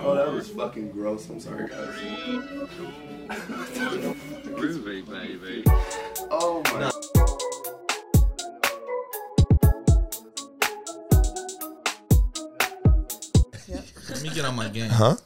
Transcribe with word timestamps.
Oh, 0.00 0.14
that 0.14 0.32
was 0.32 0.48
fucking 0.50 0.90
gross. 0.90 1.28
I'm 1.28 1.40
sorry, 1.40 1.68
guys. 1.68 1.88
Groovy, 4.44 5.08
baby. 5.08 5.64
Oh 6.30 6.62
my. 6.66 6.90
Let 14.10 14.22
me 14.22 14.28
get 14.30 14.44
on 14.44 14.54
my 14.56 14.68
game. 14.68 14.90
Huh? 14.90 15.16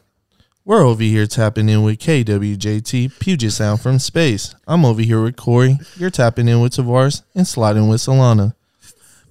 We're 0.68 0.84
over 0.84 1.02
here 1.02 1.26
tapping 1.26 1.70
in 1.70 1.82
with 1.82 1.98
KWJT, 1.98 3.18
Puget 3.20 3.52
Sound 3.52 3.80
from 3.80 3.98
space. 3.98 4.54
I'm 4.66 4.84
over 4.84 5.00
here 5.00 5.22
with 5.22 5.34
Corey. 5.34 5.78
You're 5.96 6.10
tapping 6.10 6.46
in 6.46 6.60
with 6.60 6.74
Tavares 6.74 7.22
and 7.34 7.46
sliding 7.46 7.88
with 7.88 8.02
Solana. 8.02 8.54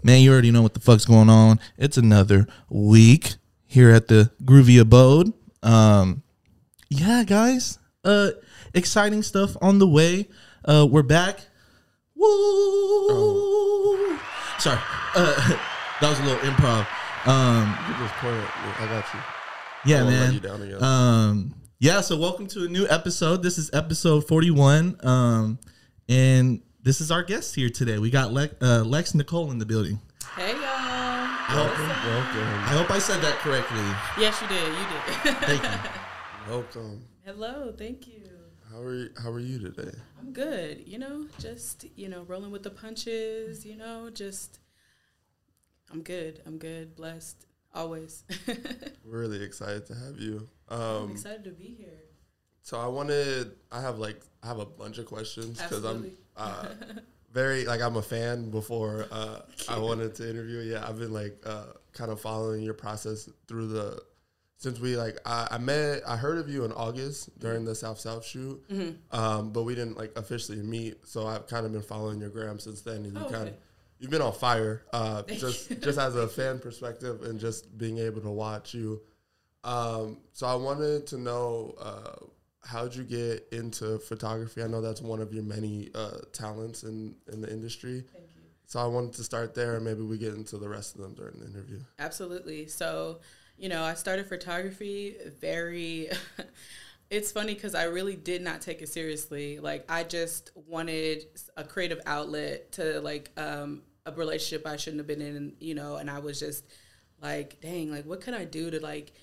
Man, 0.02 0.22
you 0.22 0.32
already 0.32 0.50
know 0.50 0.64
what 0.64 0.74
the 0.74 0.80
fuck's 0.80 1.06
going 1.06 1.30
on. 1.30 1.60
It's 1.78 1.96
another 1.96 2.48
week 2.72 3.36
here 3.68 3.92
at 3.92 4.08
the 4.08 4.32
Groovy 4.44 4.82
Abode. 4.82 5.32
Um, 5.62 6.24
yeah, 6.90 7.24
guys. 7.24 7.78
Uh, 8.04 8.32
exciting 8.74 9.22
stuff 9.22 9.56
on 9.62 9.78
the 9.78 9.88
way. 9.88 10.30
Uh, 10.66 10.88
we're 10.90 11.04
back. 11.04 11.42
Woo! 12.16 14.18
Sorry. 14.58 14.80
Uh, 15.14 15.36
that 16.02 16.10
was 16.10 16.20
a 16.20 16.24
little 16.24 16.40
improv. 16.40 16.88
Um, 17.28 17.78
You 17.90 18.08
just 18.08 18.24
it. 18.24 18.82
I 18.82 18.88
got 18.90 19.14
you. 19.14 19.37
Yeah, 19.88 20.00
I 20.00 20.04
won't 20.04 20.16
let 20.16 20.20
man. 20.20 20.34
you 20.34 20.40
down 20.42 20.62
again. 20.62 20.84
Um, 20.84 21.56
yeah. 21.80 22.02
So 22.02 22.18
welcome 22.18 22.46
to 22.48 22.66
a 22.66 22.68
new 22.68 22.86
episode. 22.90 23.42
This 23.42 23.58
is 23.58 23.70
episode 23.72 24.28
forty-one. 24.28 25.00
Um, 25.02 25.60
and 26.10 26.62
this 26.84 27.00
is 27.00 27.10
our 27.10 27.24
guest 27.24 27.56
here 27.56 27.70
today. 27.70 27.98
We 27.98 28.10
got 28.10 28.34
Lex, 28.34 28.54
uh, 28.62 28.84
Lex 28.84 29.14
Nikol 29.14 29.50
in 29.50 29.60
the 29.60 29.66
building. 29.66 30.02
Hey 30.36 30.52
y'all. 30.52 30.62
welcome, 31.56 31.88
welcome, 31.88 32.42
I 32.42 32.76
hope 32.78 32.92
I 32.92 33.00
said 33.00 33.22
that 33.22 33.38
correctly. 33.38 33.80
Yes, 34.22 34.42
you 34.42 34.50
did. 34.50 34.68
You 34.68 34.86
did. 35.24 35.38
Thank 35.48 35.64
you. 35.64 35.90
welcome. 36.52 37.06
Hello. 37.24 37.74
Thank 37.78 38.08
you. 38.08 38.24
How 38.70 38.82
are 38.82 38.94
you, 38.94 39.10
how 39.24 39.32
are 39.32 39.40
you 39.40 39.58
today? 39.58 39.98
I'm 40.20 40.34
good. 40.34 40.84
You 40.86 41.00
know, 41.00 41.28
just 41.40 41.86
you 41.96 42.10
know, 42.10 42.24
rolling 42.24 42.52
with 42.52 42.64
the 42.64 42.72
punches. 42.72 43.66
You 43.66 43.78
know, 43.78 44.10
just 44.10 44.60
I'm 45.94 46.02
good. 46.02 46.42
I'm 46.46 46.58
good. 46.58 46.94
Blessed. 46.98 47.47
Always. 47.78 48.24
We're 48.48 48.56
really 49.22 49.44
excited 49.44 49.86
to 49.88 49.94
have 49.96 50.20
you. 50.20 50.48
I'm 50.68 50.82
Um, 50.82 51.12
excited 51.12 51.44
to 51.46 51.52
be 51.52 51.76
here. 51.78 52.02
so 52.64 52.80
I 52.80 52.88
wanted, 52.88 53.52
I 53.72 53.82
have 53.82 54.00
like, 54.00 54.20
I 54.44 54.48
have 54.48 54.60
a 54.60 54.66
bunch 54.66 54.98
of 54.98 55.06
questions 55.06 55.62
because 55.62 55.84
I'm 55.86 56.12
uh, 56.36 56.66
very 57.32 57.66
like 57.66 57.82
I'm 57.82 57.96
a 57.98 58.02
fan. 58.02 58.50
Before 58.50 59.06
uh, 59.12 59.42
I 59.70 59.78
wanted 59.88 60.16
to 60.16 60.30
interview, 60.30 60.60
you. 60.60 60.74
yeah, 60.74 60.88
I've 60.88 60.98
been 61.00 61.14
like 61.14 61.42
uh, 61.46 61.66
kind 61.94 62.12
of 62.12 62.20
following 62.20 62.62
your 62.64 62.74
process 62.74 63.30
through 63.48 63.68
the 63.68 64.02
since 64.60 64.80
we 64.80 64.98
like 64.98 65.20
I, 65.26 65.48
I 65.52 65.58
met 65.60 66.02
I 66.08 66.16
heard 66.18 66.40
of 66.40 66.50
you 66.50 66.66
in 66.66 66.72
August 66.72 67.38
during 67.40 67.64
the 67.64 67.76
South 67.76 68.00
South 68.00 68.26
shoot, 68.26 68.60
Mm-hmm. 68.70 69.16
um, 69.20 69.52
but 69.52 69.64
we 69.64 69.76
didn't 69.76 69.98
like 69.98 70.18
officially 70.18 70.62
meet. 70.64 71.06
So 71.08 71.28
I've 71.28 71.46
kind 71.48 71.66
of 71.66 71.72
been 71.72 71.82
following 71.84 72.20
your 72.20 72.30
gram 72.32 72.58
since 72.60 72.82
then, 72.82 73.06
and 73.06 73.14
you 73.14 73.20
Oh, 73.24 73.30
kind 73.30 73.36
of 73.36 73.54
okay. 73.54 73.58
You've 74.00 74.12
been 74.12 74.22
on 74.22 74.34
fire. 74.34 74.84
Uh, 74.94 75.24
just 75.24 75.70
just 75.82 76.00
as 76.00 76.16
a 76.16 76.28
fan 76.28 76.60
perspective, 76.60 77.24
and 77.24 77.40
just 77.40 77.78
being 77.78 77.98
able 77.98 78.22
to 78.22 78.32
watch 78.32 78.74
you. 78.74 79.02
Um, 79.64 80.20
so 80.34 80.48
I 80.48 80.56
wanted 80.56 81.08
to 81.08 81.18
know 81.18 81.76
uh, 81.80 82.26
how'd 82.64 82.96
you 82.96 83.04
get 83.04 83.48
into 83.52 84.00
photography? 84.00 84.64
I 84.64 84.68
know 84.68 84.82
that's 84.82 85.02
one 85.02 85.22
of 85.22 85.34
your 85.34 85.44
many 85.44 85.90
uh, 85.96 86.20
talents 86.34 86.84
in 86.84 87.16
in 87.32 87.42
the 87.42 87.52
industry. 87.52 88.04
Thank 88.14 88.26
you. 88.36 88.42
So 88.66 88.80
I 88.80 88.86
wanted 88.86 89.14
to 89.14 89.24
start 89.24 89.56
there, 89.56 89.76
and 89.76 89.86
maybe 89.86 90.02
we 90.02 90.18
get 90.18 90.34
into 90.34 90.58
the 90.58 90.70
rest 90.70 90.96
of 90.96 91.02
them 91.02 91.14
during 91.14 91.40
the 91.40 91.46
interview. 91.46 91.80
Absolutely. 92.00 92.68
So, 92.68 93.20
you 93.58 93.70
know, 93.70 93.84
I 93.84 93.94
started 93.94 94.28
photography 94.28 95.16
very. 95.40 96.10
it's 97.10 97.32
funny 97.32 97.54
because 97.54 97.76
I 97.76 97.86
really 97.86 98.16
did 98.16 98.42
not 98.42 98.62
take 98.62 98.82
it 98.82 98.90
seriously. 98.90 99.60
Like, 99.60 99.90
I 99.90 100.04
just 100.04 100.52
wanted 100.56 101.26
a 101.56 101.64
creative 101.64 102.02
outlet 102.06 102.72
to 102.74 103.00
like 103.02 103.32
um, 103.38 103.82
a 104.06 104.12
relationship 104.12 104.68
I 104.68 104.78
shouldn't 104.78 105.00
have 105.00 105.08
been 105.08 105.22
in, 105.22 105.54
you 105.60 105.76
know, 105.76 105.96
and 105.96 106.10
I 106.10 106.20
was 106.20 106.40
just 106.40 106.66
like, 107.22 107.60
dang, 107.62 107.92
like, 107.92 108.06
what 108.06 108.22
could 108.22 108.34
I 108.34 108.46
do 108.46 108.72
to 108.72 108.80
like 108.80 109.14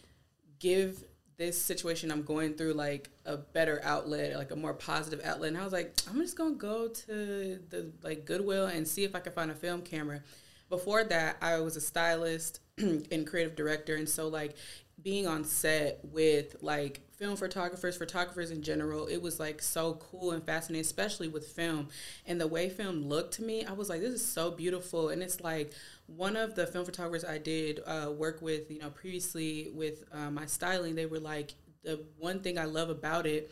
give 0.59 1.05
this 1.37 1.61
situation 1.61 2.11
I'm 2.11 2.23
going 2.23 2.55
through 2.55 2.75
like 2.75 3.11
a 3.25 3.37
better 3.37 3.81
outlet, 3.83 4.37
like 4.37 4.50
a 4.50 4.56
more 4.56 4.75
positive 4.75 5.21
outlet. 5.25 5.49
And 5.49 5.59
I 5.59 5.65
was 5.65 5.73
like, 5.73 5.93
I'm 6.09 6.21
just 6.21 6.37
gonna 6.37 6.55
go 6.55 6.89
to 6.89 7.59
the 7.71 7.91
like 8.03 8.25
Goodwill 8.25 8.67
and 8.67 8.87
see 8.87 9.05
if 9.05 9.15
I 9.15 9.21
can 9.21 9.33
find 9.33 9.50
a 9.50 9.55
film 9.55 9.83
camera. 9.83 10.23
Before 10.69 11.05
that, 11.05 11.37
I 11.43 11.61
was 11.61 11.77
a 11.77 11.81
stylist 11.81 12.61
and 12.78 13.27
creative 13.27 13.56
director, 13.56 13.97
and 13.97 14.09
so 14.09 14.28
like 14.28 14.56
being 15.03 15.27
on 15.27 15.44
set 15.44 16.00
with 16.05 16.56
like 16.62 17.00
film 17.19 17.36
photographers, 17.36 17.97
photographers 17.97 18.50
in 18.50 18.62
general, 18.62 19.06
it 19.06 19.22
was 19.22 19.38
like 19.38 19.62
so 19.62 19.94
cool 19.94 20.32
and 20.32 20.44
fascinating, 20.44 20.80
especially 20.82 21.28
with 21.28 21.47
film. 21.47 21.88
And 22.26 22.41
the 22.41 22.47
way 22.47 22.69
film 22.69 23.08
looked 23.08 23.34
to 23.34 23.42
me, 23.42 23.64
I 23.64 23.72
was 23.72 23.88
like, 23.88 24.00
this 24.00 24.14
is 24.14 24.26
so 24.26 24.50
beautiful. 24.50 25.08
And 25.08 25.22
it's 25.22 25.41
like 25.41 25.72
one 26.06 26.36
of 26.36 26.54
the 26.54 26.66
film 26.66 26.84
photographers 26.84 27.25
I 27.25 27.38
did 27.38 27.80
uh, 27.86 28.10
work 28.16 28.42
with, 28.42 28.70
you 28.70 28.80
know, 28.80 28.91
previously 28.91 29.70
with 29.75 30.04
uh, 30.12 30.30
my 30.30 30.47
styling, 30.47 30.94
they 30.94 31.06
were 31.06 31.20
like, 31.20 31.54
the 31.82 32.04
one 32.19 32.41
thing 32.41 32.58
I 32.58 32.64
love 32.64 32.91
about 32.91 33.26
it 33.26 33.50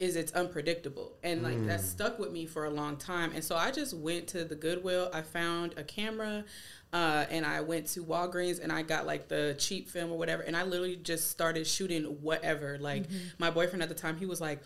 is 0.00 0.14
it's 0.14 0.32
unpredictable. 0.32 1.16
And 1.24 1.42
like 1.42 1.66
that 1.66 1.80
stuck 1.80 2.20
with 2.20 2.30
me 2.30 2.46
for 2.46 2.66
a 2.66 2.70
long 2.70 2.96
time. 2.96 3.32
And 3.34 3.42
so 3.42 3.56
i 3.56 3.72
just 3.72 3.94
went 3.94 4.28
to 4.28 4.44
the 4.44 4.54
goodwill. 4.54 5.10
I 5.12 5.22
found 5.22 5.74
a 5.76 5.82
camera 5.82 6.44
uh, 6.92 7.26
and 7.30 7.44
i 7.44 7.60
went 7.60 7.86
to 7.86 8.02
walgreens 8.02 8.62
and 8.62 8.72
i 8.72 8.82
got 8.82 9.06
like 9.06 9.28
the 9.28 9.54
cheap 9.58 9.88
film 9.88 10.10
or 10.10 10.18
whatever 10.18 10.42
and 10.42 10.56
i 10.56 10.62
literally 10.62 10.96
just 10.96 11.30
started 11.30 11.66
shooting 11.66 12.04
whatever. 12.04 12.78
Like 12.78 13.04
my 13.38 13.50
boyfriend 13.50 13.82
at 13.82 13.88
the 13.88 13.94
time 13.94 14.16
he 14.16 14.26
was 14.26 14.40
like 14.40 14.60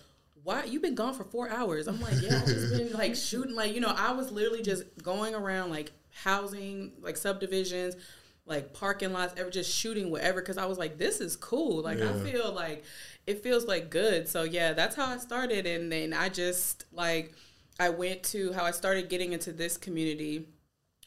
why 0.45 0.65
you've 0.65 0.83
been 0.83 0.97
gone 0.97 1.15
for 1.15 1.25
four 1.25 1.49
hours. 1.49 1.87
I'm 1.87 2.01
like 2.01 2.21
yeah 2.21 2.39
i've 2.41 2.47
just 2.47 2.77
been 2.77 2.93
like 2.93 3.15
shooting 3.31 3.55
like 3.55 3.75
you 3.75 3.81
know 3.81 3.95
i 3.97 4.13
was 4.13 4.31
literally 4.31 4.63
just 4.63 4.85
going 5.03 5.35
around 5.35 5.71
like 5.71 5.93
housing 6.23 6.93
like 7.01 7.17
subdivisions 7.17 7.97
like 8.45 8.73
parking 8.73 9.13
lots 9.13 9.35
ever 9.39 9.51
just 9.51 9.73
shooting 9.73 10.11
whatever 10.11 10.41
because 10.41 10.59
i 10.59 10.67
was 10.67 10.79
like 10.79 10.99
this 10.99 11.21
is 11.21 11.37
cool. 11.37 11.83
Like 11.83 12.01
i 12.01 12.13
feel 12.21 12.53
like 12.53 12.85
it 13.27 13.43
feels 13.43 13.67
like 13.67 13.91
good. 13.91 14.29
So 14.29 14.43
yeah 14.43 14.73
that's 14.73 14.97
how 14.97 15.07
i 15.07 15.19
started 15.19 15.67
and 15.67 15.91
then 15.91 16.13
i 16.13 16.29
just 16.29 16.85
like 16.93 17.33
i 17.79 17.89
went 17.89 18.23
to 18.25 18.53
how 18.53 18.65
i 18.65 18.71
started 18.71 19.09
getting 19.09 19.33
into 19.33 19.53
this 19.53 19.77
community 19.77 20.47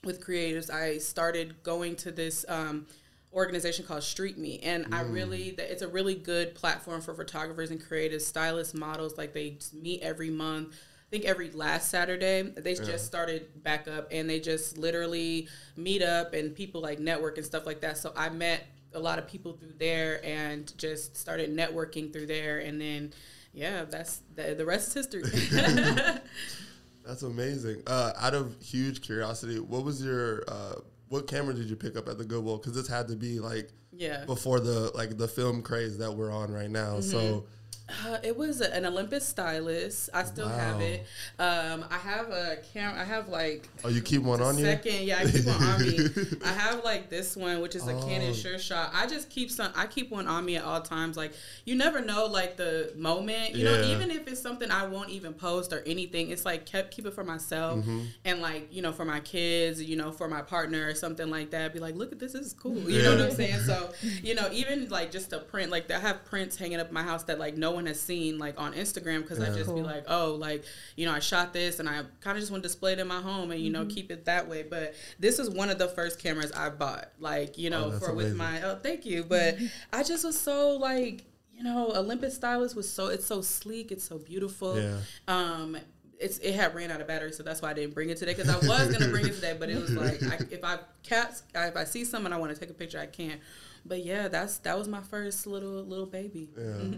with 0.05 0.25
creatives 0.25 0.69
i 0.69 0.97
started 0.97 1.61
going 1.63 1.95
to 1.95 2.11
this 2.11 2.45
um, 2.47 2.85
organization 3.33 3.85
called 3.85 4.03
street 4.03 4.37
me 4.37 4.59
and 4.63 4.93
i 4.93 5.01
really 5.01 5.55
it's 5.57 5.81
a 5.81 5.87
really 5.87 6.15
good 6.15 6.55
platform 6.55 7.01
for 7.01 7.13
photographers 7.13 7.71
and 7.71 7.81
creatives 7.81 8.21
stylists 8.21 8.73
models 8.73 9.17
like 9.17 9.33
they 9.33 9.57
meet 9.73 10.01
every 10.01 10.29
month 10.29 10.75
I 11.07 11.11
think 11.11 11.25
every 11.25 11.51
last 11.51 11.91
Saturday. 11.91 12.41
They 12.41 12.73
just 12.73 13.05
started 13.05 13.63
back 13.63 13.87
up 13.87 14.07
and 14.11 14.27
they 14.27 14.39
just 14.39 14.75
literally 14.75 15.47
meet 15.77 16.01
up 16.01 16.33
and 16.33 16.53
people 16.55 16.81
like 16.81 16.97
network 16.97 17.37
and 17.37 17.45
stuff 17.45 17.67
like 17.67 17.79
that. 17.81 17.99
So 17.99 18.11
I 18.15 18.29
met 18.29 18.65
a 18.95 18.99
lot 18.99 19.19
of 19.19 19.27
people 19.27 19.53
through 19.53 19.73
there 19.77 20.25
and 20.25 20.75
just 20.79 21.15
started 21.15 21.55
networking 21.55 22.11
through 22.11 22.25
there. 22.25 22.59
And 22.59 22.81
then 22.81 23.13
yeah, 23.53 23.85
that's 23.85 24.21
the, 24.35 24.55
the 24.55 24.65
rest 24.65 24.95
is 24.95 25.05
history. 25.05 25.23
That's 27.05 27.23
amazing. 27.23 27.83
Uh, 27.87 28.13
out 28.19 28.33
of 28.33 28.55
huge 28.61 29.01
curiosity, 29.01 29.59
what 29.59 29.83
was 29.83 30.03
your 30.03 30.43
uh, 30.47 30.75
what 31.09 31.27
camera 31.27 31.53
did 31.53 31.69
you 31.69 31.75
pick 31.75 31.95
up 31.95 32.07
at 32.07 32.17
the 32.17 32.25
Goodwill? 32.25 32.57
Because 32.57 32.73
this 32.73 32.87
had 32.87 33.07
to 33.09 33.15
be 33.15 33.39
like 33.39 33.69
yeah. 33.91 34.25
before 34.25 34.59
the 34.59 34.91
like 34.95 35.17
the 35.17 35.27
film 35.27 35.61
craze 35.61 35.97
that 35.99 36.11
we're 36.11 36.31
on 36.31 36.51
right 36.51 36.69
now. 36.69 36.99
So 36.99 37.45
Uh, 37.87 38.17
it 38.23 38.35
was 38.35 38.61
an 38.61 38.83
Olympus 38.85 39.27
stylus. 39.27 40.09
I 40.11 40.23
still 40.23 40.47
have 40.49 40.81
it. 40.81 41.05
Um, 41.37 41.85
I 41.91 41.97
have 41.97 42.29
a 42.29 42.57
camera. 42.73 42.99
I 42.99 43.03
have 43.03 43.29
like 43.29 43.69
oh, 43.83 43.89
you 43.89 44.01
keep 44.01 44.23
one 44.23 44.41
on 44.41 44.57
you? 44.57 44.65
Second, 44.65 45.03
yeah, 45.03 45.19
I 45.19 45.25
keep 45.29 45.45
one 45.45 45.61
on 45.61 45.81
me. 45.81 45.99
I 46.45 46.47
have 46.47 46.83
like 46.83 47.09
this 47.09 47.37
one, 47.37 47.61
which 47.61 47.75
is 47.75 47.87
a 47.87 47.93
Canon 48.01 48.31
Oh. 48.31 48.33
Sure 48.33 48.57
Shot. 48.57 48.89
I 48.91 49.05
just 49.05 49.29
keep 49.29 49.51
some. 49.51 49.71
I 49.75 49.85
keep 49.85 50.09
one 50.09 50.27
on 50.27 50.43
me 50.45 50.55
at 50.55 50.63
all 50.63 50.81
times. 50.81 51.15
Like 51.15 51.33
you 51.65 51.75
never 51.75 52.01
know, 52.01 52.25
like 52.25 52.57
the 52.57 52.91
moment. 52.95 53.53
You 53.55 53.65
know, 53.65 53.83
even 53.83 54.09
if 54.09 54.27
it's 54.27 54.41
something 54.41 54.71
I 54.71 54.87
won't 54.87 55.11
even 55.11 55.33
post 55.33 55.71
or 55.71 55.83
anything, 55.85 56.31
it's 56.31 56.43
like 56.43 56.65
kept 56.65 56.89
keep 56.89 57.05
it 57.05 57.13
for 57.13 57.23
myself 57.23 57.75
Mm-hmm. 57.79 57.99
and 58.25 58.41
like 58.41 58.73
you 58.73 58.81
know 58.81 58.91
for 58.93 59.05
my 59.05 59.19
kids, 59.19 59.81
you 59.81 59.95
know 59.95 60.11
for 60.11 60.27
my 60.27 60.41
partner 60.41 60.87
or 60.87 60.95
something 60.95 61.29
like 61.29 61.51
that. 61.51 61.71
Be 61.73 61.79
like, 61.79 61.95
look 61.95 62.11
at 62.11 62.17
this, 62.19 62.33
this 62.33 62.47
is 62.47 62.53
cool. 62.53 62.89
You 62.89 63.03
know 63.03 63.11
what 63.15 63.21
I'm 63.25 63.31
saying? 63.31 63.59
So 63.59 63.91
you 64.23 64.33
know, 64.33 64.49
even 64.51 64.89
like 64.89 65.11
just 65.11 65.33
a 65.33 65.39
print, 65.39 65.69
like 65.71 65.91
I 65.91 65.99
have 65.99 66.25
prints 66.25 66.55
hanging 66.57 66.79
up 66.79 66.87
in 66.87 66.93
my 66.93 67.03
house 67.03 67.23
that 67.25 67.37
like 67.37 67.55
no 67.55 67.74
one 67.75 67.85
has 67.85 67.99
seen 67.99 68.39
like 68.39 68.59
on 68.59 68.73
Instagram 68.73 69.21
because 69.21 69.39
I 69.39 69.49
Yeah. 69.49 69.55
just 69.55 69.75
be 69.75 69.81
like, 69.81 70.05
oh, 70.07 70.31
like 70.39 70.63
you 70.95 71.05
know, 71.05 71.11
I 71.13 71.19
shot 71.19 71.53
this 71.53 71.79
and 71.79 71.87
I 71.87 72.03
kind 72.21 72.35
of 72.37 72.41
just 72.41 72.51
want 72.51 72.63
to 72.63 72.67
display 72.69 72.93
it 72.93 72.99
in 72.99 73.07
my 73.07 73.21
home 73.21 73.51
and 73.51 73.61
you 73.61 73.69
know 73.71 73.85
keep 73.85 74.09
it 74.11 74.25
that 74.25 74.47
way. 74.49 74.63
But 74.63 74.95
this 75.19 75.37
is 75.37 75.49
one 75.49 75.69
of 75.69 75.77
the 75.77 75.87
first 75.89 76.17
cameras 76.19 76.51
I 76.51 76.69
bought, 76.69 77.09
like 77.19 77.57
you 77.57 77.69
know, 77.69 77.85
Oh, 77.85 77.89
that's 77.91 78.05
for 78.05 78.13
with 78.15 78.35
my 78.35 78.61
oh, 78.63 78.79
thank 78.81 79.05
you. 79.05 79.23
But 79.29 79.57
I 79.93 80.01
just 80.03 80.25
was 80.25 80.39
so 80.39 80.71
like. 80.77 81.25
You 81.57 81.63
know, 81.63 81.93
Olympus 81.95 82.35
stylus 82.35 82.75
was 82.75 82.91
so 82.91 83.07
it's 83.07 83.25
so 83.25 83.39
sleek, 83.39 83.89
it's 83.93 84.03
so 84.03 84.17
beautiful. 84.17 84.77
Yeah. 84.77 84.97
Um, 85.29 85.77
it's 86.19 86.37
it 86.39 86.53
had 86.53 86.75
ran 86.75 86.91
out 86.91 86.99
of 86.99 87.07
battery, 87.07 87.31
so 87.31 87.43
that's 87.43 87.61
why 87.61 87.69
I 87.69 87.73
didn't 87.73 87.93
bring 87.93 88.09
it 88.09 88.17
today. 88.17 88.33
Because 88.33 88.49
I 88.49 88.57
was 88.57 88.91
gonna 88.91 89.07
bring 89.15 89.25
it 89.25 89.35
today, 89.35 89.55
but 89.57 89.69
it 89.69 89.81
was 89.81 89.91
like 89.95 90.21
I, 90.21 90.37
if 90.51 90.65
I 90.65 90.79
cats 91.03 91.43
if 91.55 91.77
I 91.77 91.85
see 91.85 92.03
someone 92.03 92.33
I 92.33 92.37
want 92.39 92.53
to 92.53 92.59
take 92.59 92.69
a 92.69 92.73
picture, 92.73 92.99
I 92.99 93.05
can't. 93.05 93.39
But 93.85 94.03
yeah, 94.03 94.27
that's 94.27 94.57
that 94.59 94.77
was 94.77 94.89
my 94.89 94.99
first 94.99 95.47
little 95.47 95.81
little 95.85 96.07
baby. 96.07 96.49
Yeah. 96.57 96.97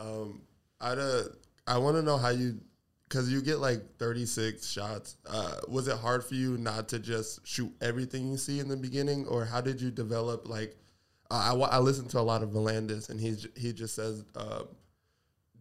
Um, 0.00 0.42
I'd 0.80 0.98
uh, 0.98 1.22
I 1.66 1.78
want 1.78 1.96
to 1.96 2.02
know 2.02 2.16
how 2.16 2.30
you, 2.30 2.58
because 3.08 3.30
you 3.30 3.42
get 3.42 3.58
like 3.58 3.98
36 3.98 4.66
shots. 4.66 5.16
Uh, 5.28 5.56
was 5.68 5.88
it 5.88 5.98
hard 5.98 6.24
for 6.24 6.34
you 6.34 6.56
not 6.56 6.88
to 6.88 6.98
just 6.98 7.46
shoot 7.46 7.72
everything 7.80 8.30
you 8.30 8.36
see 8.36 8.60
in 8.60 8.68
the 8.68 8.76
beginning, 8.76 9.26
or 9.26 9.44
how 9.44 9.60
did 9.60 9.80
you 9.80 9.90
develop 9.90 10.48
like? 10.48 10.76
Uh, 11.30 11.54
I 11.54 11.76
I 11.76 11.78
listen 11.78 12.08
to 12.08 12.18
a 12.18 12.22
lot 12.22 12.42
of 12.42 12.50
Volandis, 12.50 13.10
and 13.10 13.20
he's 13.20 13.46
he 13.56 13.72
just 13.72 13.94
says. 13.94 14.24
Uh, 14.34 14.62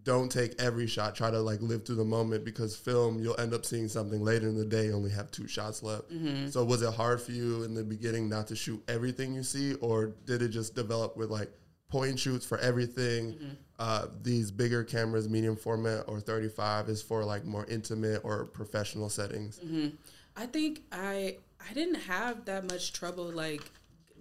don't 0.01 0.31
take 0.31 0.59
every 0.61 0.87
shot. 0.87 1.13
Try 1.13 1.29
to 1.29 1.39
like 1.41 1.61
live 1.61 1.85
through 1.85 1.97
the 1.97 2.05
moment 2.05 2.45
because 2.45 2.75
film, 2.75 3.19
you'll 3.19 3.39
end 3.39 3.53
up 3.53 3.65
seeing 3.65 3.89
something 3.89 4.23
later 4.23 4.47
in 4.47 4.55
the 4.55 4.65
day. 4.65 4.91
Only 4.91 5.11
have 5.11 5.29
two 5.29 5.45
shots 5.45 5.83
left. 5.83 6.05
So 6.49 6.63
was 6.63 6.81
it 6.81 6.93
hard 6.93 7.21
for 7.21 7.33
you 7.33 7.63
in 7.63 7.73
the 7.73 7.83
beginning 7.83 8.29
not 8.29 8.47
to 8.47 8.55
shoot 8.55 8.81
everything 8.87 9.35
you 9.35 9.43
see, 9.43 9.73
or 9.75 10.15
did 10.25 10.41
it 10.41 10.49
just 10.49 10.73
develop 10.73 11.17
with 11.17 11.29
like 11.29 11.51
point 11.89 12.11
and 12.11 12.19
shoots 12.19 12.45
for 12.45 12.57
everything? 12.59 13.33
Mm-hmm. 13.33 13.49
Uh, 13.77 14.05
these 14.21 14.51
bigger 14.51 14.83
cameras, 14.83 15.29
medium 15.29 15.55
format 15.55 16.03
or 16.07 16.19
35 16.19 16.89
is 16.89 17.01
for 17.01 17.23
like 17.23 17.45
more 17.45 17.65
intimate 17.67 18.21
or 18.23 18.45
professional 18.45 19.09
settings. 19.09 19.59
Mm-hmm. 19.59 19.89
I 20.35 20.45
think 20.45 20.83
I 20.91 21.37
I 21.69 21.73
didn't 21.73 22.01
have 22.01 22.45
that 22.45 22.69
much 22.69 22.93
trouble 22.93 23.25
like 23.31 23.61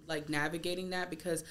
like 0.07 0.27
navigating 0.29 0.89
that 0.89 1.09
because 1.09 1.43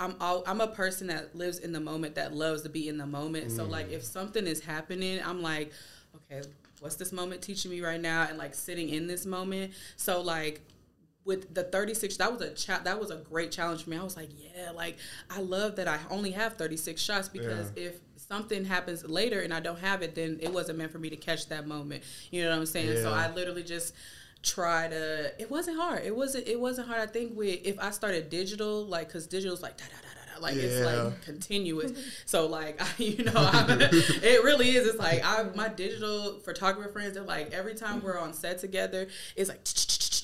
I'm 0.00 0.16
all, 0.20 0.42
I'm 0.46 0.60
a 0.60 0.68
person 0.68 1.08
that 1.08 1.36
lives 1.36 1.58
in 1.58 1.72
the 1.72 1.80
moment 1.80 2.16
that 2.16 2.34
loves 2.34 2.62
to 2.62 2.68
be 2.68 2.88
in 2.88 2.98
the 2.98 3.06
moment. 3.06 3.52
So 3.52 3.64
like 3.64 3.90
if 3.92 4.02
mm. 4.02 4.04
something 4.04 4.46
is 4.46 4.60
happening, 4.60 5.20
I'm 5.24 5.42
like, 5.42 5.72
okay, 6.16 6.46
what's 6.80 6.96
this 6.96 7.12
moment 7.12 7.42
teaching 7.42 7.70
me 7.70 7.80
right 7.80 8.00
now 8.00 8.26
and 8.28 8.38
like 8.38 8.54
sitting 8.54 8.88
in 8.88 9.06
this 9.06 9.24
moment. 9.24 9.72
So 9.96 10.20
like 10.20 10.60
with 11.24 11.54
the 11.54 11.64
36 11.64 12.16
that 12.18 12.32
was 12.32 12.42
a 12.42 12.50
cha- 12.50 12.82
that 12.84 13.00
was 13.00 13.10
a 13.10 13.16
great 13.16 13.50
challenge 13.50 13.84
for 13.84 13.90
me. 13.90 13.96
I 13.96 14.02
was 14.02 14.16
like, 14.16 14.30
yeah, 14.36 14.70
like 14.70 14.96
I 15.30 15.40
love 15.40 15.76
that 15.76 15.88
I 15.88 15.98
only 16.10 16.32
have 16.32 16.54
36 16.54 17.00
shots 17.00 17.28
because 17.28 17.72
if 17.76 17.94
something 18.16 18.64
happens 18.64 19.04
later 19.04 19.40
and 19.40 19.52
I 19.52 19.60
don't 19.60 19.78
have 19.78 20.02
it, 20.02 20.14
then 20.14 20.38
it 20.40 20.52
wasn't 20.52 20.78
meant 20.78 20.92
for 20.92 20.98
me 20.98 21.10
to 21.10 21.16
catch 21.16 21.48
that 21.48 21.66
moment. 21.66 22.04
You 22.30 22.44
know 22.44 22.50
what 22.50 22.58
I'm 22.58 22.66
saying? 22.66 22.96
So 23.02 23.12
I 23.12 23.32
literally 23.32 23.62
just 23.62 23.94
try 24.42 24.88
to 24.88 25.32
it 25.40 25.50
wasn't 25.50 25.78
hard. 25.78 26.04
It 26.04 26.14
wasn't 26.14 26.46
it 26.46 26.60
wasn't 26.60 26.88
hard. 26.88 27.00
I 27.00 27.06
think 27.06 27.36
with 27.36 27.60
if 27.64 27.78
i 27.78 27.90
started 27.90 28.28
digital 28.28 28.84
like 28.84 29.08
because 29.08 29.26
digital's 29.26 29.62
like 29.62 29.78
da, 29.78 29.84
da, 29.84 29.96
da, 29.96 30.32
da, 30.32 30.34
da, 30.34 30.42
like 30.42 30.56
it's 30.56 30.84
like 30.84 31.22
continuous. 31.22 31.92
So 32.26 32.46
like 32.46 32.80
I, 32.80 32.86
you 33.02 33.24
know 33.24 33.32
it 33.62 34.44
really 34.44 34.70
is. 34.70 34.86
It's 34.86 34.98
like 34.98 35.24
I, 35.24 35.44
my 35.54 35.68
digital 35.68 36.40
photographer 36.40 36.92
friends 36.92 37.14
they're 37.14 37.22
like 37.22 37.52
every 37.52 37.74
time 37.74 38.02
we're 38.02 38.18
on 38.18 38.34
set 38.34 38.58
together 38.58 39.08
it's 39.36 39.48
like 39.48 39.64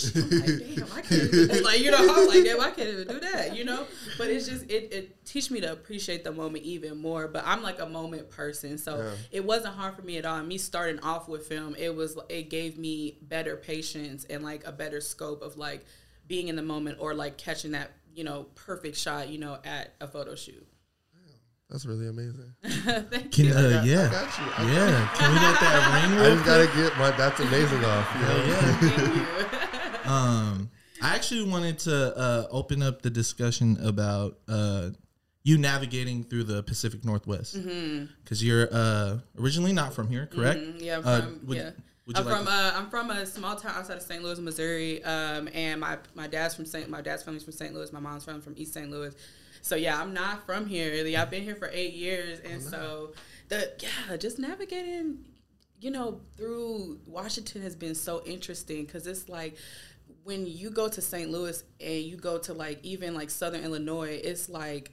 like, 0.14 0.76
damn, 0.76 0.92
I 0.92 1.00
can't 1.02 1.12
even, 1.22 1.50
it's 1.50 1.62
like, 1.62 1.80
you 1.80 1.90
know, 1.90 1.98
I'm 1.98 2.26
like, 2.28 2.44
damn, 2.44 2.60
I 2.60 2.70
can't 2.70 2.88
even 2.88 3.08
do 3.08 3.20
that, 3.20 3.56
you 3.56 3.64
know? 3.64 3.86
But 4.18 4.28
it's 4.28 4.46
just, 4.48 4.64
it, 4.70 4.92
it 4.92 5.24
teach 5.24 5.50
me 5.50 5.60
to 5.60 5.72
appreciate 5.72 6.24
the 6.24 6.32
moment 6.32 6.64
even 6.64 6.98
more. 6.98 7.28
But 7.28 7.44
I'm 7.46 7.62
like 7.62 7.80
a 7.80 7.86
moment 7.88 8.30
person. 8.30 8.78
So 8.78 8.98
Yeah. 8.98 9.10
it 9.32 9.44
wasn't 9.44 9.74
hard 9.74 9.94
for 9.96 10.02
me 10.02 10.18
at 10.18 10.24
all. 10.26 10.38
And 10.38 10.48
me 10.48 10.58
starting 10.58 11.00
off 11.00 11.28
with 11.28 11.46
film, 11.46 11.74
it 11.78 11.94
was, 11.94 12.18
it 12.28 12.50
gave 12.50 12.78
me 12.78 13.18
better 13.22 13.56
patience 13.56 14.24
and 14.30 14.42
like 14.42 14.66
a 14.66 14.72
better 14.72 15.00
scope 15.00 15.42
of 15.42 15.56
like 15.56 15.84
being 16.26 16.48
in 16.48 16.56
the 16.56 16.62
moment 16.62 16.98
or 17.00 17.14
like 17.14 17.36
catching 17.38 17.72
that, 17.72 17.90
you 18.14 18.24
know, 18.24 18.46
perfect 18.54 18.96
shot, 18.96 19.28
you 19.28 19.38
know, 19.38 19.58
at 19.64 19.94
a 20.00 20.06
photo 20.06 20.34
shoot. 20.34 20.66
That's 21.68 21.86
really 21.86 22.08
amazing. 22.08 22.52
Thank 22.64 23.30
Can, 23.30 23.44
you. 23.44 23.52
uh, 23.54 23.70
got- 23.70 23.84
I 23.84 23.86
yeah, 23.86 24.10
got 24.10 24.38
you. 24.38 24.44
I 24.56 24.72
yeah. 24.74 25.08
Can 25.14 25.32
we 25.32 25.38
get 25.38 25.60
that 25.60 26.08
ring? 26.10 26.18
I 26.18 26.34
just 26.34 26.44
gotta 26.44 26.66
get 26.74 26.98
my 26.98 27.10
that's 27.12 27.38
amazing 27.38 27.84
off. 27.84 28.10
You 28.16 28.22
know? 28.26 28.44
yeah. 29.52 29.59
Um, 30.04 30.70
I 31.02 31.14
actually 31.14 31.44
wanted 31.44 31.78
to 31.80 32.16
uh, 32.16 32.46
open 32.50 32.82
up 32.82 33.02
the 33.02 33.10
discussion 33.10 33.78
about 33.82 34.38
uh, 34.48 34.90
you 35.42 35.56
navigating 35.58 36.22
through 36.24 36.44
the 36.44 36.62
Pacific 36.62 37.04
Northwest 37.04 37.54
because 37.54 38.44
you're 38.44 38.68
uh, 38.70 39.18
originally 39.38 39.72
not 39.72 39.94
from 39.94 40.08
here, 40.08 40.26
correct? 40.26 40.60
Mm-hmm. 40.60 40.78
Yeah, 40.84 40.98
I'm 40.98 41.06
Uh, 41.06 41.20
from, 41.22 41.40
would- 41.46 41.56
yeah. 41.56 41.70
would 42.06 42.18
I'm 42.18 42.24
like 42.26 42.36
from 42.36 42.44
to- 42.46 42.52
uh, 42.52 42.72
I'm 42.76 42.90
from 42.90 43.10
a 43.10 43.24
small 43.26 43.56
town 43.56 43.72
outside 43.76 43.96
of 43.96 44.02
St. 44.02 44.22
Louis, 44.22 44.38
Missouri, 44.40 45.02
um, 45.04 45.48
and 45.54 45.80
my 45.80 45.96
my 46.14 46.26
dad's 46.26 46.54
from 46.54 46.66
St. 46.66 46.88
My 46.90 47.00
dad's 47.00 47.22
family's 47.22 47.44
from 47.44 47.52
St. 47.54 47.72
Louis. 47.74 47.92
My 47.92 48.00
mom's 48.00 48.24
from 48.24 48.40
from 48.42 48.54
East 48.56 48.74
St. 48.74 48.90
Louis. 48.90 49.14
So 49.62 49.76
yeah, 49.76 50.00
I'm 50.00 50.12
not 50.14 50.44
from 50.46 50.66
here. 50.66 50.90
Really, 50.90 51.16
I've 51.16 51.30
been 51.30 51.42
here 51.42 51.54
for 51.56 51.68
eight 51.72 51.94
years, 51.94 52.40
and 52.40 52.62
so 52.62 53.12
the 53.48 53.70
yeah, 53.80 54.16
just 54.16 54.38
navigating, 54.38 55.18
you 55.80 55.90
know, 55.90 56.20
through 56.36 56.98
Washington 57.06 57.62
has 57.62 57.76
been 57.76 57.94
so 57.94 58.22
interesting 58.26 58.84
because 58.86 59.06
it's 59.06 59.28
like 59.28 59.56
when 60.24 60.46
you 60.46 60.70
go 60.70 60.88
to 60.88 61.00
St. 61.00 61.30
Louis 61.30 61.62
and 61.80 62.02
you 62.02 62.16
go 62.16 62.38
to 62.38 62.52
like 62.52 62.78
even 62.84 63.14
like 63.14 63.30
Southern 63.30 63.64
Illinois, 63.64 64.20
it's 64.22 64.48
like 64.48 64.92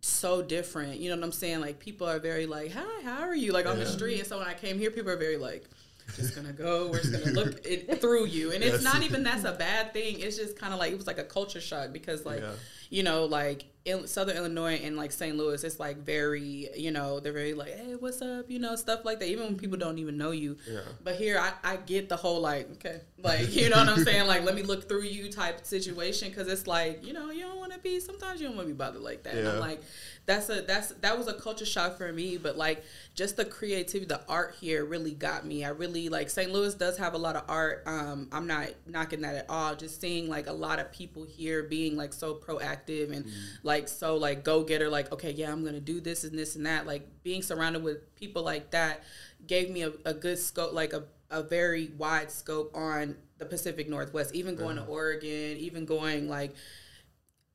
so 0.00 0.42
different. 0.42 1.00
You 1.00 1.10
know 1.10 1.16
what 1.16 1.24
I'm 1.24 1.32
saying? 1.32 1.60
Like 1.60 1.78
people 1.78 2.08
are 2.08 2.18
very 2.18 2.46
like, 2.46 2.72
"Hi, 2.72 3.02
how 3.02 3.20
are 3.20 3.34
you?" 3.34 3.52
Like 3.52 3.66
on 3.66 3.78
the 3.78 3.86
street. 3.86 4.18
And 4.18 4.26
so 4.28 4.38
when 4.38 4.46
I 4.46 4.54
came 4.54 4.78
here, 4.78 4.90
people 4.90 5.10
are 5.10 5.16
very 5.16 5.36
like, 5.36 5.68
"Just 6.16 6.34
gonna 6.34 6.52
go. 6.52 6.88
We're 6.88 7.00
just 7.00 7.12
gonna 7.12 7.32
look 7.32 7.60
it 7.64 8.00
through 8.00 8.26
you." 8.26 8.52
And 8.52 8.62
it's 8.62 8.82
not 8.82 9.02
even 9.02 9.22
that's 9.22 9.44
a 9.44 9.52
bad 9.52 9.92
thing. 9.92 10.20
It's 10.20 10.36
just 10.36 10.58
kind 10.58 10.72
of 10.72 10.78
like 10.78 10.92
it 10.92 10.96
was 10.96 11.06
like 11.06 11.18
a 11.18 11.24
culture 11.24 11.60
shock 11.60 11.92
because 11.92 12.24
like 12.24 12.40
Yeah. 12.40 12.52
You 12.90 13.02
know 13.02 13.24
like 13.24 13.64
in 13.84 14.06
Southern 14.06 14.36
Illinois 14.36 14.78
and 14.84 14.96
like 14.98 15.10
St. 15.12 15.34
Louis, 15.34 15.64
it's 15.64 15.80
like 15.80 15.98
very 15.98 16.68
you 16.76 16.90
know 16.90 17.20
they're 17.20 17.32
very 17.32 17.54
like, 17.54 17.74
"Hey, 17.74 17.94
what's 17.98 18.20
up?" 18.20 18.50
You 18.50 18.58
know 18.58 18.76
stuff 18.76 19.04
like 19.04 19.18
that. 19.20 19.28
Even 19.28 19.44
when 19.44 19.56
people 19.56 19.78
don't 19.78 19.98
even 19.98 20.18
know 20.18 20.30
you. 20.30 20.56
Yeah. 20.70 20.80
But 21.02 21.14
here, 21.16 21.38
I, 21.38 21.52
I 21.64 21.76
get 21.76 22.08
the 22.10 22.16
whole 22.16 22.40
like, 22.40 22.70
okay, 22.72 23.00
like 23.22 23.54
you 23.54 23.70
know 23.70 23.78
what 23.78 23.88
I'm 23.88 24.04
saying, 24.04 24.26
like 24.26 24.44
let 24.44 24.54
me 24.54 24.62
look 24.62 24.88
through 24.88 25.04
you 25.04 25.30
type 25.30 25.64
situation 25.64 26.28
because 26.28 26.48
it's 26.48 26.66
like 26.66 27.06
you 27.06 27.12
know 27.14 27.30
you 27.30 27.42
don't 27.42 27.56
want 27.58 27.72
to 27.72 27.78
be 27.78 27.98
sometimes 28.00 28.40
you 28.40 28.48
don't 28.48 28.56
want 28.56 28.68
to 28.68 28.74
be 28.74 28.78
bothered 28.78 29.00
like 29.02 29.22
that. 29.22 29.34
And 29.34 29.44
Yeah. 29.44 29.52
I'm 29.54 29.60
like, 29.60 29.80
that's 30.26 30.50
a 30.50 30.60
that's 30.60 30.88
that 31.00 31.16
was 31.16 31.26
a 31.28 31.34
culture 31.34 31.64
shock 31.64 31.96
for 31.96 32.12
me, 32.12 32.36
but 32.36 32.58
like 32.58 32.84
just 33.14 33.36
the 33.38 33.44
creativity, 33.46 34.04
the 34.06 34.20
art 34.28 34.54
here 34.60 34.84
really 34.84 35.12
got 35.12 35.46
me. 35.46 35.64
I 35.64 35.70
really 35.70 36.10
like 36.10 36.28
St. 36.28 36.52
Louis 36.52 36.74
does 36.74 36.98
have 36.98 37.14
a 37.14 37.18
lot 37.18 37.36
of 37.36 37.44
art. 37.48 37.84
Um, 37.86 38.28
I'm 38.32 38.46
not 38.46 38.68
knocking 38.86 39.22
that 39.22 39.34
at 39.34 39.46
all. 39.48 39.74
Just 39.74 39.98
seeing 40.00 40.28
like 40.28 40.46
a 40.46 40.52
lot 40.52 40.78
of 40.78 40.92
people 40.92 41.24
here 41.24 41.62
being 41.62 41.96
like 41.96 42.12
so 42.12 42.34
proactive 42.34 42.77
and 42.86 43.26
like 43.62 43.88
so 43.88 44.16
like 44.16 44.44
go 44.44 44.62
getter. 44.62 44.88
Like 44.88 45.12
okay, 45.12 45.32
yeah, 45.32 45.50
I'm 45.50 45.64
gonna 45.64 45.80
do 45.80 46.00
this 46.00 46.24
and 46.24 46.38
this 46.38 46.56
and 46.56 46.66
that. 46.66 46.86
Like 46.86 47.22
being 47.22 47.42
surrounded 47.42 47.82
with 47.82 48.14
people 48.14 48.42
like 48.42 48.70
that 48.70 49.02
gave 49.46 49.70
me 49.70 49.82
a, 49.82 49.92
a 50.04 50.14
good 50.14 50.38
scope, 50.38 50.72
like 50.72 50.92
a, 50.92 51.04
a 51.30 51.42
very 51.42 51.90
wide 51.96 52.30
scope 52.30 52.76
on 52.76 53.16
the 53.38 53.46
Pacific 53.46 53.88
Northwest, 53.88 54.34
even 54.34 54.56
going 54.56 54.76
to 54.76 54.84
Oregon, 54.84 55.56
even 55.58 55.84
going 55.84 56.28
like, 56.28 56.54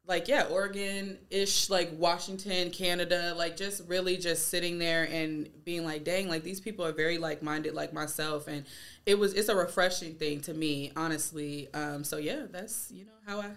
like, 0.05 0.27
yeah, 0.27 0.43
Oregon 0.43 1.17
ish, 1.29 1.69
like 1.69 1.91
Washington, 1.97 2.71
Canada, 2.71 3.33
like 3.37 3.55
just 3.57 3.87
really 3.87 4.17
just 4.17 4.49
sitting 4.49 4.79
there 4.79 5.07
and 5.11 5.49
being 5.65 5.85
like, 5.85 6.03
dang, 6.03 6.29
like 6.29 6.43
these 6.43 6.59
people 6.59 6.85
are 6.85 6.91
very 6.91 7.17
like 7.17 7.41
minded 7.41 7.73
like 7.73 7.93
myself. 7.93 8.47
And 8.47 8.65
it 9.05 9.17
was, 9.17 9.33
it's 9.33 9.49
a 9.49 9.55
refreshing 9.55 10.15
thing 10.15 10.41
to 10.41 10.53
me, 10.53 10.91
honestly. 10.95 11.69
Um, 11.73 12.03
so 12.03 12.17
yeah, 12.17 12.45
that's, 12.49 12.91
you 12.91 13.05
know, 13.05 13.11
how 13.25 13.41
I 13.41 13.49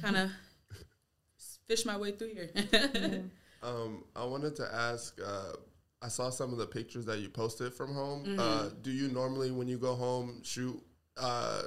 kind 0.00 0.16
of 0.16 0.30
fish 1.66 1.84
my 1.84 1.96
way 1.96 2.12
through 2.12 2.34
here. 2.34 2.50
Um, 3.62 4.04
I 4.14 4.24
wanted 4.26 4.54
to 4.56 4.68
ask. 4.74 5.18
Uh, 5.24 5.52
I 6.02 6.08
saw 6.08 6.28
some 6.28 6.52
of 6.52 6.58
the 6.58 6.66
pictures 6.66 7.06
that 7.06 7.20
you 7.20 7.30
posted 7.30 7.72
from 7.72 7.94
home. 7.94 8.28
Uh, 8.38 8.68
do 8.82 8.90
you 8.90 9.08
normally, 9.08 9.50
when 9.50 9.68
you 9.68 9.78
go 9.78 9.94
home, 9.94 10.42
shoot 10.42 10.78
uh, 11.16 11.62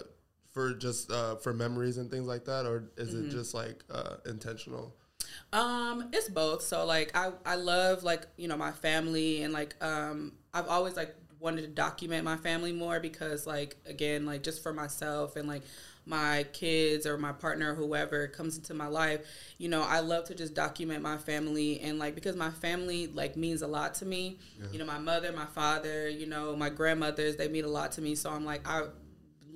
for 0.52 0.76
just 0.76 1.12
uh, 1.12 1.38
for 1.38 1.54
memories 1.54 1.98
and 1.98 2.12
things 2.12 2.28
like 2.28 2.46
that, 2.46 2.68
or 2.68 2.92
is 2.98 3.16
it 3.16 3.32
just 3.32 3.56
like 3.56 3.84
uh, 3.92 4.18
intentional? 4.28 4.94
Um, 5.54 6.10
it's 6.14 6.30
both. 6.30 6.62
So 6.62 6.86
like 6.86 7.16
I 7.16 7.32
I 7.46 7.56
love 7.56 8.04
like, 8.04 8.28
you 8.38 8.48
know, 8.48 8.58
my 8.58 8.72
family 8.72 9.42
and 9.44 9.54
like 9.54 9.76
um 9.84 10.34
I've 10.54 10.68
always 10.68 10.96
like 10.96 11.16
wanted 11.40 11.62
to 11.62 11.68
document 11.68 12.24
my 12.24 12.38
family 12.38 12.74
more 12.74 13.00
because 13.00 13.48
like 13.48 13.76
again, 13.86 14.26
like 14.26 14.44
just 14.44 14.62
for 14.62 14.74
myself 14.74 15.36
and 15.36 15.48
like 15.48 15.64
my 16.08 16.46
kids 16.54 17.06
or 17.06 17.18
my 17.18 17.34
partner 17.34 17.74
or 17.74 17.76
whoever 17.76 18.28
comes 18.28 18.58
into 18.58 18.74
my 18.74 18.88
life, 18.88 19.22
you 19.58 19.70
know, 19.70 19.84
I 19.84 20.00
love 20.00 20.26
to 20.26 20.36
just 20.36 20.54
document 20.54 21.02
my 21.02 21.18
family 21.18 21.82
and 21.82 22.00
like 22.00 22.16
because 22.16 22.36
my 22.36 22.50
family 22.50 23.08
like 23.08 23.36
means 23.36 23.62
a 23.62 23.68
lot 23.68 23.96
to 23.96 24.06
me. 24.06 24.40
You 24.72 24.80
know, 24.80 24.86
my 24.86 25.00
mother, 25.00 25.32
my 25.32 25.46
father, 25.46 26.10
you 26.10 26.26
know, 26.26 26.56
my 26.56 26.70
grandmothers, 26.70 27.36
they 27.36 27.48
mean 27.48 27.66
a 27.66 27.70
lot 27.70 27.92
to 27.94 28.02
me. 28.02 28.16
So 28.16 28.30
I'm 28.30 28.46
like 28.46 28.68
I 28.68 28.84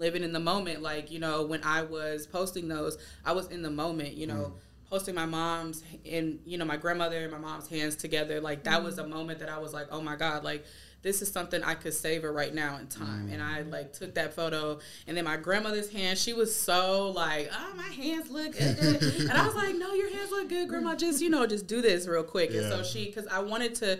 living 0.01 0.23
in 0.23 0.33
the 0.33 0.39
moment. 0.39 0.81
Like, 0.81 1.11
you 1.11 1.19
know, 1.19 1.45
when 1.45 1.63
I 1.63 1.83
was 1.83 2.27
posting 2.27 2.67
those, 2.67 2.97
I 3.23 3.31
was 3.31 3.47
in 3.47 3.61
the 3.61 3.69
moment, 3.69 4.15
you 4.15 4.27
know, 4.27 4.33
mm. 4.33 4.89
posting 4.89 5.15
my 5.15 5.25
mom's 5.25 5.83
and, 6.09 6.39
you 6.45 6.57
know, 6.57 6.65
my 6.65 6.77
grandmother 6.77 7.21
and 7.21 7.31
my 7.31 7.37
mom's 7.37 7.69
hands 7.69 7.95
together. 7.95 8.41
Like, 8.41 8.63
that 8.65 8.81
mm. 8.81 8.85
was 8.85 8.97
a 8.97 9.07
moment 9.07 9.39
that 9.39 9.49
I 9.49 9.59
was 9.59 9.73
like, 9.73 9.87
oh 9.91 10.01
my 10.01 10.17
God, 10.17 10.43
like, 10.43 10.65
this 11.01 11.21
is 11.21 11.31
something 11.31 11.63
I 11.63 11.75
could 11.75 11.93
savor 11.93 12.31
right 12.31 12.53
now 12.53 12.77
in 12.77 12.87
time. 12.87 13.29
And 13.31 13.41
I 13.41 13.63
mm. 13.63 13.71
like 13.71 13.93
took 13.93 14.13
that 14.15 14.33
photo 14.33 14.79
and 15.07 15.17
then 15.17 15.25
my 15.25 15.37
grandmother's 15.37 15.91
hand, 15.91 16.17
she 16.17 16.33
was 16.33 16.55
so 16.55 17.09
like, 17.11 17.49
oh, 17.51 17.73
my 17.75 17.83
hands 17.83 18.29
look 18.29 18.53
good. 18.53 19.01
and 19.19 19.31
I 19.31 19.45
was 19.45 19.55
like, 19.55 19.75
no, 19.75 19.93
your 19.93 20.11
hands 20.11 20.31
look 20.31 20.49
good, 20.49 20.69
grandma. 20.69 20.95
Just, 20.95 21.21
you 21.21 21.29
know, 21.29 21.45
just 21.47 21.67
do 21.67 21.81
this 21.81 22.07
real 22.07 22.23
quick. 22.23 22.51
And 22.51 22.63
so 22.63 22.83
she, 22.83 23.11
cause 23.11 23.27
I 23.27 23.39
wanted 23.39 23.75
to, 23.75 23.99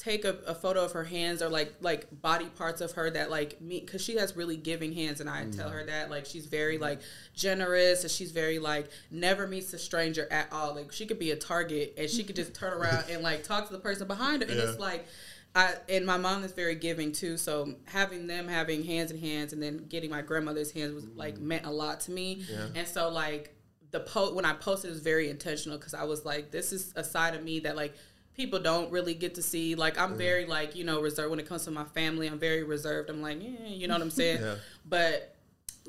take 0.00 0.24
a, 0.24 0.38
a 0.46 0.54
photo 0.54 0.82
of 0.82 0.92
her 0.92 1.04
hands 1.04 1.42
or 1.42 1.50
like 1.50 1.74
like 1.82 2.06
body 2.22 2.46
parts 2.56 2.80
of 2.80 2.92
her 2.92 3.10
that 3.10 3.30
like 3.30 3.60
me 3.60 3.80
because 3.80 4.02
she 4.02 4.16
has 4.16 4.34
really 4.34 4.56
giving 4.56 4.94
hands 4.94 5.20
and 5.20 5.28
I 5.28 5.44
tell 5.50 5.68
her 5.68 5.82
mm. 5.82 5.86
that 5.88 6.10
like 6.10 6.24
she's 6.24 6.46
very 6.46 6.76
mm-hmm. 6.76 6.84
like 6.84 7.00
generous 7.34 8.00
and 8.02 8.10
she's 8.10 8.30
very 8.30 8.58
like 8.58 8.88
never 9.10 9.46
meets 9.46 9.74
a 9.74 9.78
stranger 9.78 10.26
at 10.30 10.50
all 10.52 10.74
like 10.74 10.90
she 10.90 11.04
could 11.04 11.18
be 11.18 11.32
a 11.32 11.36
target 11.36 11.92
and 11.98 12.08
she 12.08 12.24
could 12.24 12.34
just 12.34 12.54
turn 12.54 12.72
around 12.72 13.04
and 13.10 13.22
like 13.22 13.44
talk 13.44 13.66
to 13.66 13.74
the 13.74 13.78
person 13.78 14.06
behind 14.06 14.42
her 14.42 14.48
and 14.48 14.56
Yeah. 14.56 14.70
it's 14.70 14.80
like 14.80 15.06
I 15.54 15.74
and 15.88 16.06
my 16.06 16.16
mom 16.16 16.44
is 16.44 16.52
very 16.52 16.76
giving 16.76 17.10
too 17.12 17.36
so 17.36 17.74
having 17.86 18.26
them 18.26 18.46
having 18.46 18.84
hands 18.84 19.10
in 19.10 19.18
hands 19.18 19.52
and 19.52 19.60
then 19.62 19.86
getting 19.88 20.10
my 20.10 20.22
grandmother's 20.22 20.70
hands 20.70 20.94
was 20.94 21.06
like 21.16 21.38
mm. 21.38 21.42
meant 21.42 21.66
a 21.66 21.70
lot 21.70 22.00
to 22.02 22.12
me 22.12 22.44
Yeah. 22.48 22.66
and 22.76 22.86
so 22.86 23.08
like 23.08 23.54
the 23.90 24.00
post 24.00 24.34
when 24.34 24.44
I 24.44 24.52
posted 24.52 24.90
it 24.90 24.94
was 24.94 25.02
very 25.02 25.28
intentional 25.28 25.78
because 25.78 25.94
I 25.94 26.04
was 26.04 26.24
like, 26.24 26.50
this 26.50 26.72
is 26.72 26.92
a 26.96 27.04
side 27.04 27.34
of 27.34 27.42
me 27.42 27.60
that 27.60 27.76
like 27.76 27.94
people 28.34 28.58
don't 28.58 28.90
really 28.90 29.14
get 29.14 29.34
to 29.34 29.42
see. 29.42 29.74
Like 29.74 29.98
I'm 29.98 30.16
very 30.16 30.46
like 30.46 30.76
you 30.76 30.84
know 30.84 31.00
reserved 31.00 31.30
when 31.30 31.40
it 31.40 31.46
comes 31.46 31.64
to 31.64 31.70
my 31.70 31.84
family. 31.84 32.26
I'm 32.28 32.38
very 32.38 32.62
reserved. 32.62 33.10
I'm 33.10 33.22
like, 33.22 33.42
yeah, 33.42 33.66
you 33.66 33.88
know 33.88 33.94
what 33.94 34.02
I'm 34.02 34.10
saying. 34.10 34.42
Yeah. 34.42 34.56
But 34.84 35.34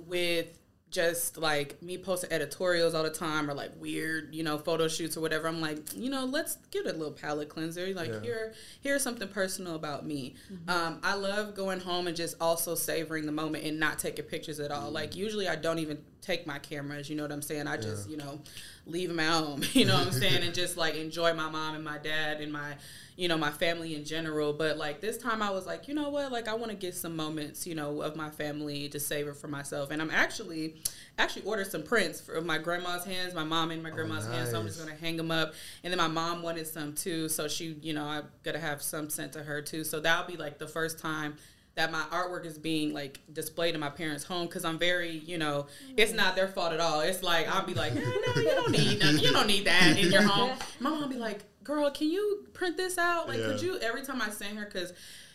with 0.08 0.48
just 0.91 1.38
like 1.38 1.81
me 1.81 1.98
posting 1.98 2.31
editorials 2.33 2.93
all 2.93 3.03
the 3.03 3.10
time 3.10 3.50
or 3.50 3.53
like 3.53 3.71
weird, 3.79 4.36
you 4.36 4.43
know, 4.43 4.57
photo 4.57 4.88
shoots 4.89 5.15
or 5.15 5.21
whatever. 5.21 5.48
I'm 5.48 5.62
like, 5.62 5.77
you 5.95 6.10
know, 6.10 6.25
let's 6.25 6.57
get 6.69 6.86
a 6.86 6.91
little 6.91 7.13
palate 7.13 7.48
cleanser. 7.48 7.88
Like 7.93 8.10
Yeah. 8.10 8.19
here, 8.21 8.53
here's 8.81 9.01
something 9.01 9.29
personal 9.29 9.75
about 9.75 10.05
me. 10.05 10.36
Um, 10.67 11.00
I 11.01 11.15
love 11.15 11.55
going 11.55 11.79
home 11.79 12.07
and 12.07 12.15
just 12.15 12.36
also 12.41 12.75
savoring 12.75 13.25
the 13.25 13.31
moment 13.31 13.63
and 13.63 13.79
not 13.79 14.00
taking 14.00 14.25
pictures 14.25 14.60
at 14.60 14.69
all. 14.69 14.91
Like 14.91 15.15
usually 15.15 15.48
I 15.48 15.55
don't 15.55 15.79
even 15.79 15.98
take 16.21 16.45
my 16.45 16.60
cameras. 16.60 17.10
You 17.10 17.15
know 17.15 17.24
what 17.24 17.31
I'm 17.31 17.41
saying? 17.41 17.67
I 17.67 17.77
just 17.77 18.10
you 18.10 18.17
know 18.17 18.41
leave 18.86 19.07
them 19.10 19.19
at 19.19 19.31
home. 19.31 19.63
You 19.74 19.86
know 19.86 19.95
what 19.98 20.07
I'm 20.07 20.12
saying? 20.13 20.43
And 20.43 20.53
just 20.53 20.75
like 20.75 20.95
enjoy 20.95 21.33
my 21.33 21.50
mom 21.50 21.75
and 21.75 21.83
my 21.83 21.98
dad 22.00 22.41
and 22.41 22.51
my 22.51 22.74
you 23.22 23.28
know 23.28 23.38
my 23.38 23.51
family 23.51 23.94
in 23.94 24.04
general. 24.04 24.51
But 24.51 24.78
like 24.78 25.00
this 25.00 25.16
time 25.16 25.44
I 25.44 25.51
was 25.51 25.68
like, 25.68 25.88
you 25.88 25.94
know 25.94 26.10
what? 26.10 26.32
Like 26.32 26.48
I 26.48 26.56
want 26.56 26.72
to 26.72 26.75
get 26.75 26.96
some 26.96 27.16
moments 27.16 27.68
you 27.68 27.75
know 27.75 28.01
of 28.01 28.16
my 28.16 28.32
family 28.32 28.90
to 28.90 29.00
savor 29.00 29.36
for 29.36 29.48
myself. 29.48 29.92
And 29.92 30.01
I'm 30.01 30.10
actually 30.10 30.78
actually 31.20 31.44
ordered 31.44 31.70
some 31.70 31.84
prints 31.84 32.20
for 32.20 32.42
my 32.42 32.58
grandma's 32.58 33.06
hands, 33.06 33.36
my 33.36 33.44
mom 33.44 33.70
and 33.70 33.84
my 33.84 33.92
grandma's 33.92 34.25
hands. 34.25 34.50
So 34.50 34.60
I'm 34.60 34.66
just 34.66 34.80
gonna 34.80 34.98
hang 35.00 35.18
them 35.18 35.30
up. 35.30 35.54
And 35.84 35.94
then 35.94 36.00
my 36.00 36.08
mom 36.08 36.42
wanted 36.42 36.66
some 36.66 36.94
too, 36.94 37.30
so 37.30 37.48
she 37.48 37.78
you 37.84 37.94
know 37.94 38.06
I 38.06 38.24
gotta 38.42 38.60
have 38.60 38.82
some 38.82 39.08
sent 39.12 39.34
to 39.34 39.44
her 39.44 39.62
too. 39.62 39.84
So 39.84 40.00
that'll 40.00 40.25
be 40.25 40.38
like 40.38 40.58
the 40.58 40.68
first 40.68 40.98
time 40.98 41.36
that 41.75 41.92
my 41.92 42.01
artwork 42.12 42.46
is 42.46 42.58
being 42.58 42.92
like 42.92 43.20
displayed 43.32 43.75
in 43.75 43.80
my 43.80 43.90
parents' 43.90 44.24
home 44.24 44.48
because 44.48 44.66
I'm 44.66 44.80
very, 44.80 45.12
you 45.12 45.38
know, 45.38 45.68
it's 45.96 46.12
not 46.12 46.36
their 46.36 46.48
fault 46.48 46.74
at 46.74 46.80
all. 46.80 47.01
It's 47.01 47.22
like 47.22 47.48
I'll 47.48 47.66
be 47.66 47.75
like, 47.75 47.96
eh, 47.96 48.00
no, 48.00 48.42
you 48.42 48.50
don't 48.50 48.72
need 48.72 49.00
that. 49.00 49.22
You 49.22 49.32
don't 49.32 49.48
need 49.48 49.66
that 49.66 49.98
in 49.98 50.12
your 50.12 50.24
home. 50.24 50.51
My 50.80 50.90
mom 50.90 51.08
be 51.08 51.16
like, 51.16 51.44
girl, 51.63 51.89
can 51.91 52.10
you 52.10 52.48
print 52.53 52.77
this 52.77 52.98
out? 52.98 53.27
Like, 53.27 53.39
could 53.39 53.62
you? 53.62 53.80
Every 53.80 54.03
time 54.03 54.22
I 54.22 54.30
send 54.30 54.58
her, 54.58 54.65
because, 54.65 54.94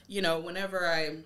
you 0.09 0.23
know, 0.23 0.38
whenever 0.38 0.87
I 0.87 1.18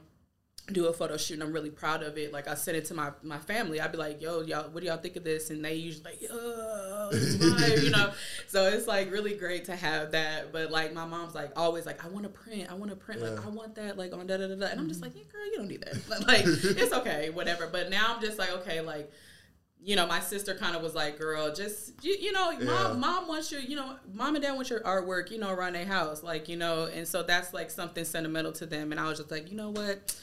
do 0.73 0.87
a 0.87 0.92
photo 0.92 1.16
shoot 1.16 1.35
and 1.35 1.42
I'm 1.42 1.52
really 1.52 1.71
proud 1.71 2.02
of 2.02 2.16
it. 2.16 2.33
Like 2.33 2.49
I 2.49 2.54
send 2.54 2.76
it 2.76 2.85
to 2.87 2.95
my, 2.95 3.11
my 3.23 3.38
family. 3.38 3.80
I'd 3.80 3.92
be 3.92 3.99
like, 3.99 4.21
yo, 4.21 4.42
y'all, 4.42 4.69
what 4.71 4.80
do 4.80 4.87
y'all 4.87 4.99
think 4.99 5.16
of 5.16 5.25
this? 5.25 5.50
And 5.50 5.64
they 5.64 5.75
usually 5.75 6.04
like, 6.04 6.23
yo, 6.23 7.11
you 7.83 7.90
know. 7.90 8.12
So 8.47 8.66
it's 8.66 8.88
like 8.88 9.12
really 9.12 9.35
great 9.35 9.66
to 9.66 9.76
have 9.76 10.11
that. 10.11 10.52
But 10.52 10.73
like 10.73 10.92
my 10.92 11.07
mom's 11.07 11.35
like 11.35 11.52
always 11.57 11.87
like, 11.87 12.04
I 12.04 12.09
want 12.09 12.25
to 12.25 12.28
print, 12.28 12.69
I 12.69 12.75
want 12.75 12.90
to 12.90 12.97
print, 12.97 13.23
like 13.23 13.45
I 13.45 13.49
want 13.49 13.76
that, 13.76 13.97
like 13.97 14.12
on 14.12 14.26
da 14.26 14.37
da 14.38 14.49
da 14.49 14.57
da. 14.57 14.66
And 14.66 14.80
I'm 14.80 14.88
just 14.88 15.00
mm-hmm. 15.00 15.16
like, 15.16 15.16
yeah, 15.16 15.33
girl, 15.33 15.47
you 15.47 15.57
don't 15.57 15.69
need 15.69 15.83
that. 15.83 16.00
But, 16.09 16.26
like 16.26 16.45
it's 16.45 16.92
okay, 16.92 17.30
whatever. 17.30 17.69
But 17.71 17.90
now 17.90 18.14
I'm 18.14 18.21
just 18.21 18.38
like, 18.38 18.50
okay, 18.59 18.80
like. 18.80 19.11
You 19.82 19.96
know, 19.96 20.06
my 20.06 20.20
sister 20.20 20.54
kind 20.54 20.76
of 20.76 20.82
was 20.82 20.94
like, 20.94 21.18
"Girl, 21.18 21.54
just 21.54 21.92
you, 22.04 22.14
you 22.20 22.32
know, 22.32 22.50
Yeah. 22.50 22.64
mom, 22.66 23.00
mom 23.00 23.28
wants 23.28 23.50
your, 23.50 23.62
you 23.62 23.76
know, 23.76 23.96
mom 24.12 24.34
and 24.37 24.44
dad 24.44 24.52
want 24.52 24.68
your 24.68 24.80
artwork, 24.80 25.30
you 25.30 25.38
know, 25.38 25.50
around 25.50 25.72
their 25.75 25.87
house, 25.87 26.22
like, 26.22 26.49
you 26.50 26.56
know, 26.56 26.84
and 26.84 27.08
so 27.08 27.22
that's 27.22 27.54
like 27.54 27.70
something 27.70 28.04
sentimental 28.04 28.52
to 28.52 28.66
them. 28.66 28.92
And 28.92 29.00
I 29.00 29.08
was 29.08 29.18
just 29.18 29.30
like, 29.30 29.50
you 29.50 29.56
know 29.56 29.70
what, 29.70 30.14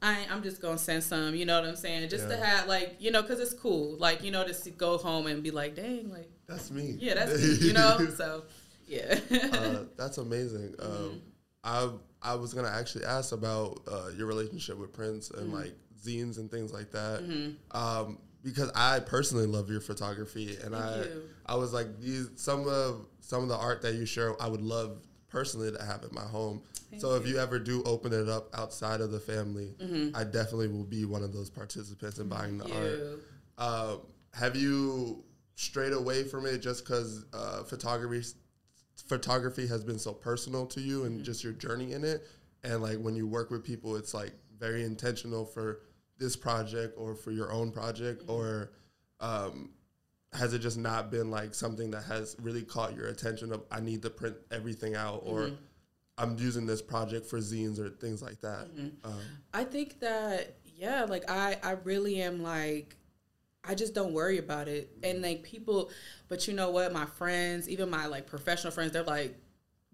I 0.00 0.26
I'm 0.30 0.42
just 0.44 0.62
gonna 0.62 0.78
send 0.78 1.02
some, 1.02 1.34
you 1.34 1.44
know 1.44 1.60
what 1.60 1.68
I'm 1.68 1.76
saying, 1.76 2.08
just 2.08 2.28
to 2.28 2.36
have 2.36 2.68
like, 2.68 2.96
you 3.00 3.10
know, 3.10 3.20
because 3.22 3.40
it's 3.40 3.52
cool, 3.52 3.96
like, 3.98 4.22
you 4.22 4.30
know, 4.30 4.44
to 4.46 4.54
see, 4.54 4.70
go 4.70 4.96
home 4.96 5.26
and 5.26 5.42
be 5.42 5.50
like, 5.50 5.74
dang, 5.74 6.08
like, 6.10 6.30
That's 6.46 6.70
me. 6.70 6.96
yeah, 7.00 7.14
that's 7.14 7.36
me, 7.42 7.48
you 7.66 7.72
know, 7.72 8.08
so 8.16 8.44
yeah, 8.86 9.18
uh, 9.52 9.84
that's 9.96 10.18
amazing. 10.18 10.74
Um, 10.80 11.20
I 11.64 11.90
I 12.22 12.34
was 12.36 12.54
gonna 12.54 12.68
actually 12.70 13.04
ask 13.04 13.32
about 13.32 13.80
uh, 13.90 14.10
your 14.16 14.26
relationship 14.26 14.78
with 14.78 14.92
prints 14.92 15.30
and 15.30 15.52
like 15.52 15.74
zines 16.00 16.38
and 16.38 16.50
things 16.50 16.72
like 16.72 16.90
that, 16.92 17.22
um, 17.72 18.18
because 18.42 18.70
I 18.74 19.00
personally 19.00 19.46
love 19.46 19.70
your 19.70 19.80
photography, 19.80 20.56
and 20.62 20.74
Thank 20.74 20.84
I 20.84 20.96
you. 20.98 21.22
I 21.46 21.54
was 21.56 21.72
like 21.72 22.00
these 22.00 22.28
some 22.36 22.66
of 22.68 23.06
some 23.20 23.42
of 23.42 23.48
the 23.48 23.56
art 23.56 23.82
that 23.82 23.94
you 23.94 24.06
share, 24.06 24.40
I 24.40 24.48
would 24.48 24.62
love 24.62 24.98
personally 25.28 25.70
to 25.70 25.82
have 25.82 26.04
at 26.04 26.12
my 26.12 26.22
home. 26.22 26.62
so 26.98 27.14
if 27.14 27.26
you 27.26 27.38
ever 27.38 27.58
do 27.58 27.82
open 27.84 28.12
it 28.12 28.28
up 28.28 28.48
outside 28.52 29.00
of 29.00 29.12
the 29.12 29.20
family, 29.20 29.74
I 30.14 30.24
definitely 30.24 30.68
will 30.68 30.84
be 30.84 31.04
one 31.04 31.22
of 31.22 31.32
those 31.32 31.48
participants 31.48 32.18
in 32.18 32.28
buying 32.28 32.58
the 32.58 32.64
art. 32.64 32.98
you. 32.98 33.20
Um, 33.58 34.00
have 34.34 34.56
you 34.56 35.24
strayed 35.54 35.92
away 35.92 36.24
from 36.24 36.46
it 36.46 36.58
just 36.58 36.84
because 36.84 37.24
uh, 37.32 37.62
photography 37.64 38.26
photography 39.06 39.66
has 39.66 39.82
been 39.82 39.98
so 39.98 40.12
personal 40.12 40.66
to 40.66 40.80
you 40.80 41.04
and 41.04 41.24
just 41.24 41.44
your 41.44 41.52
journey 41.52 41.92
in 41.92 42.04
it? 42.04 42.26
And 42.64 42.82
like 42.82 42.98
when 42.98 43.14
you 43.14 43.26
work 43.26 43.50
with 43.50 43.64
people, 43.64 43.96
it's 43.96 44.14
like 44.14 44.32
very 44.58 44.84
intentional 44.84 45.44
for 45.44 45.80
this 46.20 46.36
project 46.36 46.94
or 46.96 47.16
for 47.16 47.32
your 47.32 47.50
own 47.50 47.72
project, 47.72 48.22
or 48.28 48.70
um, 49.18 49.70
has 50.32 50.54
it 50.54 50.60
just 50.60 50.78
not 50.78 51.10
been 51.10 51.30
like 51.30 51.54
something 51.54 51.90
that 51.90 52.04
has 52.04 52.36
really 52.40 52.62
caught 52.62 52.94
your 52.94 53.08
attention? 53.08 53.52
Of 53.52 53.64
I 53.72 53.80
need 53.80 54.02
to 54.02 54.10
print 54.10 54.36
everything 54.52 54.94
out, 54.94 55.22
or 55.24 55.50
I'm 56.16 56.38
using 56.38 56.66
this 56.66 56.82
project 56.82 57.26
for 57.26 57.38
zines 57.38 57.80
or 57.80 57.88
things 57.88 58.22
like 58.22 58.40
that. 58.42 58.68
Um, 59.02 59.20
I 59.52 59.64
think 59.64 59.98
that 60.00 60.58
yeah, 60.76 61.04
like 61.04 61.28
I 61.28 61.56
I 61.62 61.72
really 61.82 62.22
am 62.22 62.42
like 62.42 62.96
I 63.64 63.74
just 63.74 63.94
don't 63.94 64.12
worry 64.12 64.38
about 64.38 64.68
it. 64.68 64.90
And 65.02 65.22
like 65.22 65.42
people 65.42 65.90
but 66.28 66.46
you 66.46 66.54
know 66.54 66.70
what, 66.70 66.92
my 66.92 67.06
friends, 67.06 67.68
even 67.68 67.90
my 67.90 68.06
like 68.06 68.26
professional 68.26 68.72
friends, 68.72 68.92
they're 68.92 69.02
like, 69.02 69.36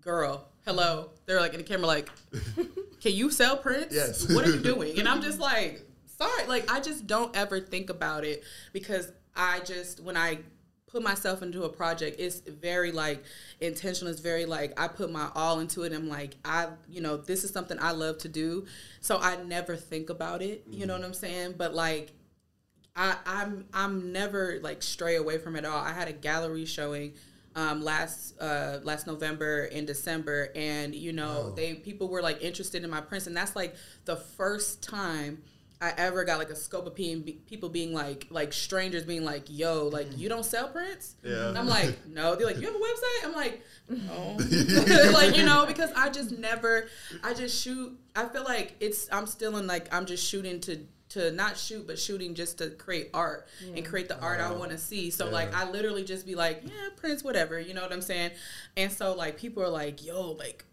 Girl, 0.00 0.48
hello. 0.64 1.10
They're 1.24 1.40
like 1.40 1.52
in 1.52 1.58
the 1.58 1.64
camera 1.64 1.86
like, 1.86 2.10
Can 3.00 3.12
you 3.12 3.30
sell 3.30 3.56
prints? 3.56 3.94
Yes. 3.94 4.32
What 4.32 4.46
are 4.46 4.50
you 4.50 4.60
doing? 4.62 4.98
And 4.98 5.08
I'm 5.08 5.22
just 5.22 5.38
like, 5.38 5.85
sorry. 6.18 6.46
Like 6.46 6.70
I 6.70 6.80
just 6.80 7.06
don't 7.06 7.34
ever 7.36 7.60
think 7.60 7.90
about 7.90 8.24
it 8.24 8.44
because 8.72 9.12
I 9.34 9.60
just 9.60 10.00
when 10.00 10.16
I 10.16 10.38
put 10.86 11.02
myself 11.02 11.42
into 11.42 11.64
a 11.64 11.68
project 11.68 12.20
it's 12.20 12.40
very 12.40 12.92
like 12.92 13.22
intentional. 13.60 14.10
It's 14.10 14.20
very 14.20 14.46
like 14.46 14.78
i 14.80 14.86
put 14.86 15.10
my 15.10 15.28
all 15.34 15.58
into 15.60 15.82
it. 15.82 15.92
I'm 15.92 16.08
like 16.08 16.36
i 16.44 16.68
you 16.88 17.00
know 17.00 17.16
this 17.16 17.42
is 17.42 17.50
something 17.50 17.76
i 17.80 17.90
love 17.90 18.18
to 18.18 18.28
do. 18.28 18.66
So 19.00 19.18
i 19.20 19.36
never 19.42 19.76
think 19.76 20.10
about 20.10 20.42
it. 20.42 20.64
You 20.70 20.86
know 20.86 20.94
what 20.94 21.04
i'm 21.04 21.14
saying? 21.14 21.54
But 21.58 21.74
like 21.74 22.12
I, 22.96 23.16
I'm 23.26 23.66
I'm 23.74 24.12
never 24.12 24.58
like 24.62 24.82
stray 24.82 25.16
away 25.16 25.38
from 25.38 25.54
it 25.54 25.64
all. 25.64 25.78
I 25.78 25.92
had 25.92 26.08
a 26.08 26.12
gallery 26.12 26.64
showing 26.64 27.12
um, 27.54 27.82
last 27.82 28.40
uh, 28.40 28.80
last 28.82 29.06
November 29.06 29.64
in 29.64 29.84
December, 29.84 30.50
and 30.54 30.94
you 30.94 31.12
know 31.12 31.50
they 31.50 31.74
people 31.74 32.08
were 32.08 32.22
like 32.22 32.42
interested 32.42 32.84
in 32.84 32.90
my 32.90 33.02
prints, 33.02 33.26
and 33.26 33.36
that's 33.36 33.54
like 33.54 33.76
the 34.06 34.16
first 34.16 34.82
time 34.82 35.42
I 35.80 35.92
ever 35.96 36.24
got 36.24 36.38
like 36.38 36.50
a 36.50 36.56
scope 36.56 36.86
of 36.86 36.94
pe- 36.94 37.20
people 37.20 37.68
being 37.68 37.92
like 37.92 38.26
like 38.30 38.52
strangers 38.52 39.04
being 39.04 39.24
like, 39.24 39.44
"Yo, 39.48 39.88
like 39.88 40.16
you 40.16 40.28
don't 40.28 40.44
sell 40.44 40.68
prints?" 40.68 41.16
Yeah. 41.22 41.48
And 41.48 41.58
I'm 41.58 41.66
like, 41.66 42.06
"No." 42.06 42.34
They're 42.34 42.46
like, 42.46 42.56
"You 42.56 42.66
have 42.66 42.74
a 42.74 42.78
website?" 42.78 43.24
I'm 43.24 43.32
like, 43.32 43.62
"No." 43.88 45.12
like 45.12 45.36
you 45.36 45.44
know, 45.44 45.66
because 45.66 45.90
I 45.94 46.08
just 46.08 46.32
never, 46.38 46.88
I 47.22 47.34
just 47.34 47.62
shoot. 47.62 47.98
I 48.14 48.26
feel 48.26 48.44
like 48.44 48.76
it's 48.80 49.08
I'm 49.12 49.26
still 49.26 49.56
in 49.58 49.66
like 49.66 49.92
I'm 49.94 50.06
just 50.06 50.26
shooting 50.26 50.60
to 50.62 50.78
to 51.08 51.30
not 51.30 51.56
shoot 51.56 51.86
but 51.86 51.98
shooting 51.98 52.34
just 52.34 52.58
to 52.58 52.68
create 52.70 53.10
art 53.14 53.46
and 53.74 53.86
create 53.86 54.08
the 54.08 54.18
art 54.20 54.40
I 54.40 54.50
want 54.52 54.72
to 54.72 54.78
see. 54.78 55.10
So 55.10 55.30
like 55.30 55.54
I 55.54 55.70
literally 55.70 56.04
just 56.04 56.26
be 56.26 56.34
like, 56.34 56.62
yeah, 56.64 56.88
prints, 56.96 57.22
whatever, 57.22 57.60
you 57.60 57.74
know 57.74 57.82
what 57.82 57.92
I'm 57.92 58.02
saying? 58.02 58.32
And 58.76 58.90
so 58.90 59.14
like 59.14 59.36
people 59.36 59.62
are 59.62 59.68
like, 59.68 60.04
yo, 60.04 60.32
like 60.32 60.64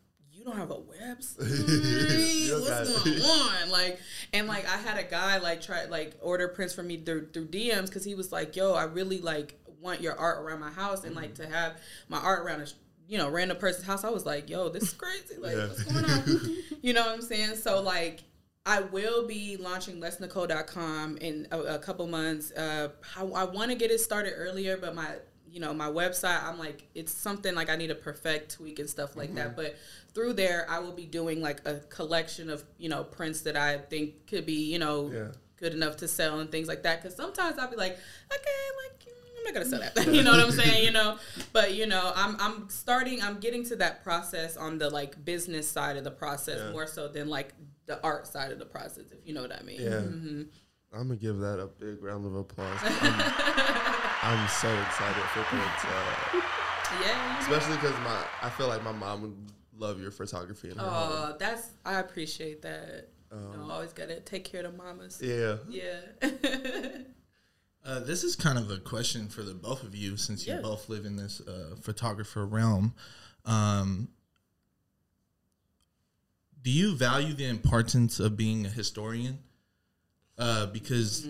you 0.43 0.51
don't 0.51 0.59
have 0.59 0.71
a 0.71 0.75
website. 0.75 1.39
What's 2.61 3.03
going 3.03 3.21
on? 3.21 3.69
Like, 3.69 3.99
and 4.33 4.47
like 4.47 4.65
I 4.67 4.77
had 4.77 4.97
a 4.97 5.03
guy 5.03 5.37
like 5.37 5.61
try 5.61 5.85
like 5.85 6.15
order 6.21 6.47
prints 6.47 6.73
for 6.73 6.83
me 6.83 6.97
through 6.97 7.29
through 7.33 7.47
DMs 7.47 7.85
because 7.87 8.03
he 8.03 8.15
was 8.15 8.31
like, 8.31 8.55
yo, 8.55 8.73
I 8.73 8.83
really 8.83 9.19
like 9.19 9.59
want 9.81 10.01
your 10.01 10.17
art 10.17 10.43
around 10.43 10.59
my 10.59 10.71
house 10.71 11.03
and 11.03 11.15
like 11.15 11.35
to 11.35 11.47
have 11.47 11.73
my 12.09 12.17
art 12.17 12.43
around 12.45 12.61
a 12.61 12.67
you 13.07 13.17
know 13.17 13.29
random 13.29 13.57
person's 13.57 13.85
house. 13.85 14.03
I 14.03 14.09
was 14.09 14.25
like, 14.25 14.49
yo, 14.49 14.69
this 14.69 14.83
is 14.83 14.93
crazy. 14.93 15.37
Like, 15.39 15.55
Yeah. 15.55 15.67
what's 15.67 15.83
going 15.83 16.05
on? 16.05 16.57
you 16.81 16.93
know 16.93 17.01
what 17.01 17.13
I'm 17.15 17.21
saying? 17.21 17.55
So 17.55 17.81
like. 17.81 18.23
I 18.65 18.79
will 18.79 19.27
be 19.27 19.57
launching 19.57 19.99
lexnikol.com 19.99 21.17
in 21.17 21.49
a, 21.51 21.59
a 21.59 21.79
couple 21.79 22.07
months. 22.07 22.49
Uh, 22.53 22.91
I, 23.17 23.21
I 23.23 23.43
want 23.43 23.71
to 23.71 23.75
get 23.75 23.91
it 23.91 23.99
started 23.99 24.31
earlier, 24.37 24.77
but 24.77 24.95
my 24.95 25.15
you 25.51 25.59
know 25.59 25.71
my 25.71 25.87
website 25.87 26.43
i'm 26.43 26.57
like 26.57 26.87
it's 26.95 27.11
something 27.13 27.53
like 27.53 27.69
i 27.69 27.75
need 27.75 27.87
to 27.89 27.93
perfect 27.95 28.55
tweak 28.55 28.79
and 28.79 28.89
stuff 28.89 29.15
like 29.15 29.35
that 29.35 29.55
but 29.55 29.75
through 30.13 30.33
there 30.33 30.65
i 30.69 30.79
will 30.79 30.91
be 30.93 31.05
doing 31.05 31.41
like 31.41 31.59
a 31.67 31.75
collection 31.89 32.49
of 32.49 32.63
you 32.77 32.89
know 32.89 33.03
prints 33.03 33.41
that 33.41 33.55
i 33.57 33.77
think 33.77 34.27
could 34.27 34.45
be 34.45 34.71
you 34.71 34.79
know 34.79 35.09
Yeah. 35.11 35.27
good 35.57 35.73
enough 35.73 35.97
to 35.97 36.07
sell 36.07 36.39
and 36.39 36.51
things 36.51 36.67
like 36.67 36.83
that 36.83 37.01
because 37.01 37.15
sometimes 37.15 37.57
i'll 37.59 37.69
be 37.69 37.75
like 37.77 37.93
okay 37.93 38.59
like 38.83 38.99
mm, 39.05 39.09
I'm 39.37 39.43
not 39.45 39.53
gonna 39.55 39.65
sell 39.65 39.79
that. 39.81 40.13
you 40.13 40.23
know 40.23 40.31
what 40.31 40.39
I'm 40.39 40.51
saying? 40.51 40.85
You 40.85 40.91
know, 40.91 41.17
but 41.51 41.73
you 41.73 41.85
know, 41.85 42.13
I'm 42.15 42.37
I'm 42.39 42.69
starting. 42.69 43.21
I'm 43.21 43.39
getting 43.41 43.65
to 43.65 43.75
that 43.75 44.01
process 44.01 44.55
on 44.55 44.77
the 44.77 44.89
like 44.89 45.25
business 45.25 45.67
side 45.67 45.97
of 45.97 46.05
the 46.05 46.11
process 46.11 46.59
Yeah. 46.63 46.71
more 46.71 46.87
so 46.87 47.09
than 47.09 47.27
like 47.27 47.53
the 47.85 48.01
art 48.03 48.25
side 48.25 48.53
of 48.53 48.59
the 48.59 48.65
process. 48.65 49.03
If 49.11 49.17
you 49.27 49.33
know 49.33 49.41
what 49.41 49.51
I 49.51 49.61
mean? 49.63 49.81
Yeah. 49.81 49.89
Mm-hmm. 50.07 50.41
I'm 50.93 51.07
gonna 51.09 51.17
give 51.17 51.39
that 51.39 51.59
a 51.59 51.67
big 51.67 52.01
round 52.01 52.25
of 52.25 52.35
applause. 52.35 52.79
I'm, 52.83 53.13
I'm 54.23 54.47
so 54.47 54.69
excited 54.87 55.23
for 55.35 55.43
kids, 55.43 55.83
uh, 55.83 56.41
Yeah. 57.05 57.39
especially 57.41 57.75
because 57.75 57.97
my 58.05 58.23
I 58.41 58.49
feel 58.49 58.69
like 58.69 58.81
my 58.83 58.93
mom 58.93 59.23
would 59.23 59.35
love 59.77 59.99
your 60.01 60.11
photography. 60.11 60.69
In 60.71 60.77
her 60.77 60.83
home. 60.83 60.91
Oh, 61.33 61.35
that's 61.39 61.69
I 61.85 61.99
appreciate 61.99 62.61
that. 62.63 63.09
you 63.31 63.37
know, 63.57 63.69
always 63.71 63.93
gotta 63.93 64.19
take 64.19 64.43
care 64.45 64.63
of 64.65 64.71
the 64.71 64.77
mamas. 64.77 65.19
Yeah, 65.21 65.57
Yeah. 65.69 66.29
Uh, 67.85 67.99
this 67.99 68.23
is 68.23 68.37
kind 68.37 68.57
of 68.57 68.71
a 68.71 68.77
question 68.77 69.27
for 69.27 69.43
the 69.43 69.53
both 69.53 69.83
of 69.83 69.93
you, 69.93 70.15
since 70.15 70.47
you 70.47 70.53
Yeah. 70.53 70.61
both 70.61 70.87
live 70.87 71.03
in 71.03 71.17
this 71.17 71.41
uh, 71.41 71.75
photographer 71.81 72.45
realm. 72.45 72.93
Um, 73.43 74.07
do 76.61 76.71
you 76.71 76.95
value 76.95 77.33
the 77.33 77.45
importance 77.45 78.21
of 78.21 78.37
being 78.37 78.65
a 78.65 78.69
historian? 78.69 79.39
Uh, 80.37 80.67
because 80.67 81.27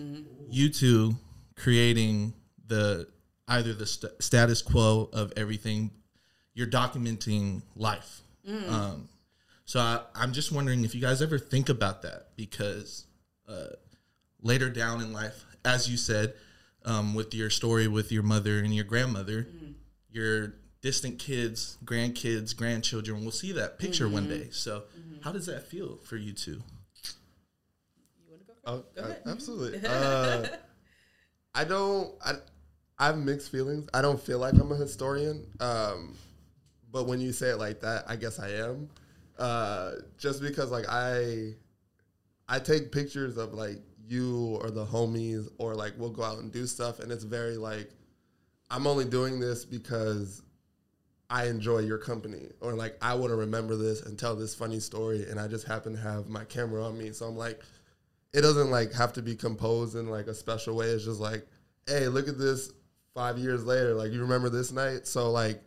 you 0.48 0.68
two 0.70 1.16
creating 1.56 2.34
the 2.68 3.08
either 3.48 3.74
the 3.74 3.86
st- 3.86 4.12
status 4.22 4.62
quo 4.62 5.10
of 5.12 5.32
everything, 5.36 5.90
you're 6.54 6.68
documenting 6.68 7.62
life. 7.74 8.20
Um, 8.46 9.08
so 9.64 9.80
I, 9.80 10.00
I'm 10.14 10.32
just 10.32 10.52
wondering 10.52 10.84
if 10.84 10.94
you 10.94 11.00
guys 11.00 11.22
ever 11.22 11.38
think 11.38 11.68
about 11.68 12.02
that 12.02 12.28
because 12.36 13.06
uh, 13.48 13.68
later 14.42 14.68
down 14.70 15.00
in 15.00 15.12
life, 15.12 15.44
as 15.64 15.88
you 15.90 15.96
said, 15.96 16.34
um, 16.84 17.14
with 17.14 17.32
your 17.34 17.48
story 17.48 17.88
with 17.88 18.12
your 18.12 18.22
mother 18.22 18.58
and 18.58 18.74
your 18.74 18.84
grandmother, 18.84 19.46
your 20.10 20.54
distant 20.82 21.18
kids, 21.18 21.78
grandkids, 21.84 22.54
grandchildren 22.54 23.24
will 23.24 23.32
see 23.32 23.52
that 23.52 23.78
picture 23.78 24.06
one 24.08 24.28
day. 24.28 24.48
So, 24.50 24.82
how 25.22 25.32
does 25.32 25.46
that 25.46 25.66
feel 25.66 25.96
for 26.04 26.16
you 26.18 26.34
two? 26.34 26.62
you 28.20 28.30
wanna 28.30 28.42
go? 28.46 28.52
oh, 28.66 28.84
Go 28.94 29.02
ahead. 29.08 29.22
uh, 29.26 29.30
absolutely. 29.30 29.80
Uh, 29.88 30.46
I 31.54 31.64
don't. 31.64 32.12
I, 32.24 32.32
I 32.98 33.06
have 33.06 33.18
mixed 33.18 33.50
feelings. 33.50 33.88
I 33.94 34.02
don't 34.02 34.20
feel 34.20 34.38
like 34.40 34.54
I'm 34.54 34.70
a 34.72 34.76
historian. 34.76 35.46
Um, 35.60 36.16
but 36.94 37.08
when 37.08 37.20
you 37.20 37.32
say 37.32 37.48
it 37.48 37.58
like 37.58 37.80
that, 37.80 38.04
I 38.06 38.14
guess 38.14 38.38
I 38.38 38.50
am. 38.50 38.88
Uh, 39.36 39.94
just 40.16 40.40
because 40.40 40.70
like 40.70 40.84
I, 40.88 41.54
I 42.48 42.60
take 42.60 42.92
pictures 42.92 43.36
of 43.36 43.52
like 43.52 43.82
you 44.06 44.60
or 44.62 44.70
the 44.70 44.86
homies, 44.86 45.48
or 45.58 45.74
like 45.74 45.94
we'll 45.98 46.10
go 46.10 46.22
out 46.22 46.38
and 46.38 46.52
do 46.52 46.66
stuff, 46.66 47.00
and 47.00 47.10
it's 47.10 47.24
very 47.24 47.56
like, 47.56 47.90
I'm 48.70 48.86
only 48.86 49.06
doing 49.06 49.40
this 49.40 49.64
because 49.64 50.42
I 51.28 51.46
enjoy 51.46 51.80
your 51.80 51.98
company, 51.98 52.46
or 52.60 52.74
like 52.74 52.96
I 53.02 53.14
want 53.14 53.32
to 53.32 53.36
remember 53.36 53.74
this 53.74 54.02
and 54.02 54.16
tell 54.16 54.36
this 54.36 54.54
funny 54.54 54.78
story, 54.78 55.26
and 55.28 55.40
I 55.40 55.48
just 55.48 55.66
happen 55.66 55.94
to 55.94 56.00
have 56.00 56.28
my 56.28 56.44
camera 56.44 56.84
on 56.84 56.96
me, 56.96 57.10
so 57.10 57.26
I'm 57.26 57.36
like, 57.36 57.60
it 58.32 58.42
doesn't 58.42 58.70
like 58.70 58.92
have 58.92 59.12
to 59.14 59.22
be 59.22 59.34
composed 59.34 59.96
in 59.96 60.08
like 60.08 60.28
a 60.28 60.34
special 60.34 60.76
way. 60.76 60.86
It's 60.86 61.04
just 61.04 61.18
like, 61.18 61.44
hey, 61.88 62.06
look 62.06 62.28
at 62.28 62.38
this 62.38 62.70
five 63.14 63.36
years 63.36 63.64
later. 63.64 63.94
Like 63.94 64.12
you 64.12 64.20
remember 64.20 64.48
this 64.48 64.70
night? 64.70 65.08
So 65.08 65.32
like 65.32 65.60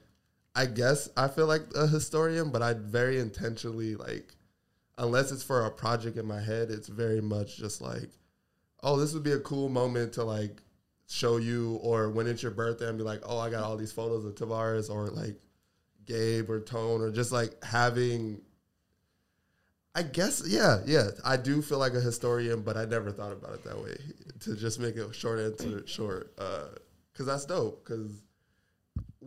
I 0.58 0.66
guess 0.66 1.08
I 1.16 1.28
feel 1.28 1.46
like 1.46 1.62
a 1.76 1.86
historian, 1.86 2.50
but 2.50 2.64
I 2.64 2.74
very 2.74 3.20
intentionally 3.20 3.96
like 3.96 4.34
unless 4.98 5.32
it's 5.32 5.44
for 5.44 5.64
a 5.66 5.72
project 5.72 6.18
in 6.18 6.26
my 6.26 6.42
head, 6.42 6.72
it's 6.72 6.88
very 6.88 7.22
much 7.22 7.58
just 7.58 7.80
like, 7.80 8.10
oh, 8.82 8.98
this 8.98 9.14
would 9.14 9.22
be 9.22 9.34
a 9.34 9.40
cool 9.40 9.70
moment 9.70 10.14
to 10.14 10.24
like 10.24 10.58
show 11.08 11.38
you 11.38 11.76
or 11.84 12.10
when 12.10 12.26
it's 12.26 12.42
your 12.42 12.52
birthday 12.52 12.90
and 12.90 12.98
be 12.98 13.04
like, 13.04 13.22
oh, 13.24 13.38
I 13.38 13.52
got 13.52 13.64
all 13.64 13.78
these 13.78 13.92
photos 13.92 14.26
of 14.26 14.34
Tavares 14.34 14.90
or 14.90 15.10
like 15.10 15.36
Gabe 16.06 16.50
or 16.50 16.60
Tone 16.60 17.02
or 17.02 17.12
just 17.12 17.32
like 17.32 17.64
having 17.64 18.42
I 19.94 20.02
guess 20.02 20.44
yeah, 20.48 20.80
yeah. 20.88 21.10
I 21.24 21.38
do 21.38 21.62
feel 21.62 21.78
like 21.78 21.94
a 21.94 22.02
historian, 22.02 22.62
but 22.62 22.78
I 22.78 22.86
never 22.86 23.12
thought 23.12 23.32
about 23.32 23.54
it 23.54 23.64
that 23.64 23.80
way. 23.80 23.96
To 24.42 24.56
just 24.56 24.80
make 24.80 24.96
it 24.96 25.14
short 25.14 25.40
answer 25.40 25.86
short, 25.88 26.34
uh, 26.40 26.70
because 27.12 27.26
that's 27.28 27.46
dope. 27.46 27.84
Because 27.84 28.12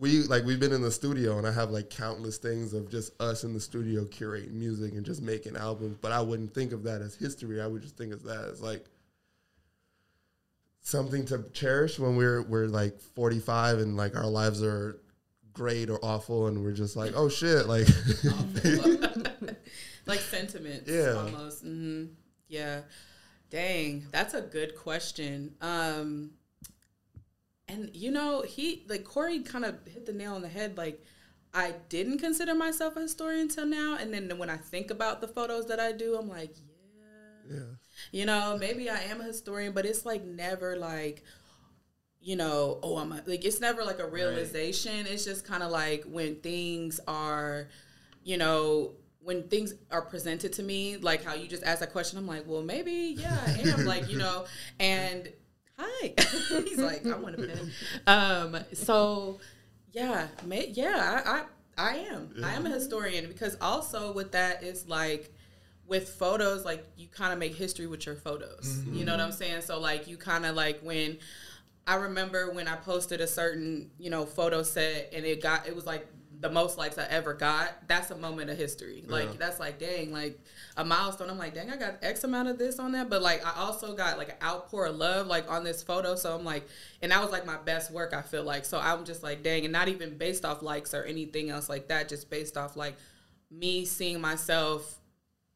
we 0.00 0.22
like 0.22 0.44
we've 0.44 0.58
been 0.58 0.72
in 0.72 0.80
the 0.80 0.90
studio, 0.90 1.36
and 1.38 1.46
I 1.46 1.52
have 1.52 1.70
like 1.70 1.90
countless 1.90 2.38
things 2.38 2.72
of 2.72 2.90
just 2.90 3.20
us 3.20 3.44
in 3.44 3.52
the 3.52 3.60
studio 3.60 4.04
curating 4.06 4.52
music 4.54 4.94
and 4.94 5.04
just 5.04 5.20
making 5.20 5.56
albums. 5.56 5.98
But 6.00 6.12
I 6.12 6.22
wouldn't 6.22 6.54
think 6.54 6.72
of 6.72 6.82
that 6.84 7.02
as 7.02 7.14
history. 7.14 7.60
I 7.60 7.66
would 7.66 7.82
just 7.82 7.98
think 7.98 8.12
of 8.14 8.22
that 8.24 8.44
as 8.50 8.62
like 8.62 8.86
something 10.80 11.26
to 11.26 11.44
cherish 11.52 11.98
when 11.98 12.16
we're 12.16 12.40
we're 12.42 12.66
like 12.66 12.98
45 12.98 13.78
and 13.80 13.96
like 13.96 14.16
our 14.16 14.26
lives 14.26 14.62
are 14.62 14.98
great 15.52 15.90
or 15.90 15.98
awful, 16.02 16.46
and 16.46 16.64
we're 16.64 16.72
just 16.72 16.96
like, 16.96 17.12
oh 17.14 17.28
shit, 17.28 17.66
like. 17.68 17.86
like 20.06 20.20
sentiments 20.20 20.90
Yeah. 20.90 21.12
almost 21.12 21.62
hmm 21.62 22.06
yeah 22.48 22.80
dang 23.50 24.06
that's 24.10 24.34
a 24.34 24.40
good 24.40 24.74
question 24.74 25.54
um 25.60 26.30
and 27.70 27.90
you 27.94 28.11
know 28.11 28.42
he 28.42 28.85
like 28.88 29.04
corey 29.04 29.40
kind 29.40 29.64
of 29.64 29.76
hit 29.87 30.06
the 30.06 30.12
nail 30.12 30.35
on 30.35 30.42
the 30.42 30.48
head 30.48 30.76
like 30.76 31.02
i 31.54 31.74
didn't 31.88 32.18
consider 32.18 32.54
myself 32.54 32.96
a 32.96 33.00
historian 33.00 33.48
till 33.48 33.66
now 33.66 33.96
and 34.00 34.12
then 34.12 34.37
when 34.38 34.50
i 34.50 34.56
think 34.56 34.90
about 34.90 35.20
the 35.20 35.28
photos 35.28 35.66
that 35.66 35.80
i 35.80 35.92
do 35.92 36.16
i'm 36.16 36.28
like 36.28 36.54
yeah. 37.48 37.56
Yeah. 37.56 37.64
you 38.12 38.26
know 38.26 38.56
maybe 38.59 38.88
i 38.90 39.00
am 39.02 39.20
a 39.20 39.24
historian 39.24 39.72
but 39.72 39.87
it's 39.87 40.04
like 40.04 40.24
never 40.24 40.76
like 40.76 41.24
you 42.20 42.37
know 42.37 42.78
oh 42.83 42.98
i'm 42.98 43.12
a, 43.12 43.22
like 43.26 43.44
it's 43.44 43.61
never 43.61 43.85
like 43.85 43.98
a 43.98 44.06
realization. 44.06 45.06
It's 45.06 45.24
just 45.24 45.44
kind 45.44 45.62
of 45.62 45.70
like 45.70 46.04
when 46.04 46.37
things 46.37 47.00
are 47.09 47.68
you 48.24 48.37
know 48.37 48.92
when 49.22 49.44
things 49.48 49.74
are 49.90 50.02
presented 50.02 50.52
to 50.54 50.62
me 50.62 50.98
like 50.98 51.24
how 51.24 51.35
you 51.35 51.46
just 51.46 51.62
asked 51.62 51.80
that 51.80 51.92
question 51.92 52.18
i'm 52.18 52.26
like 52.26 52.44
well 52.46 52.62
maybe 52.62 53.16
yeah 53.18 53.38
i 53.46 53.52
am 53.70 53.85
like 53.85 54.11
you 54.11 54.18
know. 54.18 54.44
And 54.80 55.30
hi. 55.81 56.14
He's 56.64 56.79
like 56.79 57.07
i 57.07 57.16
want 57.16 57.35
a 57.37 57.47
pen. 57.47 57.73
Um 58.07 58.57
so 58.73 59.40
yeah 59.93 60.29
may, 60.45 60.69
yeah 60.69 61.23
i 61.27 61.31
i, 61.31 61.93
I 61.93 61.97
am. 62.12 62.35
I 62.45 62.53
am 62.53 62.66
a 62.66 62.71
historian 62.71 63.27
because 63.27 63.57
also 63.61 64.12
with 64.12 64.33
that 64.33 64.62
it's 64.62 64.87
like 64.87 65.33
with 65.87 66.09
photos 66.11 66.64
like 66.64 66.87
you 66.97 67.09
kind 67.09 67.33
of 67.33 67.38
make 67.38 67.55
history 67.55 67.87
with 67.87 68.07
your 68.07 68.14
photos. 68.16 68.83
You 68.93 69.05
know 69.05 69.12
what 69.12 69.21
i'm 69.21 69.33
saying? 69.33 69.62
So 69.62 69.81
like 69.81 70.07
you 70.07 70.16
kind 70.16 70.45
of 70.47 70.55
like 70.55 70.81
when 70.83 71.19
i 71.87 71.95
remember 71.95 72.53
when 72.53 72.69
i 72.69 72.77
posted 72.77 73.21
a 73.23 73.27
certain 73.27 73.90
you 73.99 74.11
know 74.11 74.27
photo 74.27 74.62
set 74.62 75.11
and 75.14 75.25
it 75.25 75.43
got 75.43 75.66
it 75.66 75.75
was 75.75 75.87
like 75.87 76.07
the 76.40 76.50
most 76.50 76.79
likes 76.79 76.98
i 76.98 77.05
ever 77.05 77.35
got 77.35 77.87
that's 77.87 78.11
a 78.11 78.16
moment 78.16 78.50
of 78.50 78.57
history 78.57 79.05
like 79.07 79.26
Yeah. 79.26 79.37
that's 79.38 79.61
like 79.61 79.79
dang 79.79 80.12
like 80.12 80.38
a 80.76 80.85
milestone 80.85 81.31
i'm 81.31 81.38
like 81.38 81.55
dang 81.55 81.70
i 81.70 81.76
got 81.76 81.96
x 82.03 82.24
amount 82.24 82.48
of 82.48 82.59
this 82.59 82.79
on 82.79 82.92
that 82.92 83.09
but 83.11 83.22
like 83.22 83.46
i 83.46 83.61
also 83.61 83.94
got 83.94 84.18
like 84.18 84.31
an 84.31 84.37
outpour 84.42 84.87
of 84.87 84.96
love 84.96 85.26
like 85.26 85.50
on 85.50 85.64
this 85.64 85.83
photo 85.83 86.14
so 86.14 86.35
i'm 86.35 86.44
like 86.44 86.66
and 87.03 87.12
that 87.12 87.20
was 87.22 87.31
like 87.31 87.46
my 87.46 87.59
best 87.59 87.90
work 87.92 88.14
i 88.14 88.22
feel 88.22 88.42
like 88.42 88.64
so 88.64 88.79
i'm 88.79 89.05
just 89.05 89.22
like 89.22 89.42
dang 89.42 89.64
and 89.64 89.72
not 89.72 89.88
even 89.88 90.16
based 90.16 90.44
off 90.44 90.62
likes 90.62 90.94
or 90.94 91.05
anything 91.05 91.50
else 91.50 91.68
like 91.68 91.88
that 91.88 92.09
just 92.09 92.31
based 92.31 92.57
off 92.57 92.76
like 92.76 92.96
me 93.50 93.85
seeing 93.85 94.20
myself 94.20 95.00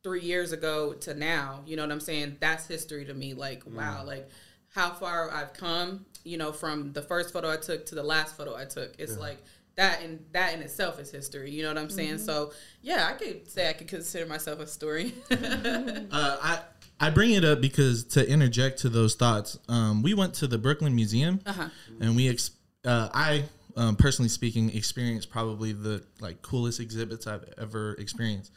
three 0.02 0.20
years 0.20 0.52
ago 0.52 0.92
to 0.92 1.14
now, 1.14 1.62
you 1.66 1.76
know 1.76 1.82
what 1.82 1.90
I'm 1.90 2.00
saying? 2.00 2.36
That's 2.38 2.66
history 2.66 3.06
to 3.06 3.14
me. 3.14 3.34
Like, 3.34 3.64
mm. 3.64 3.72
wow, 3.72 4.04
like 4.04 4.28
how 4.68 4.90
far 4.90 5.30
I've 5.30 5.54
come, 5.54 6.04
you 6.24 6.36
know, 6.36 6.52
from 6.52 6.92
the 6.92 7.02
first 7.02 7.32
photo 7.32 7.50
I 7.50 7.56
took 7.56 7.86
to 7.86 7.94
the 7.94 8.02
last 8.02 8.36
photo 8.36 8.54
I 8.54 8.66
took. 8.66 8.94
It's 8.98 9.16
like 9.16 9.42
that 9.76 10.02
and 10.02 10.20
that 10.32 10.54
in 10.54 10.60
itself 10.62 10.98
is 11.00 11.10
history. 11.10 11.50
You 11.50 11.62
know 11.62 11.68
what 11.68 11.78
I'm 11.78 11.90
saying? 11.90 12.18
So 12.18 12.52
yeah, 12.82 13.08
I 13.10 13.12
could 13.14 13.50
say 13.50 13.68
I 13.68 13.72
could 13.72 13.88
consider 13.88 14.26
myself 14.26 14.60
a 14.60 14.66
story. 14.66 15.14
Uh, 15.30 16.36
I 16.42 16.60
I 17.00 17.10
bring 17.10 17.32
it 17.32 17.44
up 17.44 17.60
because 17.60 18.04
to 18.14 18.28
interject 18.28 18.78
to 18.80 18.88
those 18.88 19.14
thoughts, 19.16 19.58
um, 19.68 20.02
we 20.02 20.14
went 20.14 20.34
to 20.34 20.46
the 20.46 20.58
Brooklyn 20.58 20.94
Museum, 20.94 21.40
Uh-huh. 21.44 21.68
and 22.00 22.14
we 22.14 22.28
ex- 22.28 22.52
uh, 22.84 23.08
I 23.12 23.44
um, 23.76 23.96
personally 23.96 24.28
speaking 24.28 24.70
experienced 24.76 25.28
probably 25.30 25.72
the 25.72 26.04
like 26.20 26.40
coolest 26.42 26.78
exhibits 26.78 27.26
I've 27.26 27.44
ever 27.58 27.94
experienced. 27.94 28.52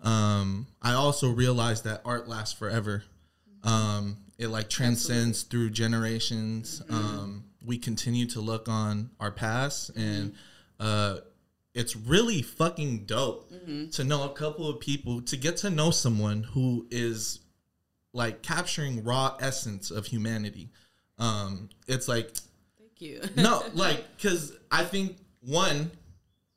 Um, 0.00 0.66
I 0.80 0.94
also 0.94 1.30
realized 1.30 1.84
that 1.84 2.00
art 2.06 2.28
lasts 2.28 2.58
forever. 2.58 3.04
Um, 3.62 4.16
it 4.38 4.48
like 4.48 4.68
transcends 4.70 5.42
through 5.42 5.70
generations. 5.70 6.82
Um, 6.88 7.44
we 7.64 7.76
continue 7.78 8.26
to 8.28 8.40
look 8.40 8.68
on 8.68 9.10
our 9.20 9.30
past 9.30 9.90
and. 9.96 10.34
Uh, 10.82 11.18
it's 11.74 11.96
really 11.96 12.42
fucking 12.42 13.04
dope 13.06 13.50
to 13.92 14.04
know 14.04 14.24
a 14.24 14.34
couple 14.34 14.68
of 14.68 14.80
people 14.80 15.22
to 15.22 15.36
get 15.36 15.56
to 15.58 15.70
know 15.70 15.90
someone 15.90 16.42
who 16.42 16.86
is 16.90 17.40
like 18.12 18.42
capturing 18.42 19.02
raw 19.04 19.36
essence 19.40 19.90
of 19.90 20.06
humanity. 20.06 20.68
Um 21.18 21.70
it's 21.86 22.08
like 22.08 22.30
Thank 22.78 23.00
you. 23.00 23.20
no 23.36 23.62
like 23.74 24.04
because 24.16 24.52
i 24.70 24.84
think 24.84 25.16
one 25.40 25.90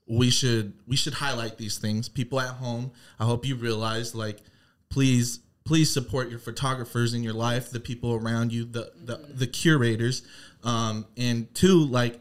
we 0.07 0.29
should 0.29 0.73
we 0.87 0.95
should 0.95 1.13
highlight 1.13 1.57
these 1.57 1.77
things. 1.77 2.09
People 2.09 2.39
at 2.41 2.55
home 2.55 2.91
i 3.19 3.25
hope 3.25 3.45
you 3.45 3.55
realize 3.55 4.13
like 4.15 4.41
please 4.89 5.39
please 5.65 5.91
support 5.93 6.29
your 6.29 6.39
photographers 6.39 7.13
in 7.13 7.23
your 7.23 7.33
life, 7.33 7.71
the 7.71 7.79
people 7.79 8.13
around 8.15 8.51
you, 8.51 8.65
the 8.65 8.91
the, 9.01 9.17
the 9.33 9.47
curators, 9.47 10.23
um, 10.63 11.05
and 11.15 11.53
two, 11.55 11.85
like 11.85 12.19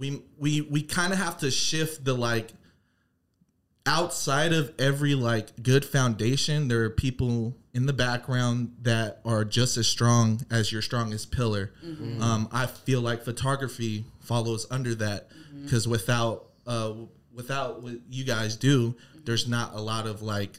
we 0.00 0.22
we 0.38 0.62
we 0.62 0.82
kind 0.82 1.12
of 1.12 1.18
have 1.20 1.36
to 1.38 1.50
shift 1.50 2.04
the 2.04 2.14
like 2.14 2.52
outside 3.86 4.52
of 4.52 4.72
every 4.78 5.14
like 5.14 5.62
good 5.62 5.84
foundation 5.84 6.68
there 6.68 6.82
are 6.82 6.90
people 6.90 7.56
in 7.72 7.86
the 7.86 7.92
background 7.92 8.74
that 8.82 9.20
are 9.24 9.44
just 9.44 9.76
as 9.76 9.86
strong 9.86 10.40
as 10.50 10.70
your 10.72 10.82
strongest 10.82 11.30
pillar. 11.32 11.72
Um, 12.22 12.48
i 12.52 12.66
feel 12.66 13.00
like 13.00 13.22
photography 13.24 14.04
follows 14.20 14.66
under 14.70 14.94
that 14.96 15.28
because 15.64 15.86
without 15.86 16.46
uh, 16.66 16.94
without 17.32 17.82
what 17.82 17.94
you 18.08 18.24
guys 18.24 18.56
do 18.56 18.96
there's 19.24 19.46
not 19.48 19.74
a 19.74 19.80
lot 19.80 20.06
of 20.06 20.22
like 20.22 20.58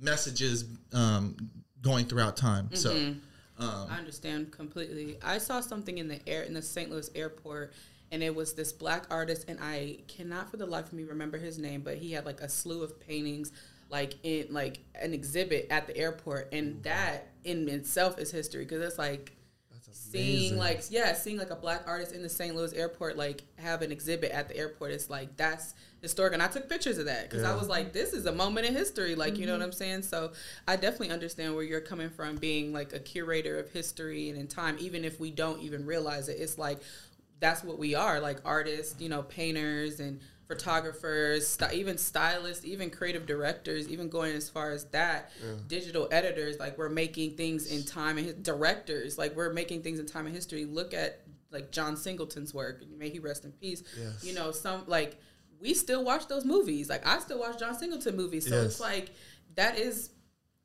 messages 0.00 0.64
um, 0.92 1.36
going 1.82 2.06
throughout 2.06 2.36
time 2.36 2.68
so 2.74 3.14
Um, 3.60 3.86
I 3.90 3.98
understand 3.98 4.50
completely. 4.50 5.18
I 5.22 5.38
saw 5.38 5.60
something 5.60 5.98
in 5.98 6.08
the 6.08 6.18
air 6.26 6.42
in 6.42 6.54
the 6.54 6.62
St. 6.62 6.90
Louis 6.90 7.10
airport, 7.14 7.74
and 8.10 8.22
it 8.22 8.34
was 8.34 8.54
this 8.54 8.72
black 8.72 9.04
artist, 9.10 9.44
and 9.48 9.58
I 9.60 9.98
cannot 10.08 10.50
for 10.50 10.56
the 10.56 10.66
life 10.66 10.86
of 10.86 10.94
me 10.94 11.04
remember 11.04 11.36
his 11.36 11.58
name, 11.58 11.82
but 11.82 11.98
he 11.98 12.12
had 12.12 12.24
like 12.24 12.40
a 12.40 12.48
slew 12.48 12.82
of 12.82 12.98
paintings, 12.98 13.52
like 13.90 14.14
in 14.22 14.46
like 14.50 14.80
an 14.94 15.12
exhibit 15.12 15.66
at 15.70 15.86
the 15.86 15.96
airport, 15.96 16.48
and 16.52 16.82
that 16.84 17.28
in 17.44 17.68
itself 17.68 18.18
is 18.18 18.30
history 18.30 18.64
because 18.64 18.82
it's 18.82 18.98
like 18.98 19.36
seeing 19.92 20.56
like 20.56 20.82
yeah, 20.90 21.12
seeing 21.12 21.36
like 21.36 21.50
a 21.50 21.56
black 21.56 21.82
artist 21.86 22.12
in 22.12 22.22
the 22.22 22.28
St. 22.28 22.54
Louis 22.54 22.72
airport 22.72 23.16
like 23.16 23.42
have 23.56 23.82
an 23.82 23.92
exhibit 23.92 24.30
at 24.32 24.48
the 24.48 24.56
airport. 24.56 24.92
It's 24.92 25.10
like 25.10 25.36
that's 25.36 25.74
historic, 26.02 26.32
and 26.32 26.42
I 26.42 26.48
took 26.48 26.68
pictures 26.68 26.98
of 26.98 27.06
that 27.06 27.28
because 27.28 27.44
I 27.44 27.54
was 27.54 27.68
like, 27.68 27.92
this 27.92 28.12
is 28.12 28.26
a 28.26 28.32
moment 28.32 28.66
in 28.66 28.74
history. 28.74 29.14
Like 29.14 29.38
you 29.38 29.46
know 29.46 29.52
what 29.52 29.60
mm-hmm. 29.60 29.66
I'm 29.66 29.72
saying? 29.72 30.02
So 30.02 30.32
I 30.66 30.76
definitely 30.76 31.10
understand 31.10 31.54
where 31.54 31.64
you're 31.64 31.80
coming 31.80 32.10
from, 32.10 32.36
being 32.36 32.72
like 32.72 32.92
a 32.92 32.98
curator 32.98 33.58
of 33.58 33.70
history 33.70 34.30
and 34.30 34.38
in 34.38 34.46
time, 34.46 34.76
even 34.80 35.04
if 35.04 35.20
we 35.20 35.30
don't 35.30 35.60
even 35.60 35.84
realize 35.86 36.28
it. 36.28 36.38
It's 36.40 36.58
like 36.58 36.78
that's 37.40 37.64
what 37.64 37.78
we 37.78 37.94
are, 37.94 38.20
like 38.20 38.38
artists, 38.44 39.00
you 39.00 39.08
know, 39.08 39.22
painters 39.22 40.00
and 40.00 40.20
photographers, 40.50 41.46
st- 41.46 41.72
even 41.72 41.96
stylists, 41.96 42.64
even 42.64 42.90
creative 42.90 43.24
directors, 43.24 43.88
even 43.88 44.08
going 44.08 44.34
as 44.34 44.50
far 44.50 44.72
as 44.72 44.84
that, 44.86 45.30
digital 45.68 46.08
editors, 46.10 46.58
like 46.58 46.76
we're 46.76 46.88
making 46.88 47.36
things 47.36 47.70
in 47.70 47.84
time 47.84 48.18
and 48.18 48.26
his- 48.26 48.34
directors, 48.36 49.16
like 49.16 49.34
we're 49.36 49.52
making 49.52 49.80
things 49.80 50.00
in 50.00 50.06
time 50.06 50.26
and 50.26 50.34
history. 50.34 50.64
Look 50.64 50.92
at 50.92 51.20
like 51.52 51.70
John 51.70 51.96
Singleton's 51.96 52.52
work, 52.52 52.82
may 52.98 53.10
he 53.10 53.20
rest 53.20 53.44
in 53.44 53.52
peace. 53.52 53.84
Yes. 53.98 54.24
You 54.24 54.34
know, 54.34 54.50
some 54.50 54.82
like 54.86 55.20
we 55.60 55.74
still 55.74 56.04
watch 56.04 56.26
those 56.28 56.44
movies. 56.44 56.88
Like 56.88 57.06
I 57.06 57.18
still 57.20 57.38
watch 57.40 57.58
John 57.58 57.76
Singleton 57.78 58.16
movies. 58.16 58.48
So 58.48 58.54
Yes. 58.56 58.64
it's 58.66 58.80
like 58.80 59.10
that 59.56 59.78
is 59.78 60.10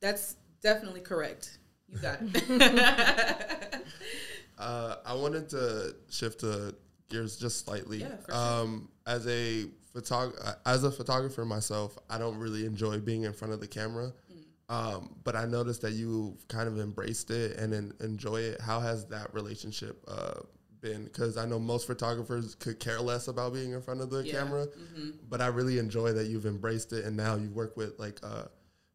that's 0.02 0.36
definitely 0.62 1.02
correct. 1.02 1.58
You 1.90 2.00
got 2.00 2.20
it. 2.22 3.84
Uh, 4.58 4.96
I 5.06 5.14
wanted 5.14 5.50
to 5.50 5.96
shift 6.10 6.40
to 6.40 6.74
gears 7.10 7.36
just 7.36 7.66
slightly. 7.66 7.98
Yeah, 7.98 8.16
for 8.18 8.32
sure. 8.32 8.40
um, 8.42 8.90
as 9.06 9.28
a 9.28 9.66
photog- 9.94 10.56
as 10.66 10.86
a 10.86 10.92
photographer 10.92 11.44
myself, 11.44 11.98
I 12.10 12.18
don't 12.18 12.38
really 12.38 12.66
enjoy 12.66 13.00
being 13.02 13.24
in 13.24 13.34
front 13.34 13.54
of 13.54 13.60
the 13.60 13.68
camera. 13.68 14.14
Mm. 14.34 14.74
Um, 14.74 15.16
but 15.26 15.36
I 15.36 15.44
noticed 15.46 15.82
that 15.82 15.92
you've 15.92 16.48
kind 16.48 16.70
of 16.70 16.80
embraced 16.80 17.32
it 17.32 17.58
and 17.58 17.74
en- 17.74 17.94
enjoy 18.00 18.38
it. 18.38 18.62
How 18.62 18.80
has 18.80 19.06
that 19.08 19.34
relationship 19.34 20.02
uh, 20.08 20.40
been? 20.86 21.04
Because 21.06 21.36
I 21.38 21.46
know 21.46 21.60
most 21.60 21.88
photographers 21.88 22.56
could 22.56 22.80
care 22.80 23.00
less 23.02 23.28
about 23.28 23.54
being 23.54 23.72
in 23.74 23.82
front 23.82 24.02
of 24.02 24.10
the 24.10 24.24
Yeah. 24.24 24.34
camera, 24.34 24.68
but 25.30 25.42
I 25.42 25.48
really 25.48 25.78
enjoy 25.80 26.14
that 26.14 26.28
you've 26.28 26.46
embraced 26.46 26.94
it 26.94 27.06
and 27.06 27.16
now 27.18 27.36
you 27.36 27.50
work 27.50 27.76
with 27.76 27.98
like 28.00 28.20
uh, 28.24 28.44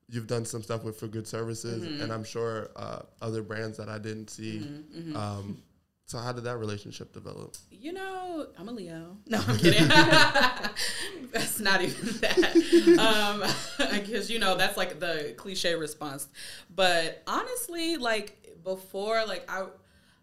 you've 0.09 0.26
done 0.26 0.44
some 0.44 0.62
stuff 0.62 0.83
with 0.85 0.98
for 0.98 1.07
good 1.09 1.26
services, 1.26 1.85
Mm-hmm. 1.85 2.03
and 2.03 2.12
I'm 2.12 2.24
sure 2.24 2.70
uh, 2.76 3.00
other 3.20 3.42
brands 3.42 3.76
that 3.79 3.88
I 3.88 3.98
didn't 3.98 4.31
see. 4.31 4.59
Mm-hmm. 4.61 5.16
Um, 5.16 5.62
so 6.07 6.18
how 6.18 6.33
did 6.33 6.42
that 6.44 6.57
relationship 6.59 7.12
develop? 7.12 7.57
You 7.70 7.92
know, 7.92 8.46
I'm 8.59 8.68
a 8.68 8.72
Leo. 8.72 9.16
No, 9.29 9.38
I'm 9.46 9.57
kidding. 9.59 9.87
that's 11.33 11.61
not 11.61 11.83
even 11.83 12.07
that. 12.20 12.98
Um, 12.98 13.88
because 13.92 14.29
you 14.31 14.38
know 14.38 14.57
that's 14.57 14.76
like 14.76 14.98
the 15.00 15.35
cliche 15.37 15.74
response. 15.76 16.29
But 16.74 17.22
honestly, 17.26 17.96
like 17.96 18.37
before, 18.64 19.24
like 19.26 19.44
I, 19.48 19.66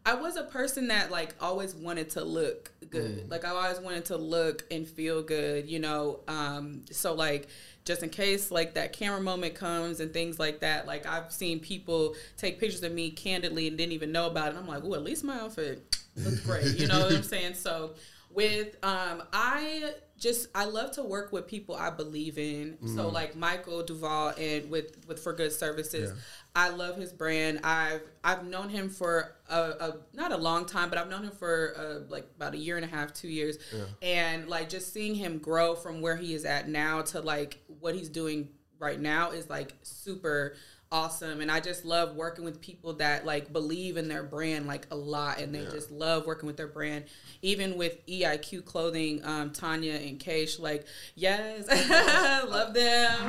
I 0.08 0.14
was 0.14 0.38
a 0.38 0.44
person 0.44 0.88
that 0.88 1.12
like 1.12 1.36
always 1.42 1.76
wanted 1.76 2.12
to 2.12 2.24
look 2.24 2.72
good. 2.90 3.30
Like 3.30 3.44
I 3.44 3.50
always 3.50 3.82
wanted 3.82 4.06
to 4.06 4.16
look 4.16 4.64
and 4.72 4.88
feel 4.88 5.22
good. 5.22 5.70
You 5.70 5.80
know, 5.80 6.22
um, 6.30 6.86
so 6.92 7.14
like 7.14 7.50
just 7.84 8.04
in 8.04 8.10
case 8.10 8.50
like 8.50 8.76
that 8.76 8.94
camera 8.94 9.20
moment 9.20 9.56
comes 9.56 10.00
and 10.00 10.14
things 10.14 10.40
like 10.40 10.62
that. 10.62 10.88
Like 10.88 11.06
I've 11.06 11.30
seen 11.34 11.60
people 11.60 12.16
take 12.38 12.58
pictures 12.58 12.84
of 12.84 12.94
me 12.94 13.12
candidly 13.12 13.68
and 13.68 13.78
didn't 13.78 13.92
even 13.92 14.14
know 14.14 14.28
about 14.28 14.54
it. 14.54 14.58
I'm 14.58 14.66
like, 14.66 14.84
oh, 14.86 14.94
at 14.94 15.04
least 15.04 15.26
my 15.26 15.42
outfit 15.42 15.98
looks 16.16 16.40
great. 16.40 16.80
You 16.80 16.88
know 16.88 17.00
what 17.02 17.14
I'm 17.14 17.24
saying? 17.36 17.56
So 17.56 17.92
with 18.30 18.78
um, 18.84 19.24
I 19.34 19.92
just 20.20 20.48
I 20.56 20.66
love 20.66 20.92
to 20.94 21.04
work 21.04 21.32
with 21.32 21.48
people 21.48 21.76
I 21.76 21.90
believe 21.90 22.38
in. 22.38 22.78
So 22.96 23.10
like 23.10 23.36
Michael 23.36 23.84
Duval 23.84 24.34
and 24.38 24.70
with 24.70 25.06
with 25.08 25.20
For 25.20 25.34
Good 25.34 25.52
Services. 25.52 26.12
Yeah. 26.12 26.22
I 26.58 26.70
love 26.70 26.98
his 26.98 27.14
brand. 27.14 27.60
I've 27.64 28.02
I've 28.24 28.44
known 28.48 28.70
him 28.70 28.90
for 28.90 29.36
a, 29.48 29.60
a 29.60 29.98
not 30.14 30.32
a 30.32 30.38
long 30.38 30.66
time, 30.66 30.90
but 30.90 30.98
I've 30.98 31.08
known 31.08 31.24
him 31.24 31.32
for 31.32 31.76
uh, 31.78 32.12
like 32.12 32.28
about 32.36 32.56
a 32.56 32.58
year 32.58 32.78
and 32.78 32.84
a 32.84 32.88
half, 32.88 33.14
two 33.14 33.28
years, 33.28 33.60
and 34.02 34.48
like 34.48 34.68
just 34.68 34.92
seeing 34.92 35.14
him 35.14 35.38
grow 35.38 35.76
from 35.76 36.02
where 36.02 36.16
he 36.16 36.34
is 36.34 36.46
at 36.46 36.68
now 36.68 37.04
to 37.04 37.22
like 37.22 37.60
what 37.80 37.94
he's 37.94 38.10
doing 38.10 38.50
right 38.80 39.00
now 39.00 39.30
is 39.30 39.48
like 39.52 39.76
super 39.84 40.56
awesome 40.92 41.42
and 41.42 41.52
i 41.52 41.60
just 41.60 41.84
love 41.84 42.16
working 42.16 42.46
with 42.46 42.62
people 42.62 42.94
that 42.94 43.26
like 43.26 43.52
believe 43.52 43.98
in 43.98 44.08
their 44.08 44.24
brand 44.24 44.66
like 44.66 44.88
a 44.92 44.96
lot 44.96 45.38
and 45.40 45.54
they 45.54 45.66
just 45.66 45.92
love 45.92 46.26
working 46.26 46.48
with 46.48 46.56
their 46.56 46.68
brand 46.68 47.04
even 47.42 47.78
with 47.78 48.06
eiq 48.08 48.64
clothing 48.64 49.20
um, 49.26 49.52
tanya 49.52 49.96
and 49.96 50.20
Keish, 50.20 50.60
like 50.60 50.86
yes 51.16 51.68
love 52.50 52.74
them 52.74 53.20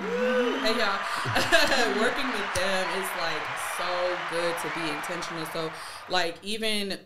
hey 0.61 0.79
y'all 0.79 2.01
working 2.01 2.27
with 2.27 2.55
them 2.55 2.87
is 3.01 3.09
like 3.21 3.43
so 3.77 4.17
good 4.31 4.55
to 4.59 4.81
be 4.81 4.89
intentional 4.89 5.45
so 5.47 5.73
like 6.09 6.37
even 6.43 6.99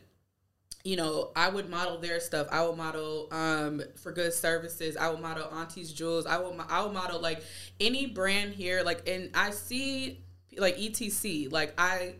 you 0.84 0.96
know, 0.96 1.30
I 1.36 1.48
would 1.48 1.70
model 1.70 1.98
their 1.98 2.18
stuff. 2.18 2.48
I 2.50 2.66
would 2.66 2.76
model 2.76 3.28
um, 3.30 3.82
for 4.02 4.10
good 4.10 4.32
services. 4.32 4.96
I 4.96 5.10
would 5.10 5.20
model 5.20 5.48
Auntie's 5.52 5.92
Jewels. 5.92 6.26
I 6.26 6.38
would 6.38 6.58
I 6.68 6.82
would 6.82 6.92
model 6.92 7.20
like 7.20 7.42
any 7.78 8.06
brand 8.06 8.52
here. 8.52 8.82
Like, 8.82 9.08
and 9.08 9.30
I 9.34 9.50
see 9.50 10.24
like 10.58 10.76
ETC. 10.76 11.50
Like, 11.50 11.74
I 11.78 12.14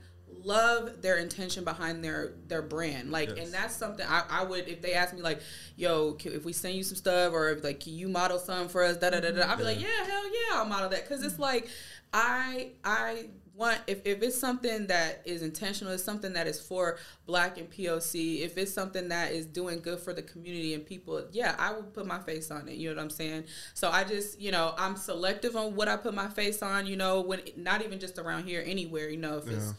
love 0.45 1.03
their 1.03 1.17
intention 1.19 1.65
behind 1.65 2.05
their 2.05 2.35
their 2.49 2.63
brand. 2.63 3.11
Like, 3.11 3.31
Yes. 3.31 3.47
and 3.47 3.55
that's 3.55 3.75
something 3.75 4.07
I, 4.09 4.25
I 4.29 4.45
would 4.45 4.69
if 4.69 4.83
they 4.83 4.95
ask 4.95 5.15
me 5.15 5.23
like, 5.23 5.41
"Yo, 5.77 6.13
can, 6.13 6.33
if 6.33 6.45
we 6.45 6.53
send 6.53 6.75
you 6.75 6.83
some 6.83 6.97
stuff 6.97 7.33
or 7.33 7.51
if, 7.51 7.65
like, 7.65 7.81
can 7.81 7.95
you 7.95 8.09
model 8.09 8.39
something 8.39 8.69
for 8.69 8.83
us?" 8.83 8.97
Da 8.97 9.11
da 9.11 9.21
da 9.21 9.31
da. 9.31 9.51
I'd 9.51 9.59
be 9.59 9.65
like, 9.65 9.77
mm-hmm. 9.77 9.87
"Yeah, 9.87 10.05
hell 10.07 10.27
yeah, 10.27 10.57
I'll 10.59 10.65
model 10.67 10.89
that." 10.91 11.09
Because 11.09 11.23
it's 11.23 11.35
mm-hmm. 11.35 11.43
like, 11.43 11.69
I 12.13 12.73
I 12.85 13.27
want 13.55 13.79
if, 13.87 14.01
if 14.05 14.23
it's 14.23 14.39
something 14.39 14.87
that 14.87 15.23
is 15.25 15.43
intentional, 15.43 15.93
it's 15.93 16.05
something 16.05 16.33
that 16.33 16.47
is 16.47 16.61
for 16.61 16.99
black 17.27 17.59
and 17.59 17.71
POC, 17.71 18.41
if 18.41 18.57
it's 18.57 18.73
something 18.73 19.09
that 19.09 19.33
is 19.33 19.47
doing 19.47 19.81
good 19.81 20.01
for 20.01 20.13
the 20.13 20.23
community 20.23 20.75
and 20.75 20.85
people, 20.85 21.25
yeah, 21.33 21.55
I 21.59 21.73
would 21.73 21.93
put 21.93 22.07
my 22.07 22.19
face 22.19 22.51
on 22.51 22.69
it. 22.69 22.75
You 22.75 22.91
know 22.91 22.97
what 22.97 23.03
I'm 23.03 23.11
saying? 23.11 23.45
So 23.75 23.91
I 23.91 24.05
just, 24.05 24.41
you 24.41 24.51
know, 24.51 24.75
I'm 24.79 24.97
selective 24.97 25.57
on 25.57 25.75
what 25.77 25.89
I 25.89 25.97
put 25.97 26.15
my 26.15 26.29
face 26.29 26.63
on, 26.63 26.87
you 26.87 26.97
know, 26.97 27.21
when 27.21 27.41
not 27.57 27.83
even 27.83 27.99
just 28.01 28.19
around 28.19 28.45
here, 28.45 28.63
anywhere, 28.65 29.09
you 29.09 29.19
know, 29.19 29.39
if 29.39 29.49
it's 29.49 29.75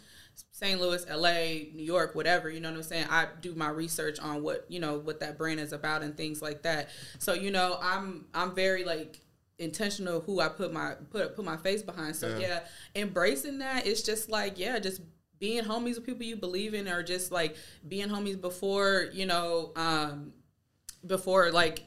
St. 0.52 0.80
Louis, 0.80 1.06
LA, 1.10 1.70
New 1.76 1.84
York, 1.84 2.16
whatever, 2.16 2.50
you 2.50 2.60
know 2.60 2.70
what 2.70 2.78
I'm 2.78 2.84
saying? 2.84 3.08
I 3.10 3.28
do 3.42 3.54
my 3.54 3.70
research 3.70 4.20
on 4.20 4.44
what, 4.44 4.66
you 4.68 4.80
know, 4.80 4.98
what 4.98 5.20
that 5.20 5.38
brand 5.38 5.60
is 5.60 5.74
about 5.74 6.04
and 6.04 6.16
things 6.16 6.42
like 6.42 6.64
that. 6.64 6.90
So, 7.20 7.34
you 7.34 7.52
know, 7.52 7.78
I'm 7.82 8.26
I'm 8.34 8.56
very 8.56 8.84
like 8.84 9.20
intentional 9.64 10.22
who 10.22 10.40
I 10.40 10.50
put 10.50 10.72
my 10.74 10.94
put 11.10 11.36
put 11.36 11.46
my 11.46 11.58
face 11.58 11.82
behind. 11.82 12.16
So 12.16 12.28
Yeah. 12.30 12.40
yeah, 12.40 12.60
embracing 12.96 13.60
that 13.60 13.88
it's 13.88 14.02
just 14.02 14.30
like, 14.30 14.60
yeah, 14.60 14.80
just 14.80 15.02
being 15.40 15.64
homies 15.64 15.96
with 15.96 16.06
people 16.06 16.24
you 16.24 16.36
believe 16.36 16.74
in 16.74 16.88
or 16.88 17.04
just 17.04 17.32
like 17.32 17.56
being 17.88 18.08
homies 18.10 18.40
before, 18.40 19.10
you 19.14 19.26
know, 19.26 19.72
um 19.76 20.34
before 21.06 21.52
like 21.52 21.84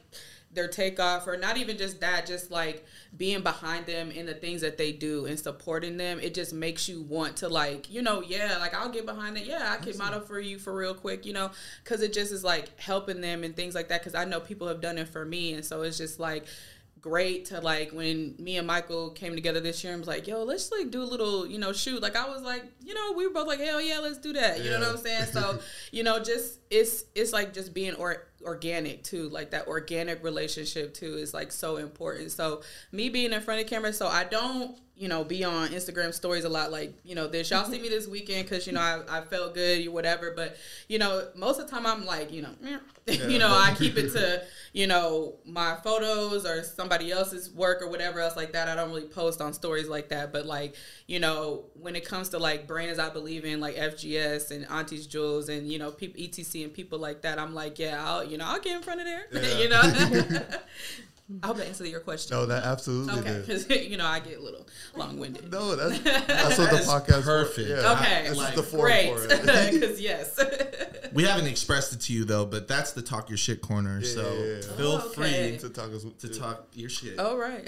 their 0.51 0.67
takeoff 0.67 1.27
or 1.27 1.37
not 1.37 1.57
even 1.57 1.77
just 1.77 1.99
that 1.99 2.25
just 2.25 2.49
like 2.49 2.85
being 3.15 3.41
behind 3.41 3.85
them 3.85 4.09
in 4.11 4.25
the 4.25 4.33
things 4.33 4.61
that 4.61 4.77
they 4.77 4.91
do 4.91 5.25
and 5.25 5.37
supporting 5.37 5.97
them 5.97 6.19
it 6.19 6.33
just 6.33 6.53
makes 6.53 6.87
you 6.87 7.01
want 7.01 7.35
to 7.35 7.49
like 7.49 7.91
you 7.91 8.01
know 8.01 8.21
yeah 8.21 8.57
like 8.59 8.73
i'll 8.73 8.89
get 8.89 9.05
behind 9.05 9.37
it 9.37 9.45
yeah 9.45 9.75
i 9.77 9.83
can 9.83 9.95
model 9.97 10.21
for 10.21 10.39
you 10.39 10.57
for 10.57 10.73
real 10.73 10.93
quick 10.93 11.25
you 11.25 11.33
know 11.33 11.51
because 11.83 12.01
it 12.01 12.13
just 12.13 12.31
is 12.31 12.43
like 12.43 12.79
helping 12.79 13.19
them 13.19 13.43
and 13.43 13.55
things 13.55 13.75
like 13.75 13.89
that 13.89 13.99
because 14.01 14.15
i 14.15 14.23
know 14.23 14.39
people 14.39 14.67
have 14.67 14.79
done 14.79 14.97
it 14.97 15.07
for 15.09 15.25
me 15.25 15.53
and 15.53 15.65
so 15.65 15.81
it's 15.81 15.97
just 15.97 16.19
like 16.19 16.45
great 17.01 17.45
to 17.45 17.61
like 17.61 17.91
when 17.91 18.35
me 18.39 18.57
and 18.57 18.67
Michael 18.67 19.11
came 19.11 19.35
together 19.35 19.59
this 19.59 19.83
year 19.83 19.93
and 19.93 20.01
was 20.01 20.07
like, 20.07 20.27
yo, 20.27 20.43
let's 20.43 20.71
like 20.71 20.91
do 20.91 21.01
a 21.01 21.05
little, 21.05 21.47
you 21.47 21.57
know, 21.57 21.73
shoot. 21.73 22.01
Like 22.01 22.15
I 22.15 22.27
was 22.27 22.41
like, 22.41 22.63
you 22.83 22.93
know, 22.93 23.13
we 23.15 23.27
were 23.27 23.33
both 23.33 23.47
like, 23.47 23.59
hell 23.59 23.81
yeah, 23.81 23.99
let's 23.99 24.17
do 24.17 24.33
that. 24.33 24.63
You 24.63 24.71
know 24.71 24.79
what 24.79 24.89
I'm 24.89 24.97
saying? 24.97 25.25
So, 25.25 25.59
you 25.91 26.03
know, 26.03 26.19
just 26.19 26.59
it's 26.69 27.05
it's 27.15 27.33
like 27.33 27.53
just 27.53 27.73
being 27.73 27.95
or 27.95 28.27
organic 28.43 29.03
too. 29.03 29.29
Like 29.29 29.51
that 29.51 29.67
organic 29.67 30.23
relationship 30.23 30.93
too 30.93 31.15
is 31.15 31.33
like 31.33 31.51
so 31.51 31.77
important. 31.77 32.31
So 32.31 32.61
me 32.91 33.09
being 33.09 33.33
in 33.33 33.41
front 33.41 33.61
of 33.61 33.67
camera, 33.67 33.93
so 33.93 34.07
I 34.07 34.23
don't 34.23 34.77
you 34.97 35.07
know, 35.07 35.23
be 35.23 35.43
on 35.43 35.69
Instagram 35.69 36.13
stories 36.13 36.43
a 36.43 36.49
lot, 36.49 36.71
like, 36.71 36.93
you 37.03 37.13
know, 37.15 37.27
this. 37.27 37.51
Y'all 37.51 37.65
see 37.65 37.79
me 37.79 37.87
this 37.87 38.07
weekend 38.07 38.49
because, 38.49 38.65
you 38.65 38.73
know, 38.73 38.81
I, 38.81 39.19
I 39.19 39.21
felt 39.21 39.53
good 39.53 39.85
or 39.85 39.91
whatever. 39.91 40.31
But, 40.35 40.57
you 40.87 40.97
know, 40.97 41.27
most 41.35 41.59
of 41.59 41.67
the 41.67 41.71
time 41.71 41.85
I'm 41.85 42.05
like, 42.05 42.31
you 42.31 42.41
know, 42.41 42.49
you 43.05 43.37
know, 43.37 43.47
I 43.49 43.75
keep 43.77 43.95
it 43.97 44.11
to, 44.13 44.43
you 44.73 44.87
know, 44.87 45.35
my 45.45 45.75
photos 45.83 46.45
or 46.45 46.63
somebody 46.63 47.11
else's 47.11 47.51
work 47.51 47.81
or 47.81 47.89
whatever 47.89 48.19
else 48.19 48.35
like 48.35 48.53
that. 48.53 48.67
I 48.67 48.75
don't 48.75 48.89
really 48.89 49.07
post 49.07 49.39
on 49.39 49.53
stories 49.53 49.87
like 49.87 50.09
that. 50.09 50.33
But, 50.33 50.45
like, 50.47 50.75
you 51.05 51.19
know, 51.19 51.65
when 51.79 51.95
it 51.95 52.03
comes 52.03 52.29
to 52.29 52.39
like 52.39 52.65
brands 52.67 52.97
I 52.97 53.09
believe 53.09 53.45
in, 53.45 53.59
like 53.59 53.75
FGS 53.75 54.49
and 54.51 54.65
Auntie's 54.67 55.05
Jewels 55.05 55.47
and, 55.49 55.71
you 55.71 55.77
know, 55.79 55.91
people, 55.91 56.19
ETC 56.21 56.63
and 56.63 56.73
people 56.73 56.97
like 56.97 57.21
that, 57.21 57.37
I'm 57.39 57.53
like, 57.53 57.77
yeah, 57.77 58.03
I'll, 58.03 58.23
you 58.23 58.37
know, 58.37 58.45
I'll 58.47 58.59
get 58.59 58.75
in 58.75 58.81
front 58.81 59.01
of 59.01 59.05
there, 59.05 59.27
Yeah. 59.31 59.57
you 59.59 59.69
know? 59.69 60.41
I 61.43 61.47
hope 61.47 61.57
that 61.57 61.67
answered 61.67 61.87
your 61.87 61.99
question. 61.99 62.37
No, 62.37 62.45
that 62.45 62.63
absolutely 62.63 63.19
Okay, 63.19 63.33
did. 63.33 63.45
because 63.45 63.69
you 63.89 63.97
know 63.97 64.05
I 64.05 64.19
get 64.19 64.37
a 64.37 64.41
little 64.41 64.65
long 64.95 65.19
winded. 65.19 65.51
No, 65.51 65.75
that's 65.75 65.99
that's 66.27 66.57
what 66.57 66.71
the 66.71 66.77
podcast 66.77 67.23
perfect. 67.23 67.55
For. 67.67 67.73
Yeah, 67.75 67.91
Okay, 67.93 68.29
this 68.29 68.37
like, 68.37 68.49
is 68.51 68.55
the 68.55 68.63
form 68.63 68.81
Great, 68.83 69.13
for 69.13 69.23
it. 69.25 69.41
because 69.73 69.99
yes. 70.01 70.39
We 71.13 71.23
haven't 71.23 71.47
expressed 71.47 71.91
it 71.93 71.99
to 72.01 72.13
you 72.13 72.23
though, 72.23 72.45
but 72.45 72.67
that's 72.67 72.93
the 72.93 73.01
talk 73.01 73.29
your 73.29 73.37
shit 73.37 73.61
corner. 73.61 73.99
Yeah, 74.01 74.07
so 74.09 74.33
yeah, 74.33 74.45
yeah. 74.55 74.61
feel 74.77 74.91
Oh, 74.91 75.11
okay. 75.17 75.49
free 75.49 75.57
to 75.59 75.69
talk 75.69 75.91
us 75.93 76.05
to 76.19 76.29
talk 76.29 76.67
your 76.73 76.89
shit. 76.89 77.19
All 77.19 77.37
right. 77.37 77.67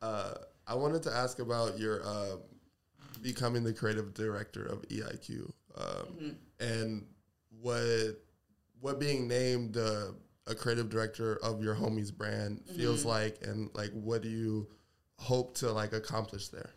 Uh, 0.00 0.34
I 0.66 0.74
wanted 0.74 1.02
to 1.04 1.12
ask 1.12 1.38
about 1.38 1.78
your 1.78 2.04
uh, 2.06 2.36
becoming 3.22 3.64
the 3.64 3.72
creative 3.72 4.12
director 4.14 4.64
of 4.64 4.82
EIQ 4.88 5.50
um, 5.76 6.36
and 6.60 7.06
what 7.60 8.18
what 8.80 9.00
being 9.00 9.26
named 9.28 9.76
uh, 9.76 10.08
a 10.46 10.54
creative 10.54 10.90
director 10.90 11.36
of 11.42 11.62
your 11.62 11.74
homies 11.74 12.12
brand 12.14 12.62
feels 12.76 13.04
like, 13.04 13.38
and 13.42 13.70
like 13.74 13.90
what 13.92 14.22
do 14.22 14.28
you 14.28 14.68
hope 15.18 15.56
to 15.56 15.72
like 15.72 15.92
accomplish 15.92 16.48
there? 16.48 16.70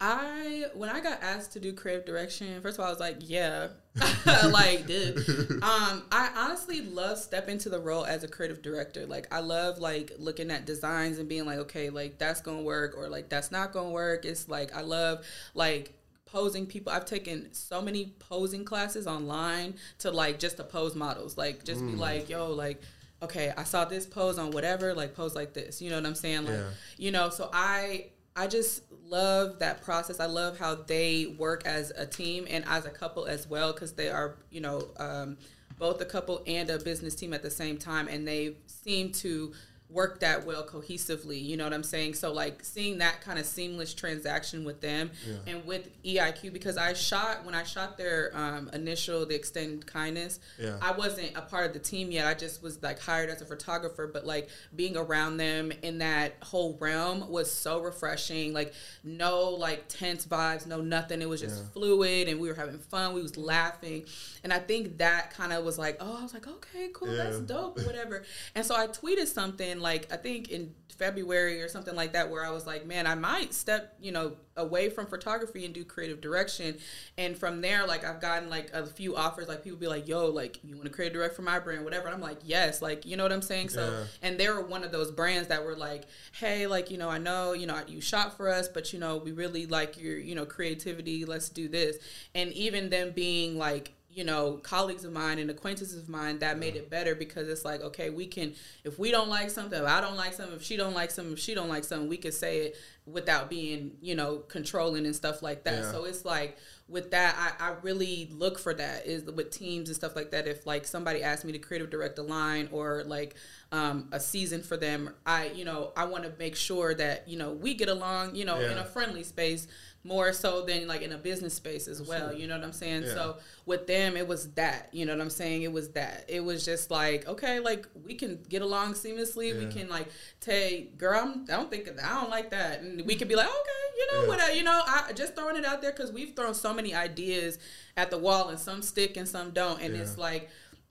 I 0.00 0.66
when 0.74 0.88
I 0.88 1.00
got 1.00 1.22
asked 1.22 1.52
to 1.54 1.60
do 1.60 1.72
creative 1.72 2.04
direction, 2.04 2.60
first 2.60 2.78
of 2.78 2.82
all, 2.82 2.86
I 2.86 2.90
was 2.90 3.00
like, 3.00 3.16
yeah, 3.20 3.68
like, 4.50 4.86
did. 4.86 5.18
Um, 5.58 6.04
I 6.12 6.30
honestly 6.36 6.82
love 6.82 7.18
stepping 7.18 7.54
into 7.54 7.68
the 7.68 7.80
role 7.80 8.04
as 8.04 8.22
a 8.22 8.28
creative 8.28 8.62
director. 8.62 9.06
Like, 9.06 9.32
I 9.34 9.40
love 9.40 9.78
like 9.78 10.12
looking 10.18 10.50
at 10.52 10.66
designs 10.66 11.18
and 11.18 11.28
being 11.28 11.46
like, 11.46 11.58
okay, 11.58 11.90
like 11.90 12.18
that's 12.18 12.40
gonna 12.40 12.62
work 12.62 12.94
or 12.96 13.08
like 13.08 13.28
that's 13.28 13.50
not 13.50 13.72
gonna 13.72 13.90
work. 13.90 14.24
It's 14.24 14.48
like 14.48 14.74
I 14.74 14.82
love 14.82 15.26
like 15.54 15.97
posing 16.30 16.66
people. 16.66 16.92
I've 16.92 17.04
taken 17.04 17.52
so 17.52 17.80
many 17.82 18.14
posing 18.18 18.64
classes 18.64 19.06
online 19.06 19.74
to 20.00 20.10
like 20.10 20.38
just 20.38 20.56
to 20.58 20.64
pose 20.64 20.94
models. 20.94 21.36
Like, 21.36 21.64
just 21.64 21.80
be 21.84 21.92
like, 21.92 22.28
yo, 22.28 22.52
like. 22.52 22.80
Okay, 23.20 23.52
I 23.56 23.64
saw 23.64 23.84
this 23.84 24.06
pose 24.06 24.38
on 24.38 24.52
whatever, 24.52 24.94
like 24.94 25.12
pose 25.16 25.34
like 25.34 25.52
this. 25.52 25.82
You 25.82 25.90
know 25.90 25.96
what 25.96 26.06
I'm 26.06 26.14
saying? 26.14 26.44
Like, 26.44 26.54
Yeah. 26.54 26.68
you 26.98 27.10
know, 27.10 27.30
so 27.30 27.50
I 27.52 28.10
I 28.36 28.46
just 28.46 28.82
love 29.06 29.58
that 29.58 29.82
process. 29.82 30.20
I 30.20 30.26
love 30.26 30.56
how 30.56 30.76
they 30.76 31.26
work 31.36 31.66
as 31.66 31.90
a 31.96 32.06
team 32.06 32.46
and 32.48 32.64
as 32.68 32.86
a 32.86 32.90
couple 32.90 33.24
as 33.26 33.48
well 33.48 33.72
because 33.72 33.94
they 33.94 34.08
are, 34.08 34.36
you 34.50 34.60
know, 34.60 34.86
um, 34.98 35.36
both 35.80 36.00
a 36.00 36.04
couple 36.04 36.44
and 36.46 36.70
a 36.70 36.78
business 36.78 37.16
team 37.16 37.32
at 37.34 37.42
the 37.42 37.50
same 37.50 37.76
time, 37.76 38.06
and 38.06 38.26
they 38.28 38.54
seem 38.68 39.10
to 39.14 39.52
work 39.90 40.20
that 40.20 40.44
well 40.44 40.64
cohesively. 40.66 41.42
You 41.42 41.56
know 41.56 41.64
what 41.64 41.72
I'm 41.72 41.82
saying? 41.82 42.14
So 42.14 42.32
like 42.32 42.62
seeing 42.62 42.98
that 42.98 43.22
kind 43.22 43.38
of 43.38 43.46
seamless 43.46 43.94
transaction 43.94 44.64
with 44.64 44.80
them 44.80 45.10
and 45.46 45.64
with 45.66 45.88
EIQ 46.04 46.52
because 46.52 46.76
I 46.76 46.92
shot 46.92 47.44
when 47.44 47.54
I 47.54 47.62
shot 47.62 47.96
their 47.96 48.30
um, 48.34 48.68
initial 48.72 49.24
the 49.24 49.34
extended 49.34 49.86
kindness. 49.86 50.40
Yeah. 50.58 50.76
I 50.82 50.92
wasn't 50.92 51.36
a 51.36 51.40
part 51.40 51.66
of 51.66 51.72
the 51.72 51.78
team 51.78 52.10
yet. 52.10 52.26
I 52.26 52.34
just 52.34 52.62
was 52.62 52.82
like 52.82 53.00
hired 53.00 53.30
as 53.30 53.40
a 53.40 53.46
photographer, 53.46 54.06
but 54.06 54.26
like 54.26 54.48
being 54.76 54.96
around 54.96 55.38
them 55.38 55.72
in 55.82 55.98
that 55.98 56.34
whole 56.42 56.76
realm 56.80 57.30
was 57.30 57.50
so 57.50 57.80
refreshing. 57.80 58.52
Like 58.52 58.74
no 59.02 59.50
like 59.50 59.88
tense 59.88 60.26
vibes, 60.26 60.66
no 60.66 60.82
nothing. 60.82 61.22
It 61.22 61.28
was 61.28 61.40
just 61.40 61.72
fluid 61.72 62.28
and 62.28 62.40
we 62.40 62.48
were 62.48 62.54
having 62.54 62.78
fun. 62.78 63.14
We 63.14 63.22
was 63.22 63.38
laughing. 63.38 64.04
And 64.44 64.52
I 64.52 64.58
think 64.58 64.98
that 64.98 65.32
kind 65.32 65.52
of 65.52 65.64
was 65.64 65.78
like, 65.78 65.96
oh, 66.00 66.18
I 66.18 66.22
was 66.22 66.34
like, 66.34 66.46
okay, 66.46 66.90
cool, 66.92 67.08
that's 67.08 67.38
dope 67.40 67.78
whatever. 67.86 68.22
And 68.54 68.64
so 68.64 68.76
I 68.76 68.86
tweeted 68.86 69.26
something 69.26 69.77
like 69.80 70.12
I 70.12 70.16
think 70.16 70.48
in 70.50 70.74
February 70.96 71.62
or 71.62 71.68
something 71.68 71.94
like 71.94 72.12
that 72.14 72.28
where 72.28 72.44
I 72.44 72.50
was 72.50 72.66
like, 72.66 72.84
man, 72.84 73.06
I 73.06 73.14
might 73.14 73.54
step, 73.54 73.94
you 74.00 74.10
know, 74.10 74.32
away 74.56 74.90
from 74.90 75.06
photography 75.06 75.64
and 75.64 75.72
do 75.72 75.84
creative 75.84 76.20
direction. 76.20 76.76
And 77.16 77.38
from 77.38 77.60
there, 77.60 77.86
like 77.86 78.04
I've 78.04 78.20
gotten 78.20 78.50
like 78.50 78.72
a 78.72 78.84
few 78.84 79.14
offers, 79.14 79.46
like 79.46 79.62
people 79.62 79.78
be 79.78 79.86
like, 79.86 80.08
yo, 80.08 80.26
like 80.26 80.58
you 80.64 80.74
want 80.74 80.86
to 80.86 80.92
create 80.92 81.12
direct 81.12 81.36
for 81.36 81.42
my 81.42 81.60
brand, 81.60 81.84
whatever. 81.84 82.06
And 82.06 82.14
I'm 82.16 82.20
like, 82.20 82.38
yes, 82.42 82.82
like 82.82 83.06
you 83.06 83.16
know 83.16 83.22
what 83.22 83.30
I'm 83.32 83.42
saying. 83.42 83.68
So 83.68 83.84
Yeah. 83.88 84.04
and 84.28 84.40
they 84.40 84.48
were 84.48 84.60
one 84.60 84.82
of 84.82 84.90
those 84.90 85.12
brands 85.12 85.48
that 85.48 85.64
were 85.64 85.76
like, 85.76 86.04
hey, 86.32 86.66
like 86.66 86.90
you 86.90 86.98
know, 86.98 87.08
I 87.08 87.18
know 87.18 87.52
you 87.52 87.66
know 87.68 87.80
you 87.86 88.00
shot 88.00 88.36
for 88.36 88.48
us, 88.48 88.66
but 88.66 88.92
you 88.92 88.98
know 88.98 89.18
we 89.18 89.30
really 89.30 89.66
like 89.66 90.00
your 90.00 90.18
you 90.18 90.34
know 90.34 90.46
creativity. 90.46 91.24
Let's 91.24 91.48
do 91.48 91.68
this. 91.68 91.98
And 92.34 92.52
even 92.54 92.90
them 92.90 93.12
being 93.14 93.56
like 93.56 93.92
you 94.18 94.24
know 94.24 94.54
colleagues 94.64 95.04
of 95.04 95.12
mine 95.12 95.38
and 95.38 95.48
acquaintances 95.48 95.96
of 96.02 96.08
mine 96.08 96.40
that 96.40 96.58
made 96.58 96.74
it 96.74 96.90
better 96.90 97.14
because 97.14 97.48
it's 97.48 97.64
like 97.64 97.80
okay 97.82 98.10
we 98.10 98.26
can 98.26 98.52
if 98.82 98.98
we 98.98 99.12
don't 99.12 99.28
like 99.28 99.48
something 99.48 99.80
if 99.80 99.86
i 99.86 100.00
don't 100.00 100.16
like 100.16 100.32
something 100.32 100.56
if 100.56 100.62
she 100.62 100.76
don't 100.76 100.92
like 100.94 101.10
something 101.12 101.34
if 101.34 101.38
she 101.38 101.54
don't 101.54 101.68
like 101.68 101.84
something 101.84 102.08
we 102.08 102.16
could 102.16 102.34
say 102.34 102.52
it 102.66 102.76
without 103.06 103.48
being 103.48 103.92
you 104.00 104.14
know 104.16 104.38
controlling 104.48 105.06
and 105.06 105.14
stuff 105.14 105.40
like 105.40 105.62
that 105.64 105.84
Yeah. 105.84 105.92
so 105.92 106.04
it's 106.04 106.24
like 106.24 106.58
with 106.88 107.10
that 107.12 107.36
I, 107.60 107.68
I 107.68 107.74
really 107.82 108.28
look 108.32 108.58
for 108.58 108.74
that 108.74 109.06
is 109.06 109.22
with 109.24 109.50
teams 109.50 109.88
and 109.88 109.94
stuff 109.96 110.16
like 110.16 110.30
that 110.32 110.48
if 110.48 110.66
like 110.66 110.84
somebody 110.86 111.22
asked 111.22 111.44
me 111.44 111.52
to 111.52 111.58
creative 111.58 111.90
direct 111.90 112.18
a 112.18 112.22
line 112.22 112.68
or 112.72 113.04
like 113.06 113.36
um, 113.70 114.08
a 114.12 114.18
season 114.20 114.62
for 114.62 114.76
them. 114.78 115.10
I 115.26 115.48
you 115.54 115.64
know 115.64 115.92
i 115.96 116.04
want 116.04 116.24
to 116.24 116.32
make 116.38 116.56
sure 116.56 116.94
that 116.94 117.28
you 117.28 117.36
know 117.36 117.52
we 117.52 117.74
get 117.74 117.88
along 117.90 118.34
you 118.34 118.44
know 118.46 118.58
in 118.58 118.78
a 118.78 118.84
friendly 118.84 119.22
space 119.22 119.66
more 120.04 120.32
so 120.32 120.64
than 120.64 120.86
like 120.86 121.02
in 121.02 121.12
a 121.12 121.18
business 121.18 121.52
space 121.52 121.86
as 121.88 122.00
well 122.00 122.32
you 122.32 122.46
know 122.46 122.56
what 122.56 122.64
i'm 122.64 122.72
saying? 122.72 123.02
Yeah. 123.02 123.12
so 123.14 123.36
with 123.66 123.86
them 123.86 124.16
it 124.16 124.26
was 124.26 124.52
that 124.52 124.88
you 124.92 125.04
know 125.04 125.12
what 125.12 125.20
i'm 125.20 125.28
saying? 125.28 125.62
It 125.62 125.72
was 125.72 125.90
that. 125.90 126.24
It 126.28 126.42
was 126.42 126.64
just 126.64 126.90
like 126.90 127.28
okay 127.28 127.60
like 127.60 127.86
we 128.06 128.14
can 128.14 128.38
get 128.48 128.62
along 128.62 128.94
seamlessly. 128.94 129.58
We 129.58 129.70
can 129.70 129.88
like 129.90 130.08
take 130.40 130.96
girl 130.96 131.20
I'm, 131.20 131.44
i 131.50 131.56
don't 131.56 131.70
think 131.70 131.90
i 132.02 132.20
don't 132.20 132.30
like 132.30 132.50
that. 132.50 132.80
And 132.80 133.04
we 133.04 133.16
could 133.16 133.28
be 133.28 133.36
like 133.36 133.48
okay 133.48 133.98
you 133.98 134.06
know 134.14 134.22
Yeah. 134.22 134.28
what 134.28 134.56
you 134.56 134.62
know? 134.62 134.80
I 134.86 135.12
just 135.14 135.34
throwing 135.34 135.56
it 135.56 135.66
out 135.66 135.82
there 135.82 135.90
because 135.92 136.10
we've 136.12 136.34
thrown 136.34 136.54
so 136.54 136.72
many 136.72 136.94
ideas 136.94 137.58
at 137.98 138.10
the 138.10 138.16
wall 138.18 138.48
and 138.48 138.58
some 138.58 138.80
stick 138.80 139.16
and 139.18 139.28
some 139.28 139.50
don't. 139.50 139.82
And 139.82 139.94
it's 139.94 140.16
like 140.16 140.48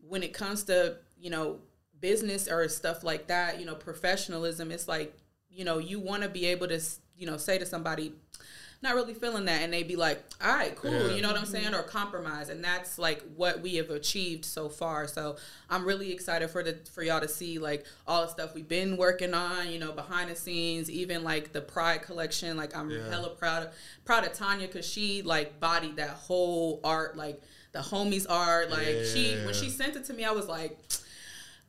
when 0.08 0.22
it 0.22 0.34
comes 0.34 0.64
to 0.66 0.98
you 1.20 1.32
know 1.32 1.60
business 2.02 2.48
or 2.48 2.68
stuff 2.70 3.04
like 3.04 3.28
that 3.28 3.60
you 3.60 3.66
know 3.66 3.76
professionalism 3.76 4.72
it's 4.72 4.88
like 4.88 5.16
you 5.50 5.66
know 5.66 5.78
you 5.80 6.00
want 6.00 6.24
to 6.24 6.30
be 6.30 6.46
able 6.46 6.68
to 6.68 6.80
you 7.18 7.26
know 7.26 7.38
say 7.38 7.58
to 7.58 7.66
somebody 7.66 8.14
not 8.84 8.94
really 8.94 9.16
feeling 9.16 9.46
that 9.46 9.64
and 9.64 9.74
they'd 9.74 9.88
be 9.88 9.96
like 9.96 10.24
all 10.40 10.54
right 10.54 10.76
cool 10.76 10.92
Yeah. 10.92 11.16
you 11.16 11.22
know 11.24 11.30
what 11.30 11.38
i'm 11.40 11.48
saying 11.48 11.74
or 11.74 11.82
compromise 11.82 12.50
and 12.50 12.64
that's 12.64 13.00
like 13.00 13.24
what 13.36 13.62
we 13.62 13.76
have 13.78 13.90
achieved 13.90 14.46
so 14.46 14.70
far 14.70 15.08
so 15.08 15.36
i'm 15.72 15.84
really 15.84 16.12
excited 16.14 16.50
for 16.52 16.62
the 16.62 16.78
for 16.94 17.02
y'all 17.02 17.20
to 17.20 17.28
see 17.28 17.58
like 17.58 17.86
all 18.06 18.22
the 18.22 18.28
stuff 18.28 18.54
we've 18.54 18.68
been 18.68 18.96
working 18.96 19.34
on 19.34 19.72
you 19.72 19.80
know 19.80 19.92
behind 19.92 20.30
the 20.30 20.36
scenes 20.36 20.92
even 20.92 21.24
like 21.24 21.54
the 21.54 21.62
pride 21.62 22.04
collection 22.04 22.56
like 22.56 22.78
i'm 22.78 22.92
Yeah. 22.92 23.10
hella 23.10 23.30
proud 23.32 23.64
of 23.64 23.74
proud 24.06 24.24
of 24.26 24.34
tanya 24.34 24.68
because 24.68 24.86
she 24.88 25.24
like 25.24 25.60
bodied 25.60 25.96
that 25.96 26.12
whole 26.12 26.80
art 26.84 27.18
like 27.18 27.42
the 27.72 27.80
homies 27.80 28.28
art 28.30 28.70
like 28.70 29.04
she 29.12 29.34
when 29.44 29.56
she 29.56 29.70
sent 29.72 29.96
it 29.96 30.06
to 30.06 30.14
me 30.14 30.24
i 30.24 30.32
was 30.32 30.48
like 30.48 30.78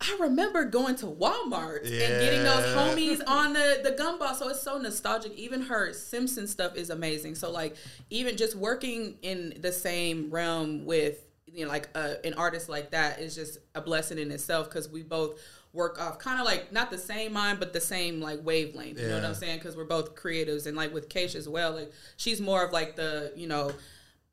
I 0.01 0.17
remember 0.21 0.65
going 0.65 0.97
to 0.97 1.07
Walmart 1.07 1.81
and 1.83 1.91
getting 1.91 2.45
those 2.45 2.65
homies 2.77 3.21
on 3.27 3.53
the 3.53 3.81
the 3.83 3.91
gumball. 3.91 4.35
So 4.35 4.49
it's 4.49 4.63
so 4.63 4.79
nostalgic. 4.79 5.33
Even 5.35 5.63
her 5.63 5.93
Simpson 5.93 6.47
stuff 6.47 6.77
is 6.77 6.91
amazing. 6.91 7.35
So 7.35 7.51
like 7.51 7.77
even 8.11 8.37
just 8.37 8.55
working 8.55 9.17
in 9.23 9.55
the 9.61 9.73
same 9.73 10.31
realm 10.31 10.85
with 10.85 11.25
you 11.47 11.65
know 11.65 11.71
like 11.71 11.89
a, 11.97 12.25
an 12.25 12.35
artist 12.35 12.69
like 12.69 12.93
that 12.93 13.19
is 13.19 13.35
just 13.35 13.59
a 13.75 13.81
blessing 13.81 14.19
in 14.19 14.31
itself 14.31 14.69
because 14.69 14.89
we 14.89 15.03
both 15.03 15.41
work 15.73 16.01
off 16.01 16.19
kind 16.19 16.41
of 16.41 16.47
like 16.47 16.73
not 16.73 16.91
the 16.91 16.99
same 16.99 17.33
mind 17.33 17.59
but 17.59 17.73
the 17.73 17.81
same 17.81 18.21
like 18.21 18.45
wavelength. 18.45 19.01
You 19.01 19.09
know 19.09 19.17
what 19.17 19.25
I'm 19.25 19.35
saying? 19.35 19.59
Because 19.59 19.77
we're 19.77 19.85
both 19.85 20.15
creatives 20.15 20.67
and 20.67 20.77
like 20.77 20.95
with 20.95 21.09
Keisha 21.09 21.37
as 21.37 21.49
well. 21.49 21.73
Like 21.73 21.93
she's 22.17 22.41
more 22.41 22.65
of 22.65 22.73
like 22.73 22.95
the 22.95 23.33
you 23.35 23.49
know 23.49 23.73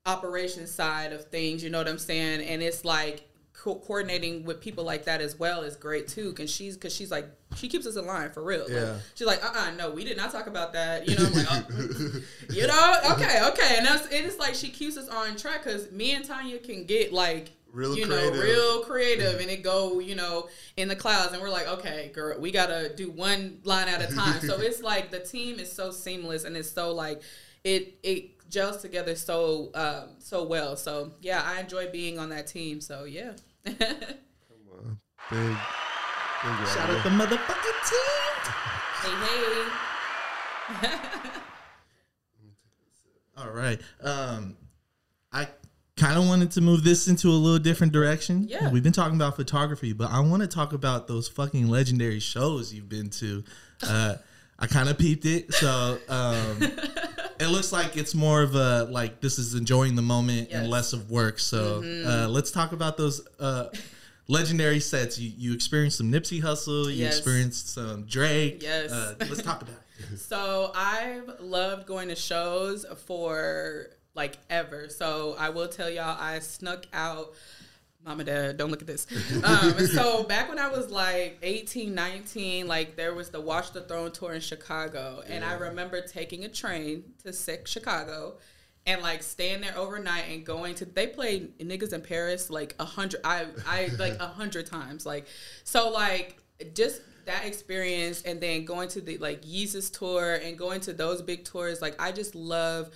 operation 0.06 0.67
side 0.67 1.12
of 1.12 1.25
things. 1.25 1.63
You 1.63 1.71
know 1.71 1.80
what 1.80 1.88
I'm 1.88 1.97
saying? 1.97 2.41
And 2.41 2.62
it's 2.62 2.86
like 2.86 3.28
co- 3.65 3.80
coordinating 3.80 4.45
with 4.45 4.62
people 4.62 4.84
like 4.84 5.06
that 5.06 5.21
as 5.21 5.38
well 5.39 5.63
is 5.63 5.75
great 5.75 6.08
too. 6.08 6.32
Cause 6.34 6.51
she's 6.54 6.78
cause 6.78 6.95
she's 6.95 7.10
like 7.10 7.25
she 7.56 7.67
keeps 7.67 7.88
us 7.88 7.95
in 7.95 8.06
line 8.06 8.30
for 8.30 8.43
real. 8.43 8.62
Like, 8.62 8.69
Yeah. 8.69 8.97
she's 9.15 9.25
like, 9.25 9.43
uh, 9.43 9.51
uh 9.56 9.71
no, 9.71 9.89
we 9.89 10.06
did 10.06 10.17
not 10.17 10.32
talk 10.32 10.45
about 10.47 10.73
that. 10.73 11.10
You 11.10 11.17
know, 11.17 11.25
I'm 11.25 11.34
like, 11.34 11.47
oh, 11.49 12.21
you 12.51 12.67
know, 12.67 12.99
okay, 13.13 13.41
okay. 13.49 13.75
And 13.78 13.86
that's 13.86 14.08
it's 14.12 14.38
like 14.38 14.54
she 14.54 14.69
keeps 14.69 14.97
us 14.97 15.10
on 15.10 15.36
track 15.36 15.63
because 15.63 15.91
me 15.91 16.13
and 16.13 16.23
Tanya 16.23 16.60
can 16.60 16.86
get 16.86 17.12
like. 17.12 17.51
Real 17.73 17.97
you 17.97 18.06
creative. 18.06 18.34
know, 18.36 18.41
real 18.41 18.84
creative, 18.86 19.41
and 19.41 19.49
it 19.49 19.62
go, 19.62 19.99
you 19.99 20.15
know, 20.15 20.47
in 20.78 20.88
the 20.88 20.95
clouds, 20.95 21.34
and 21.34 21.41
we're 21.41 21.49
like, 21.49 21.67
okay, 21.67 22.10
girl, 22.13 22.39
we 22.39 22.49
gotta 22.49 22.95
do 22.95 23.12
one 23.12 23.60
line 23.65 23.89
at 23.89 24.01
a 24.01 24.15
time. 24.15 24.39
so 24.39 24.62
it's 24.62 24.82
like 24.91 25.12
the 25.12 25.19
team 25.19 25.60
is 25.60 25.69
so 25.69 25.91
seamless, 25.91 26.45
and 26.45 26.56
it's 26.56 26.71
so 26.71 26.93
like, 26.93 27.21
it 27.65 27.97
it 28.01 28.49
gels 28.49 28.78
together 28.82 29.13
so 29.13 29.71
um, 29.75 30.12
so 30.19 30.45
well. 30.45 30.78
So 30.78 31.15
yeah, 31.19 31.43
I 31.45 31.60
enjoy 31.60 31.91
being 31.91 32.17
on 32.17 32.30
that 32.30 32.47
team. 32.47 32.80
So 32.80 33.04
yeah. 33.04 33.34
Big, 33.65 33.75
big 35.32 35.58
Shout 36.67 36.88
radio. 36.88 36.97
out 36.97 37.04
the 37.04 37.10
motherfucking 37.10 37.80
team. 37.89 38.36
Hey, 39.01 39.15
hey. 40.82 40.89
All 43.38 43.49
right. 43.49 43.82
Um, 44.01 44.56
I 45.34 45.47
kind 45.97 46.17
of 46.17 46.28
wanted 46.28 46.51
to 46.51 46.62
move 46.62 46.84
this 46.84 47.08
into 47.08 47.28
a 47.30 47.32
little 47.32 47.60
different 47.60 47.91
direction. 47.91 48.45
Yeah. 48.47 48.69
We've 48.71 48.84
been 48.84 48.93
talking 48.93 49.15
about 49.15 49.36
photography, 49.36 49.93
but 49.93 50.12
I 50.12 50.19
want 50.19 50.41
to 50.43 50.47
talk 50.47 50.73
about 50.73 51.08
those 51.08 51.28
fucking 51.28 51.67
legendary 51.67 52.19
shows 52.19 52.73
you've 52.73 52.89
been 52.89 53.10
to. 53.12 53.43
Uh, 53.86 54.15
I 54.58 54.67
kind 54.67 54.88
of 54.89 54.97
peeped 54.97 55.25
it, 55.25 55.54
so 55.54 55.97
um, 56.08 56.58
it 57.39 57.48
looks 57.48 57.71
like 57.71 57.98
it's 57.98 58.13
more 58.15 58.41
of 58.41 58.56
a 58.56 58.84
like 58.86 59.21
this 59.21 59.38
is 59.39 59.56
enjoying 59.56 59.95
the 59.95 60.02
moment 60.02 60.50
and 60.52 60.69
less 60.69 60.93
of 60.93 61.10
work. 61.12 61.39
So 61.39 61.84
uh, 62.06 62.28
let's 62.30 62.52
talk 62.52 62.71
about 62.71 62.98
those. 62.98 63.26
Uh, 63.39 63.69
Legendary 64.28 64.80
sets. 64.80 65.19
You 65.19 65.32
you 65.38 65.54
experienced 65.54 66.00
some 66.00 66.12
Nipsey 66.12 66.41
Hussle. 66.41 66.86
You 66.86 67.04
Yes. 67.04 67.17
experienced 67.17 67.69
some 67.76 68.06
Drake. 68.06 68.63
Yes. 68.63 68.91
Uh, 68.91 69.13
let's 69.19 69.43
talk 69.43 69.62
about 69.62 69.76
it. 69.76 69.82
So 70.17 70.71
I've 70.76 71.39
loved 71.39 71.86
going 71.88 72.10
to 72.10 72.15
shows 72.15 72.86
for 73.06 73.88
like 74.15 74.38
ever. 74.50 74.89
So 74.89 75.36
I 75.39 75.50
will 75.50 75.67
tell 75.69 75.89
y'all, 75.89 76.17
I 76.19 76.39
snuck 76.39 76.86
out. 76.91 77.34
Mama, 78.06 78.24
dad, 78.24 78.58
don't 78.58 78.70
look 78.70 78.82
at 78.82 78.88
this. 78.88 79.08
Um, 79.44 79.88
so 79.88 80.24
back 80.24 80.48
when 80.48 80.60
I 80.60 80.70
was 80.70 80.91
like 80.91 81.39
18, 81.41 81.94
19, 81.94 82.68
like 82.68 82.96
there 82.96 83.15
was 83.15 83.30
the 83.30 83.41
Watch 83.41 83.72
the 83.72 83.82
Throne 83.82 84.12
tour 84.12 84.34
in 84.34 84.41
Chicago. 84.41 85.24
And 85.28 85.44
I 85.44 85.54
remember 85.54 86.02
taking 86.02 86.46
a 86.46 86.50
train 86.50 87.04
to 87.24 87.34
sick 87.34 87.68
Chicago 87.68 88.36
and 88.86 89.02
like 89.02 89.24
staying 89.24 89.62
there 89.62 89.76
overnight 89.76 90.26
and 90.30 90.46
going 90.46 90.76
to 90.76 90.86
they 90.86 91.08
played 91.08 91.58
niggas 91.58 91.94
in 91.94 92.02
Paris 92.02 92.52
like 92.52 92.76
a 92.80 92.86
hundred 92.86 93.22
I 93.24 93.48
I 93.68 93.89
like 93.98 94.20
a 94.20 94.28
hundred 94.28 94.68
times. 94.68 95.06
Like 95.06 95.26
so 95.63 95.89
like 95.89 96.38
just 96.74 97.02
that 97.26 97.46
experience 97.46 98.22
and 98.22 98.39
then 98.39 98.65
going 98.65 98.88
to 98.89 99.02
the 99.02 99.18
like 99.18 99.41
Yeezus 99.41 99.91
tour 99.91 100.36
and 100.36 100.58
going 100.58 100.82
to 100.82 100.94
those 100.94 101.22
big 101.24 101.44
tours, 101.44 101.82
like 101.82 102.00
I 102.00 102.12
just 102.12 102.36
love 102.36 102.91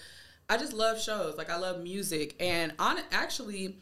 I 0.50 0.58
just 0.58 0.74
love 0.74 1.02
shows. 1.02 1.38
Like 1.38 1.50
I 1.50 1.58
love 1.58 1.82
music. 1.82 2.36
And 2.39 2.74
on 2.78 3.00
actually 3.12 3.78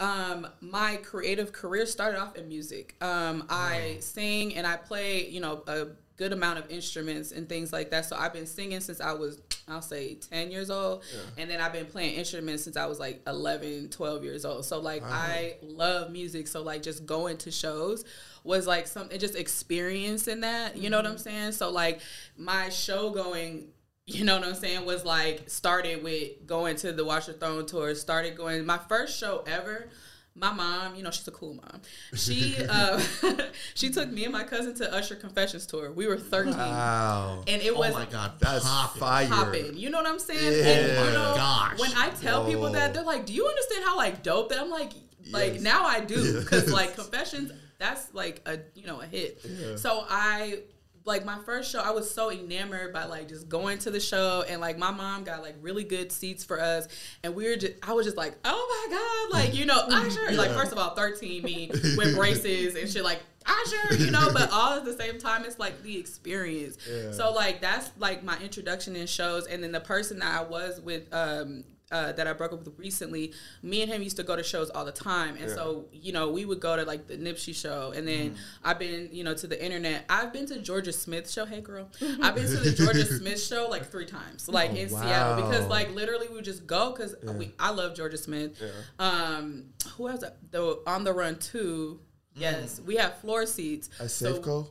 um 0.00 0.46
my 0.60 0.96
creative 0.96 1.52
career 1.52 1.84
started 1.86 2.20
off 2.20 2.36
in 2.36 2.48
music. 2.48 2.94
Um 3.00 3.44
i 3.50 3.96
sing 4.00 4.54
and 4.54 4.66
i 4.66 4.76
play 4.76 5.28
you 5.28 5.40
know 5.40 5.62
a 5.66 5.88
good 6.16 6.32
amount 6.32 6.58
of 6.58 6.68
instruments 6.70 7.30
and 7.32 7.48
things 7.48 7.72
like 7.72 7.90
that. 7.90 8.04
So 8.04 8.16
i've 8.16 8.32
been 8.32 8.46
singing 8.46 8.80
since 8.80 9.00
i 9.00 9.12
was 9.12 9.40
i'll 9.68 9.82
say 9.82 10.14
10 10.14 10.50
years 10.50 10.70
old. 10.70 11.02
And 11.36 11.50
then 11.50 11.60
i've 11.60 11.72
been 11.72 11.86
playing 11.86 12.14
instruments 12.14 12.62
since 12.62 12.76
i 12.76 12.86
was 12.86 13.00
like 13.00 13.22
11 13.26 13.88
12 13.88 14.24
years 14.24 14.44
old. 14.44 14.64
So 14.64 14.78
like 14.78 15.02
i 15.04 15.56
love 15.62 16.12
music. 16.12 16.46
So 16.46 16.62
like 16.62 16.82
just 16.82 17.04
going 17.04 17.36
to 17.38 17.50
shows 17.50 18.04
was 18.44 18.66
like 18.68 18.86
something 18.86 19.18
just 19.18 19.34
experiencing 19.34 20.40
that. 20.40 20.76
You 20.76 20.90
know 20.90 20.98
what 20.98 21.06
i'm 21.06 21.18
saying? 21.18 21.52
So 21.52 21.70
like 21.70 22.00
my 22.36 22.68
show 22.68 23.10
going 23.10 23.68
you 24.10 24.24
know 24.24 24.38
what 24.38 24.48
I'm 24.48 24.54
saying, 24.54 24.84
was 24.86 25.04
like 25.04 25.48
started 25.50 26.02
with 26.02 26.46
going 26.46 26.76
to 26.76 26.92
the 26.92 27.04
Watch 27.04 27.26
Throne 27.26 27.66
tour, 27.66 27.94
started 27.94 28.36
going 28.36 28.64
my 28.64 28.78
first 28.88 29.18
show 29.18 29.44
ever. 29.46 29.88
My 30.34 30.52
mom, 30.52 30.94
you 30.94 31.02
know, 31.02 31.10
she's 31.10 31.26
a 31.26 31.32
cool 31.32 31.54
mom. 31.54 31.80
She 32.14 32.56
uh, 32.68 33.00
she 33.74 33.90
took 33.90 34.08
me 34.08 34.22
and 34.24 34.32
my 34.32 34.44
cousin 34.44 34.72
to 34.76 34.94
Usher 34.94 35.16
Confessions 35.16 35.66
tour. 35.66 35.90
We 35.90 36.06
were 36.06 36.16
13. 36.16 36.56
Wow. 36.56 37.42
And 37.48 37.60
it 37.60 37.76
was 37.76 37.92
oh 37.94 37.98
my 37.98 38.04
god, 38.06 38.32
That's 38.38 38.64
poppin'. 38.64 39.00
fire. 39.00 39.28
popping. 39.28 39.76
You 39.76 39.90
know 39.90 39.98
what 39.98 40.06
I'm 40.06 40.18
saying? 40.20 40.40
Yeah. 40.64 40.68
And, 40.70 40.96
Oh 40.98 41.04
you 41.04 41.10
my 41.10 41.12
know, 41.12 41.34
gosh. 41.36 41.78
When 41.80 41.90
I 41.96 42.10
tell 42.10 42.46
people 42.46 42.70
that, 42.72 42.94
they're 42.94 43.02
like, 43.02 43.26
"Do 43.26 43.32
you 43.34 43.46
understand 43.46 43.84
how 43.84 43.96
like 43.96 44.22
dope 44.22 44.48
that?" 44.50 44.60
I'm 44.60 44.70
like, 44.70 44.92
like 45.32 45.54
Yes. 45.54 45.62
now 45.62 45.84
I 45.84 46.00
do 46.00 46.40
because 46.40 46.62
Yes. 46.66 46.72
like 46.72 46.94
Confessions, 46.94 47.50
that's 47.78 48.14
like 48.14 48.40
a 48.46 48.60
you 48.76 48.86
know 48.86 49.00
a 49.00 49.06
hit. 49.06 49.44
So 49.76 50.04
I 50.08 50.60
like 51.08 51.24
my 51.24 51.38
first 51.44 51.72
show, 51.72 51.80
I 51.80 51.90
was 51.90 52.08
so 52.08 52.30
enamored 52.30 52.92
by 52.92 53.06
like 53.06 53.28
just 53.28 53.48
going 53.48 53.78
to 53.78 53.90
the 53.90 53.98
show 53.98 54.44
and 54.48 54.60
like 54.60 54.78
my 54.78 54.92
mom 54.92 55.24
got 55.24 55.42
like 55.42 55.56
really 55.60 55.82
good 55.82 56.12
seats 56.12 56.44
for 56.44 56.60
us, 56.60 56.86
and 57.24 57.34
we 57.34 57.48
were 57.48 57.56
just 57.56 57.74
I 57.82 57.94
was 57.94 58.06
just 58.06 58.16
like, 58.16 58.36
oh 58.44 58.88
my 58.88 58.96
god, 58.96 59.40
like 59.40 59.54
you 59.54 59.66
know 59.66 59.80
Usher. 59.88 60.32
Like 60.32 60.52
first 60.52 60.70
of 60.70 60.78
all, 60.78 60.94
13 60.94 61.42
me 61.42 61.70
with 61.96 62.14
braces 62.14 62.76
and 62.76 62.88
shit 62.88 63.02
like. 63.02 63.18
Usher, 63.50 63.94
you 63.94 64.10
know, 64.10 64.28
but 64.34 64.50
all 64.52 64.74
at 64.76 64.84
the 64.84 64.92
same 64.92 65.18
time, 65.18 65.42
it's 65.46 65.58
like 65.58 65.82
the 65.82 65.96
experience. 65.96 66.76
Yeah. 66.86 67.12
So 67.12 67.32
like 67.32 67.62
that's 67.62 67.90
like 67.98 68.22
my 68.22 68.38
introduction 68.40 68.94
in 68.94 69.06
shows, 69.06 69.46
and 69.46 69.64
then 69.64 69.72
the 69.72 69.80
person 69.80 70.18
that 70.18 70.38
I 70.38 70.44
was 70.44 70.82
with, 70.82 71.04
um, 71.14 71.64
uh, 71.90 72.12
that 72.12 72.26
I 72.26 72.32
broke 72.34 72.52
up 72.52 72.64
with 72.64 72.78
recently, 72.78 73.32
me 73.62 73.82
and 73.82 73.90
him 73.90 74.02
used 74.02 74.16
to 74.16 74.22
go 74.22 74.36
to 74.36 74.42
shows 74.42 74.68
all 74.70 74.84
the 74.84 74.92
time, 74.92 75.36
and 75.40 75.50
so 75.50 75.86
you 75.92 76.12
know 76.12 76.30
we 76.30 76.44
would 76.44 76.60
go 76.60 76.76
to 76.76 76.84
like 76.84 77.06
the 77.06 77.16
Nipsey 77.16 77.54
show, 77.54 77.92
and 77.96 78.06
then 78.06 78.34
I've 78.62 78.78
been 78.78 79.08
you 79.12 79.24
know 79.24 79.34
to 79.34 79.46
the 79.46 79.62
internet. 79.64 80.04
I've 80.10 80.32
been 80.32 80.46
to 80.46 80.54
Jorja 80.56 80.92
Smith 80.92 81.30
show. 81.30 81.44
Hey 81.46 81.60
girl, 81.60 81.88
I've 82.22 82.34
been 82.34 82.46
to 82.46 82.56
the 82.56 82.70
Jorja 82.70 83.06
Smith 83.06 83.42
show 83.42 83.68
like 83.68 83.90
three 83.90 84.06
times, 84.06 84.48
like 84.48 84.74
in 84.74 84.88
Seattle, 84.88 85.48
because 85.48 85.66
like 85.68 85.94
literally 85.94 86.28
we 86.28 86.34
would 86.34 86.44
just 86.44 86.66
go 86.66 86.90
because 86.92 87.14
we 87.38 87.52
I 87.58 87.70
love 87.70 87.94
Jorja 87.94 88.18
Smith. 88.18 88.60
Um, 88.98 89.66
who 89.96 90.08
else? 90.08 90.24
The 90.50 90.80
On 90.86 91.04
the 91.04 91.12
Run 91.12 91.36
too. 91.38 92.00
Yes, 92.34 92.80
we 92.86 92.96
have 92.96 93.18
floor 93.18 93.46
seats. 93.46 93.90
At 94.00 94.10
So- 94.10 94.40
Safeco? 94.40 94.70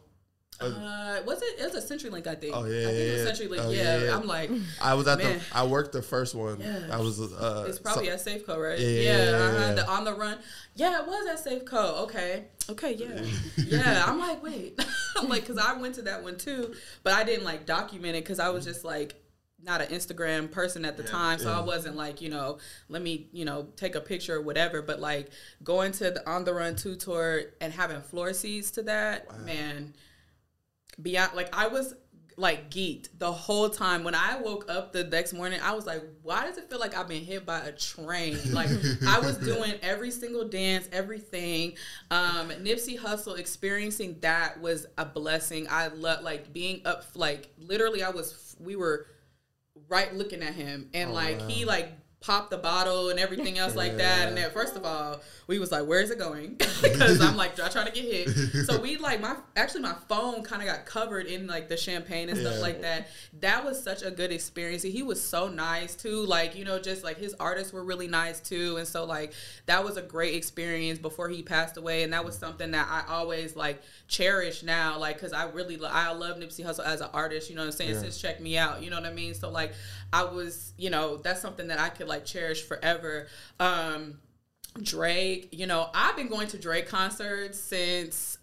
Uh, 0.59 1.21
was 1.25 1.41
it? 1.41 1.59
It 1.59 1.71
was 1.73 1.75
a 1.75 1.95
CenturyLink, 1.95 2.25
I 2.25 2.35
think. 2.35 2.55
Oh, 2.55 2.65
yeah, 2.65 2.81
I 2.81 2.85
think 2.85 2.97
it 2.97 3.17
yeah, 3.17 3.29
was 3.29 3.39
CenturyLink. 3.39 3.59
oh, 3.65 3.69
yeah, 3.69 3.97
yeah, 3.97 4.03
yeah. 4.05 4.15
I'm 4.15 4.25
like, 4.25 4.49
I 4.81 4.93
was 4.95 5.07
at 5.07 5.19
Man. 5.19 5.37
the. 5.37 5.57
I 5.57 5.65
worked 5.65 5.91
the 5.93 6.01
first 6.01 6.33
one. 6.33 6.59
Yeah. 6.59 6.87
I 6.91 6.99
was. 6.99 7.19
Uh, 7.19 7.65
it's 7.67 7.79
probably 7.79 8.07
so- 8.07 8.13
at 8.13 8.19
Safeco, 8.19 8.57
right? 8.57 8.79
Yeah, 8.79 8.87
Yeah, 8.87 9.01
yeah, 9.01 9.29
yeah, 9.29 9.37
uh-huh, 9.37 9.59
yeah. 9.59 9.73
the 9.73 9.87
on 9.89 10.03
the 10.03 10.13
run. 10.15 10.37
Yeah, 10.75 10.99
it 11.01 11.07
was 11.07 11.27
at 11.27 11.45
Safeco. 11.45 12.03
Okay, 12.03 12.45
okay, 12.69 12.93
yeah, 12.93 13.21
yeah. 13.57 14.03
I'm 14.07 14.19
like, 14.19 14.41
wait, 14.41 14.79
I'm 15.17 15.29
like, 15.29 15.45
cause 15.45 15.57
I 15.57 15.73
went 15.73 15.95
to 15.95 16.01
that 16.03 16.23
one 16.23 16.37
too, 16.37 16.73
but 17.03 17.13
I 17.13 17.23
didn't 17.23 17.45
like 17.45 17.65
document 17.65 18.15
it 18.15 18.23
because 18.23 18.39
I 18.39 18.49
was 18.49 18.65
just 18.65 18.83
like 18.83 19.15
not 19.63 19.81
an 19.81 19.87
Instagram 19.87 20.49
person 20.51 20.85
at 20.85 20.97
the 20.97 21.03
time, 21.03 21.39
so 21.39 21.51
I 21.51 21.61
wasn't 21.61 21.95
like, 21.95 22.21
you 22.21 22.29
know, 22.29 22.59
let 22.89 23.01
me, 23.01 23.27
you 23.31 23.43
know, 23.43 23.67
take 23.75 23.95
a 23.95 24.01
picture 24.01 24.35
or 24.35 24.41
whatever. 24.41 24.81
But 24.83 24.99
like 24.99 25.29
going 25.63 25.91
to 25.93 26.11
the 26.11 26.29
on 26.29 26.45
the 26.45 26.53
run 26.53 26.75
two 26.75 26.95
tour 26.95 27.41
and 27.59 27.73
having 27.73 28.01
floor 28.01 28.33
seats 28.33 28.71
to 28.71 28.83
that, 28.83 29.27
man 29.45 29.93
beyond 31.01 31.33
like 31.35 31.55
I 31.55 31.67
was 31.67 31.93
like 32.39 32.69
geeked 32.69 33.09
the 33.17 33.31
whole 33.31 33.69
time. 33.69 34.03
When 34.03 34.13
I 34.13 34.39
woke 34.39 34.69
up 34.69 34.93
the 34.93 35.03
next 35.03 35.33
morning, 35.33 35.59
I 35.61 35.73
was 35.73 35.87
like, 35.87 36.03
why 36.21 36.45
does 36.45 36.59
it 36.59 36.69
feel 36.69 36.79
like 36.79 36.95
I've 36.95 37.07
been 37.07 37.23
hit 37.23 37.47
by 37.47 37.59
a 37.61 37.71
train? 37.71 38.37
Like 38.53 38.69
I 39.07 39.19
was 39.19 39.37
doing 39.43 39.73
every 39.81 40.11
single 40.11 40.47
dance, 40.47 40.87
everything. 40.91 41.73
Um 42.11 42.49
Nipsey 42.49 42.97
Hussle 42.97 43.37
experiencing 43.39 44.17
that 44.21 44.61
was 44.61 44.85
a 44.97 45.05
blessing. 45.05 45.67
I 45.69 45.87
love 45.87 46.23
like 46.23 46.53
being 46.53 46.81
up 46.85 47.03
like 47.15 47.49
literally 47.57 48.03
I 48.03 48.11
was 48.11 48.55
we 48.59 48.75
were 48.75 49.07
right 49.89 50.13
looking 50.13 50.43
at 50.43 50.53
him 50.53 50.89
and 50.93 51.13
like 51.13 51.41
he 51.41 51.65
like 51.65 51.91
popped 52.19 52.49
the 52.49 52.57
bottle 52.57 53.09
and 53.09 53.19
everything 53.19 53.57
else 53.59 53.75
like 53.75 53.97
that. 53.97 54.27
And 54.27 54.35
then 54.37 54.49
first 54.51 54.75
of 54.75 54.83
all 54.83 55.21
we 55.45 55.59
was 55.59 55.71
like 55.71 55.85
where's 55.85 56.09
it 56.09 56.17
going? 56.19 56.55
Because 56.81 57.21
i'm 57.21 57.37
like 57.37 57.59
i 57.59 57.67
trying 57.69 57.85
to 57.85 57.91
get 57.91 58.05
hit? 58.05 58.65
So 58.65 58.79
we 58.81 58.97
like 58.97 59.21
my 59.21 59.35
actually 59.55 59.81
my 59.81 59.93
phone 60.09 60.43
kind 60.43 60.61
of 60.61 60.67
got 60.67 60.85
covered 60.85 61.27
in 61.27 61.45
like 61.47 61.69
the 61.69 61.77
champagne 61.77 62.29
and 62.29 62.37
stuff 62.37 62.55
Yeah. 62.55 62.61
like 62.61 62.81
that. 62.81 63.07
That 63.39 63.63
was 63.63 63.81
such 63.81 64.01
a 64.01 64.09
good 64.11 64.31
experience. 64.31 64.81
He 64.83 65.03
was 65.03 65.21
so 65.21 65.47
nice 65.47 65.95
too 65.95 66.25
like 66.25 66.55
you 66.55 66.65
know 66.65 66.79
just 66.79 67.03
like 67.03 67.17
his 67.17 67.35
artists 67.39 67.71
were 67.71 67.83
really 67.83 68.07
nice 68.07 68.39
too. 68.39 68.77
And 68.77 68.87
so 68.87 69.05
like 69.05 69.33
that 69.67 69.83
was 69.83 69.97
a 69.97 70.01
great 70.01 70.33
experience 70.35 70.97
before 70.99 71.29
he 71.29 71.43
passed 71.43 71.77
away. 71.77 72.03
And 72.03 72.13
that 72.13 72.25
was 72.25 72.37
something 72.37 72.71
that 72.71 72.87
i 72.89 73.13
always 73.13 73.55
like 73.55 73.81
cherish 74.07 74.63
now 74.63 74.97
like 74.97 75.15
because 75.17 75.33
i 75.33 75.43
really 75.49 75.75
lo- 75.77 75.89
i 75.91 76.11
love 76.13 76.37
nipsey 76.37 76.63
Hussle 76.65 76.85
as 76.85 77.01
an 77.01 77.09
artist 77.13 77.49
you 77.49 77.55
know 77.55 77.61
what 77.61 77.67
i'm 77.67 77.71
saying? 77.73 77.91
Yeah. 77.93 77.99
since 78.01 78.19
check 78.21 78.39
me 78.39 78.57
out 78.57 78.81
you 78.81 78.89
know 78.89 78.95
what 78.99 79.05
i 79.09 79.13
mean? 79.13 79.33
So 79.33 79.49
like 79.49 79.73
i 80.13 80.23
was 80.23 80.73
you 80.77 80.89
know 80.89 81.17
that's 81.17 81.41
something 81.41 81.67
that 81.67 81.79
i 81.79 81.89
could 81.89 82.06
like 82.07 82.25
cherish 82.25 82.63
forever 82.63 83.27
um 83.59 84.19
drake 84.81 85.49
you 85.51 85.65
know 85.65 85.89
i've 85.93 86.15
been 86.15 86.27
going 86.27 86.47
to 86.47 86.57
drake 86.57 86.87
concerts 86.87 87.59
since 87.59 88.37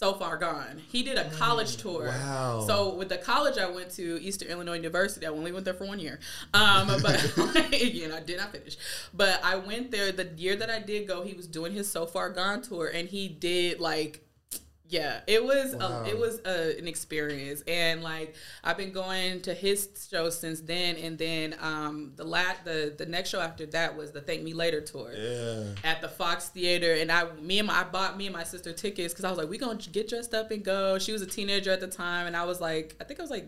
so 0.00 0.14
far 0.14 0.38
gone. 0.38 0.80
He 0.88 1.02
did 1.02 1.18
a 1.18 1.28
college 1.32 1.76
tour. 1.76 2.06
Wow. 2.06 2.64
So 2.66 2.94
with 2.94 3.10
the 3.10 3.18
college 3.18 3.58
I 3.58 3.68
went 3.68 3.90
to, 3.96 4.18
Eastern 4.22 4.48
Illinois 4.48 4.76
University, 4.76 5.26
I 5.26 5.28
only 5.28 5.52
went 5.52 5.66
there 5.66 5.74
for 5.74 5.86
one 5.86 5.98
year. 5.98 6.18
Um, 6.54 6.86
but 7.02 7.36
you 7.72 8.08
know, 8.08 8.16
I 8.16 8.20
did 8.20 8.38
not 8.38 8.50
finish. 8.50 8.78
But 9.12 9.44
I 9.44 9.56
went 9.56 9.90
there 9.90 10.10
the 10.10 10.24
year 10.38 10.56
that 10.56 10.70
I 10.70 10.78
did 10.78 11.06
go. 11.06 11.22
He 11.22 11.34
was 11.34 11.46
doing 11.46 11.74
his 11.74 11.90
So 11.90 12.06
Far 12.06 12.30
Gone 12.30 12.62
tour, 12.62 12.90
and 12.92 13.10
he 13.10 13.28
did 13.28 13.78
like 13.78 14.24
yeah, 14.90 15.20
it 15.26 15.42
was 15.44 15.74
Wow. 15.76 16.02
a, 16.04 16.08
it 16.08 16.18
was 16.18 16.40
a, 16.44 16.76
an 16.78 16.86
experience, 16.88 17.62
and 17.68 18.02
like 18.02 18.34
I've 18.64 18.76
been 18.76 18.92
going 18.92 19.40
to 19.42 19.54
his 19.54 19.88
show 20.10 20.28
since 20.30 20.60
then, 20.60 20.96
and 20.96 21.16
then 21.16 21.54
um 21.60 22.12
the 22.16 22.24
lat 22.24 22.64
the 22.64 22.92
the 22.98 23.06
next 23.06 23.30
show 23.30 23.40
after 23.40 23.64
that 23.66 23.96
was 23.96 24.10
the 24.10 24.20
Thank 24.20 24.42
Me 24.42 24.52
Later 24.52 24.80
tour 24.80 25.12
Yeah. 25.16 25.74
at 25.84 26.00
the 26.02 26.08
Fox 26.08 26.48
Theater, 26.48 26.94
and 26.94 27.10
I, 27.10 27.30
me 27.40 27.58
and 27.60 27.68
my, 27.68 27.80
I 27.80 27.84
bought 27.84 28.16
me 28.18 28.26
and 28.26 28.34
my 28.34 28.44
sister 28.44 28.72
tickets 28.72 29.14
because 29.14 29.24
I 29.24 29.30
was 29.30 29.38
like, 29.38 29.48
we 29.48 29.56
gonna 29.58 29.76
get 29.76 30.08
dressed 30.08 30.34
up 30.34 30.50
and 30.50 30.64
go. 30.64 30.98
She 30.98 31.12
was 31.12 31.22
a 31.22 31.26
teenager 31.26 31.70
at 31.70 31.80
the 31.80 31.86
time, 31.88 32.26
and 32.26 32.36
I 32.36 32.44
was 32.44 32.60
like, 32.60 32.96
I 33.00 33.04
think 33.04 33.20
I 33.20 33.22
was 33.22 33.30
like, 33.30 33.46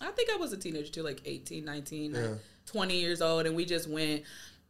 I 0.00 0.10
think 0.12 0.30
I 0.32 0.36
was 0.36 0.52
a 0.52 0.56
teenager 0.56 0.90
too, 0.92 1.02
like 1.02 1.20
18, 1.24 1.64
19, 1.64 2.12
like 2.12 2.30
20 2.66 2.96
years 2.96 3.20
old, 3.20 3.46
and 3.46 3.56
we 3.56 3.64
just 3.64 3.88
went. 3.88 4.22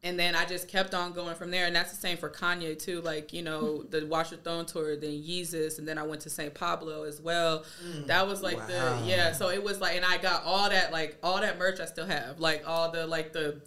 And 0.05 0.19
then 0.19 0.37
I 0.37 0.45
just 0.45 0.69
kept 0.69 0.95
on 0.95 1.13
going 1.13 1.35
from 1.35 1.51
there. 1.51 1.67
And 1.67 1.75
that's 1.75 1.91
the 1.91 1.97
same 1.97 2.19
for 2.19 2.29
Kanye 2.29 2.79
too. 2.79 3.01
Like 3.01 3.33
you 3.33 3.43
know 3.43 3.83
mm. 3.85 3.91
the 3.91 4.07
Watch 4.07 4.31
Your 4.31 4.39
Throne 4.41 4.67
tour, 4.67 4.95
then 4.97 5.11
Yeezus, 5.11 5.79
and 5.79 5.89
then 5.89 5.99
I 5.99 6.05
went 6.05 6.21
to 6.23 6.31
St. 6.31 6.55
Pablo 6.55 7.05
as 7.05 7.21
well. 7.21 7.65
Mm. 7.85 8.07
That 8.07 8.29
was 8.29 8.43
like 8.43 8.59
Wow. 8.59 8.67
the 8.67 9.07
yeah. 9.07 9.33
So 9.33 9.49
it 9.49 9.65
was 9.65 9.81
like, 9.81 9.97
and 9.97 10.05
I 10.05 10.19
got 10.19 10.45
all 10.45 10.69
that 10.69 10.93
like 10.93 11.17
all 11.23 11.41
that 11.41 11.59
merch 11.59 11.81
I 11.81 11.87
still 11.87 12.07
have, 12.07 12.39
like 12.39 12.63
all 12.67 12.93
the 12.93 13.07
like 13.07 13.33
the. 13.33 13.61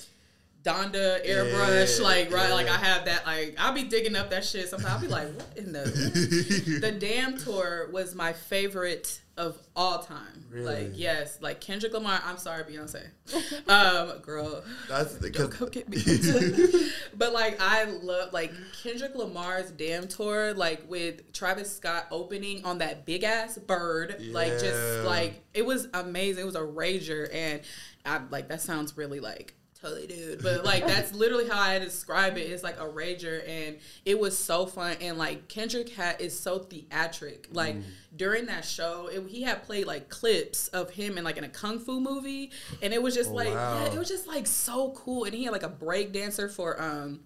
Donda 0.64 1.26
airbrush, 1.26 1.98
Yeah, 1.98 2.04
like 2.04 2.34
right, 2.34 2.52
like. 2.52 2.68
I 2.68 2.76
have 2.76 3.06
that. 3.06 3.26
Like 3.26 3.56
I'll 3.58 3.74
be 3.74 3.84
digging 3.84 4.18
up 4.18 4.32
that 4.32 4.44
shit. 4.44 4.68
Sometimes 4.68 4.96
I'll 4.96 5.00
be 5.00 5.08
like, 5.08 5.30
"What 5.34 5.46
in 5.56 5.72
the?" 5.72 6.80
the 6.82 6.92
Damn 6.92 7.38
tour 7.38 7.88
was 7.94 8.16
my 8.16 8.34
favorite 8.34 9.22
of 9.38 9.58
all 9.76 10.00
time. 10.00 10.46
Really? 10.50 10.66
Like 10.66 10.92
yes, 10.96 11.38
like 11.42 11.62
Kendrick 11.62 11.94
Lamar. 11.94 12.20
I'm 12.26 12.38
sorry, 12.38 12.64
Beyonce. 12.64 13.04
Um, 13.68 14.20
girl, 14.20 14.64
That's 14.88 15.16
the 15.16 15.30
don't 15.30 15.52
come 15.52 15.68
get 15.68 15.90
me. 15.90 15.98
but 17.18 17.34
like 17.34 17.58
I 17.60 17.84
love 17.84 18.32
like 18.32 18.54
Kendrick 18.82 19.14
Lamar's 19.14 19.72
Damn 19.72 20.08
tour, 20.08 20.54
like 20.54 20.90
with 20.90 21.34
Travis 21.34 21.76
Scott 21.76 22.08
opening 22.10 22.64
on 22.64 22.78
that 22.78 23.06
big 23.06 23.24
ass 23.24 23.58
bird, 23.58 24.16
like 24.32 24.54
just 24.60 25.04
like 25.04 25.44
it 25.54 25.66
was 25.66 25.90
amazing. 25.94 26.44
It 26.44 26.46
was 26.46 26.56
a 26.56 26.62
rager, 26.62 27.30
and 27.34 27.62
I 28.06 28.22
like 28.30 28.48
that 28.48 28.62
sounds 28.62 28.96
really 28.96 29.20
like 29.20 29.54
totally 29.82 30.08
dude 30.08 30.42
but 30.42 30.66
like 30.66 30.86
that's 30.88 31.14
literally 31.14 31.48
how 31.48 31.60
i 31.60 31.78
describe 31.78 32.36
it 32.38 32.42
it's 32.42 32.64
like 32.64 32.80
a 32.80 32.84
rager 32.86 33.48
and 33.48 33.78
it 34.06 34.20
was 34.20 34.36
so 34.38 34.66
fun 34.66 34.96
and 35.02 35.18
like 35.18 35.48
kendrick 35.48 35.90
had 35.90 36.20
is 36.20 36.38
so 36.38 36.60
theatric 36.60 37.48
like 37.52 37.76
Mm. 37.76 37.84
during 38.16 38.46
that 38.48 38.66
show 38.66 39.08
it, 39.08 39.24
he 39.28 39.44
had 39.44 39.64
played 39.64 39.86
like 39.86 40.10
clips 40.10 40.68
of 40.70 40.90
him 40.90 41.18
in 41.18 41.24
like 41.24 41.38
in 41.38 41.44
a 41.44 41.50
kung 41.50 41.78
fu 41.80 42.00
movie 42.00 42.52
and 42.82 42.92
it 42.94 43.02
was 43.04 43.14
just 43.14 43.32
like 43.32 43.50
Oh, 43.50 43.54
wow. 43.56 43.84
yeah, 43.86 43.94
it 43.94 44.00
was 44.00 44.08
just 44.10 44.26
like 44.28 44.48
so 44.48 44.92
cool 44.92 45.26
and 45.26 45.34
he 45.36 45.44
had 45.44 45.52
like 45.54 45.64
a 45.64 45.70
break 45.70 46.12
dancer 46.12 46.50
for 46.50 46.82
um 46.82 47.20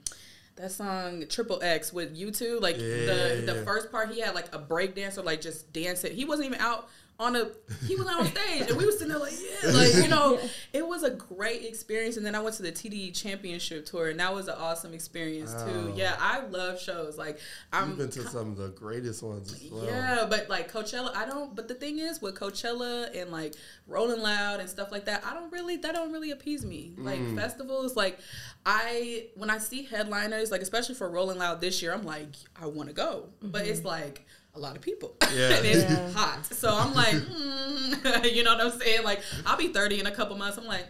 that 0.57 0.71
song 0.71 1.23
Triple 1.29 1.59
X 1.63 1.93
with 1.93 2.15
U2, 2.15 2.59
like 2.61 2.75
the 2.77 2.83
Yeah, 2.83 3.45
the 3.53 3.57
yeah. 3.59 3.63
first 3.63 3.89
part, 3.89 4.11
he 4.11 4.19
had 4.19 4.35
like 4.35 4.53
a 4.53 4.59
break 4.59 4.93
dancer, 4.95 5.21
like 5.21 5.39
just 5.39 5.71
dancing. 5.71 6.13
He 6.13 6.25
wasn't 6.25 6.47
even 6.47 6.59
out 6.59 6.89
on 7.21 7.35
a, 7.35 7.47
he 7.87 7.95
was 7.95 8.07
on 8.07 8.25
stage, 8.25 8.67
and 8.67 8.75
we 8.77 8.85
were 8.85 8.91
sitting 8.91 9.09
there 9.09 9.19
like, 9.19 9.33
yeah, 9.63 9.69
like 9.71 9.93
you 9.93 10.07
know, 10.07 10.39
it 10.73 10.85
was 10.85 11.03
a 11.03 11.11
great 11.11 11.63
experience. 11.63 12.17
And 12.17 12.25
then 12.25 12.33
I 12.35 12.39
went 12.41 12.55
to 12.55 12.63
the 12.63 12.71
TDE 12.71 13.15
Championship 13.15 13.85
tour, 13.85 14.09
and 14.09 14.19
that 14.19 14.33
was 14.33 14.47
an 14.47 14.55
awesome 14.57 14.93
experience 14.93 15.53
too. 15.63 15.93
Yeah, 15.95 16.15
I 16.19 16.41
love 16.47 16.81
shows. 16.81 17.17
Like 17.17 17.39
I'm 17.71 17.89
you've 17.89 17.97
been 17.99 18.09
to 18.09 18.23
some 18.27 18.51
of 18.51 18.57
the 18.57 18.69
greatest 18.69 19.21
ones 19.23 19.53
as 19.53 19.71
well. 19.71 19.85
yeah, 19.85 20.25
but 20.29 20.49
like 20.49 20.71
Coachella, 20.71 21.15
I 21.15 21.25
don't. 21.25 21.55
But 21.55 21.67
the 21.67 21.75
thing 21.75 21.99
is, 21.99 22.21
with 22.21 22.35
Coachella 22.35 23.15
and 23.15 23.31
like 23.31 23.53
Rolling 23.87 24.21
Loud 24.21 24.59
and 24.59 24.67
stuff 24.69 24.91
like 24.91 25.05
that, 25.05 25.23
I 25.25 25.33
don't 25.33 25.51
really. 25.53 25.77
That 25.77 25.93
don't 25.93 26.11
really 26.11 26.31
appease 26.31 26.65
me. 26.65 26.93
Like 26.97 27.19
Mm. 27.21 27.35
festivals, 27.35 27.95
like 27.95 28.17
I 28.65 29.27
when 29.35 29.49
I 29.49 29.57
see 29.59 29.83
headliners, 29.83 30.51
like 30.51 30.61
especially 30.61 30.95
for 30.95 31.09
Rolling 31.09 31.37
Loud 31.37 31.61
this 31.61 31.81
year, 31.81 31.93
I'm 31.93 32.03
like, 32.05 32.29
I 32.59 32.65
want 32.65 32.89
to 32.89 32.95
go, 32.95 33.29
but 33.41 33.65
it's 33.67 33.83
like 33.83 34.25
a 34.55 34.59
lot 34.59 34.75
of 34.75 34.81
people. 34.81 35.15
Yeah. 35.33 35.55
and 35.55 35.65
it's 35.65 35.83
Yeah. 35.89 36.11
hot. 36.11 36.45
So 36.45 36.69
I'm 36.69 36.93
like, 36.93 37.13
hmm, 37.15 38.25
you 38.35 38.43
know 38.43 38.55
what 38.55 38.65
I'm 38.73 38.79
saying? 38.79 39.03
Like 39.03 39.21
I'll 39.45 39.55
be 39.57 39.69
30 39.69 40.01
in 40.01 40.07
a 40.07 40.11
couple 40.11 40.35
months. 40.37 40.57
I'm 40.57 40.65
like, 40.65 40.85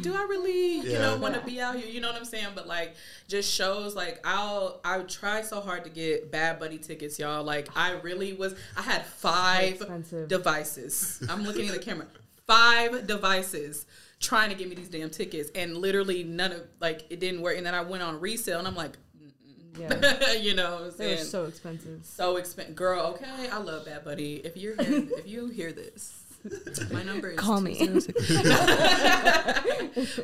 do 0.00 0.14
I 0.14 0.22
really, 0.22 0.76
you 0.78 0.98
know, 0.98 1.16
want 1.18 1.34
to 1.34 1.40
be 1.40 1.60
out 1.60 1.76
here? 1.76 1.86
You 1.86 2.00
know 2.00 2.08
what 2.08 2.16
I'm 2.16 2.24
saying? 2.24 2.46
But 2.54 2.66
like, 2.66 2.94
just 3.28 3.52
shows 3.52 3.94
like 3.94 4.20
I'll 4.24 4.80
I 4.82 5.00
try 5.00 5.42
so 5.42 5.60
hard 5.60 5.84
to 5.84 5.90
get 5.90 6.30
Bad 6.32 6.58
Bunny 6.58 6.78
tickets, 6.78 7.18
y'all. 7.18 7.44
Like 7.44 7.68
I 7.76 7.92
really 8.00 8.32
was. 8.32 8.54
I 8.78 8.82
had 8.82 9.04
five 9.04 9.74
expensive. 9.74 10.28
devices. 10.28 11.22
I'm 11.28 11.42
looking 11.44 11.68
at 11.68 11.74
the 11.74 11.80
camera. 11.80 12.06
Five 12.46 13.06
devices 13.06 13.84
trying 14.20 14.48
to 14.48 14.54
get 14.56 14.68
me 14.70 14.74
these 14.76 14.88
damn 14.88 15.10
tickets, 15.10 15.50
and 15.54 15.76
literally 15.76 16.24
none 16.24 16.52
of 16.52 16.62
like 16.80 17.04
it 17.10 17.20
didn't 17.20 17.42
work. 17.42 17.56
And 17.58 17.66
then 17.66 17.74
I 17.74 17.82
went 17.82 18.02
on 18.02 18.20
resale, 18.20 18.58
and 18.60 18.66
I'm 18.68 18.76
like, 18.76 18.96
Yeah. 19.78 20.32
you 20.40 20.54
know, 20.54 20.76
what 20.76 20.82
I'm 20.82 20.96
They 20.96 21.16
were 21.16 21.20
so 21.20 21.44
expensive. 21.44 22.04
so 22.04 22.36
expensive, 22.36 22.74
girl. 22.74 23.14
Okay, 23.14 23.48
I 23.50 23.58
love 23.58 23.86
Bad 23.86 24.04
Bunny. 24.04 24.34
If 24.36 24.56
you're 24.56 24.76
hearing, 24.82 25.10
if 25.12 25.26
you 25.26 25.48
hear 25.48 25.72
this, 25.72 26.22
my 26.92 27.02
number 27.02 27.30
is 27.30 27.38
Call 27.38 27.60
me. 27.60 27.76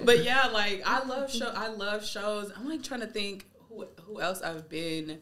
but 0.04 0.24
yeah, 0.24 0.46
like 0.52 0.82
I 0.86 1.04
love 1.06 1.32
show. 1.32 1.52
I 1.54 1.68
love 1.68 2.06
shows. 2.06 2.52
I'm 2.56 2.68
like 2.68 2.82
trying 2.82 3.00
to 3.00 3.06
think 3.06 3.46
who 3.68 3.86
who 4.02 4.20
else 4.20 4.42
I've 4.42 4.68
been. 4.68 5.20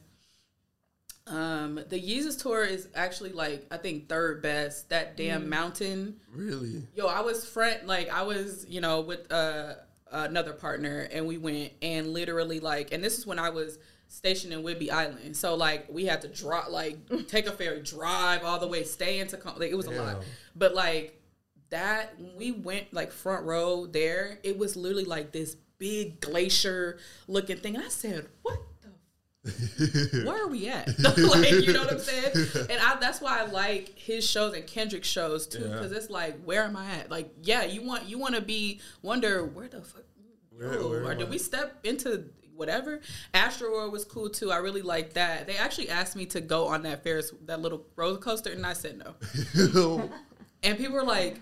Um, 1.26 1.76
the 1.88 2.00
Yeezus 2.00 2.42
tour 2.42 2.64
is 2.64 2.88
actually 2.94 3.32
like 3.32 3.66
I 3.70 3.76
think 3.76 4.08
third 4.08 4.42
best. 4.42 4.88
That 4.90 5.16
damn 5.16 5.48
mountain. 5.48 6.16
Really? 6.32 6.86
Yo, 6.94 7.06
I 7.06 7.20
was 7.20 7.44
friend 7.44 7.86
like 7.86 8.10
I 8.10 8.22
was 8.22 8.66
you 8.68 8.80
know 8.80 9.00
with 9.02 9.30
uh 9.32 9.74
another 10.12 10.52
partner 10.52 11.08
and 11.12 11.26
we 11.26 11.38
went 11.38 11.72
and 11.82 12.12
literally 12.12 12.58
like 12.58 12.92
and 12.92 13.04
this 13.04 13.16
is 13.16 13.26
when 13.26 13.38
I 13.38 13.50
was 13.50 13.78
stationed 14.12 14.52
in 14.52 14.62
Whidbey 14.62 14.90
Island. 14.90 15.36
So 15.36 15.54
like 15.54 15.86
we 15.88 16.04
had 16.04 16.20
to 16.22 16.28
drop 16.28 16.68
like 16.70 16.98
take 17.28 17.46
a 17.46 17.52
ferry, 17.52 17.80
drive 17.80 18.44
all 18.44 18.58
the 18.58 18.66
way, 18.68 18.84
stay 18.84 19.18
into 19.20 19.36
Com- 19.36 19.58
like 19.58 19.70
it 19.70 19.76
was 19.76 19.86
a 19.86 19.90
lot. 19.92 20.22
But 20.54 20.74
like 20.74 21.16
that 21.70 22.14
we 22.36 22.52
went 22.52 22.92
like 22.92 23.12
front 23.12 23.44
row 23.46 23.86
there, 23.86 24.38
it 24.42 24.58
was 24.58 24.76
literally 24.76 25.04
like 25.04 25.32
this 25.32 25.56
big 25.78 26.20
glacier 26.20 26.98
looking 27.28 27.56
thing. 27.56 27.76
And 27.76 27.84
I 27.84 27.88
said, 27.88 28.26
What 28.42 28.58
the 29.42 30.22
where 30.26 30.44
are 30.44 30.48
we 30.48 30.68
at? 30.68 30.86
like, 30.98 31.50
you 31.50 31.72
know 31.72 31.80
what 31.84 31.92
I'm 31.92 31.98
saying? 31.98 32.32
And 32.68 32.78
I, 32.82 32.96
that's 33.00 33.20
why 33.22 33.40
I 33.40 33.44
like 33.46 33.98
his 33.98 34.28
shows 34.28 34.54
and 34.54 34.66
Kendrick's 34.66 35.08
shows 35.08 35.46
too, 35.46 35.60
Yeah. 35.60 35.68
because 35.74 35.92
it's 35.92 36.10
like, 36.10 36.42
where 36.44 36.64
am 36.64 36.76
I 36.76 36.84
at? 36.96 37.10
Like, 37.10 37.32
yeah, 37.42 37.64
you 37.64 37.82
want 37.82 38.06
you 38.06 38.18
want 38.18 38.34
to 38.34 38.42
be 38.42 38.80
wonder 39.02 39.44
where 39.44 39.68
the 39.68 39.80
fuck, 39.80 40.02
Where- 40.50 40.74
yo, 40.74 40.88
where 40.90 41.04
or 41.04 41.12
am 41.12 41.18
did 41.18 41.28
I? 41.28 41.30
we 41.30 41.38
step 41.38 41.78
into 41.84 42.24
whatever? 42.60 43.00
Astro 43.34 43.88
was 43.90 44.04
cool 44.04 44.30
too. 44.30 44.52
I 44.52 44.58
really 44.58 44.82
liked 44.82 45.14
that. 45.14 45.48
They 45.48 45.56
actually 45.56 45.88
asked 45.88 46.14
me 46.14 46.26
to 46.26 46.40
go 46.40 46.68
on 46.68 46.82
that 46.84 47.02
Ferris 47.02 47.32
that 47.46 47.60
little 47.60 47.84
roller 47.96 48.18
coaster, 48.18 48.52
and 48.52 48.64
I 48.64 48.74
said 48.74 49.02
no. 49.02 50.08
And 50.62 50.76
people 50.76 50.94
were 50.94 51.02
like, 51.02 51.40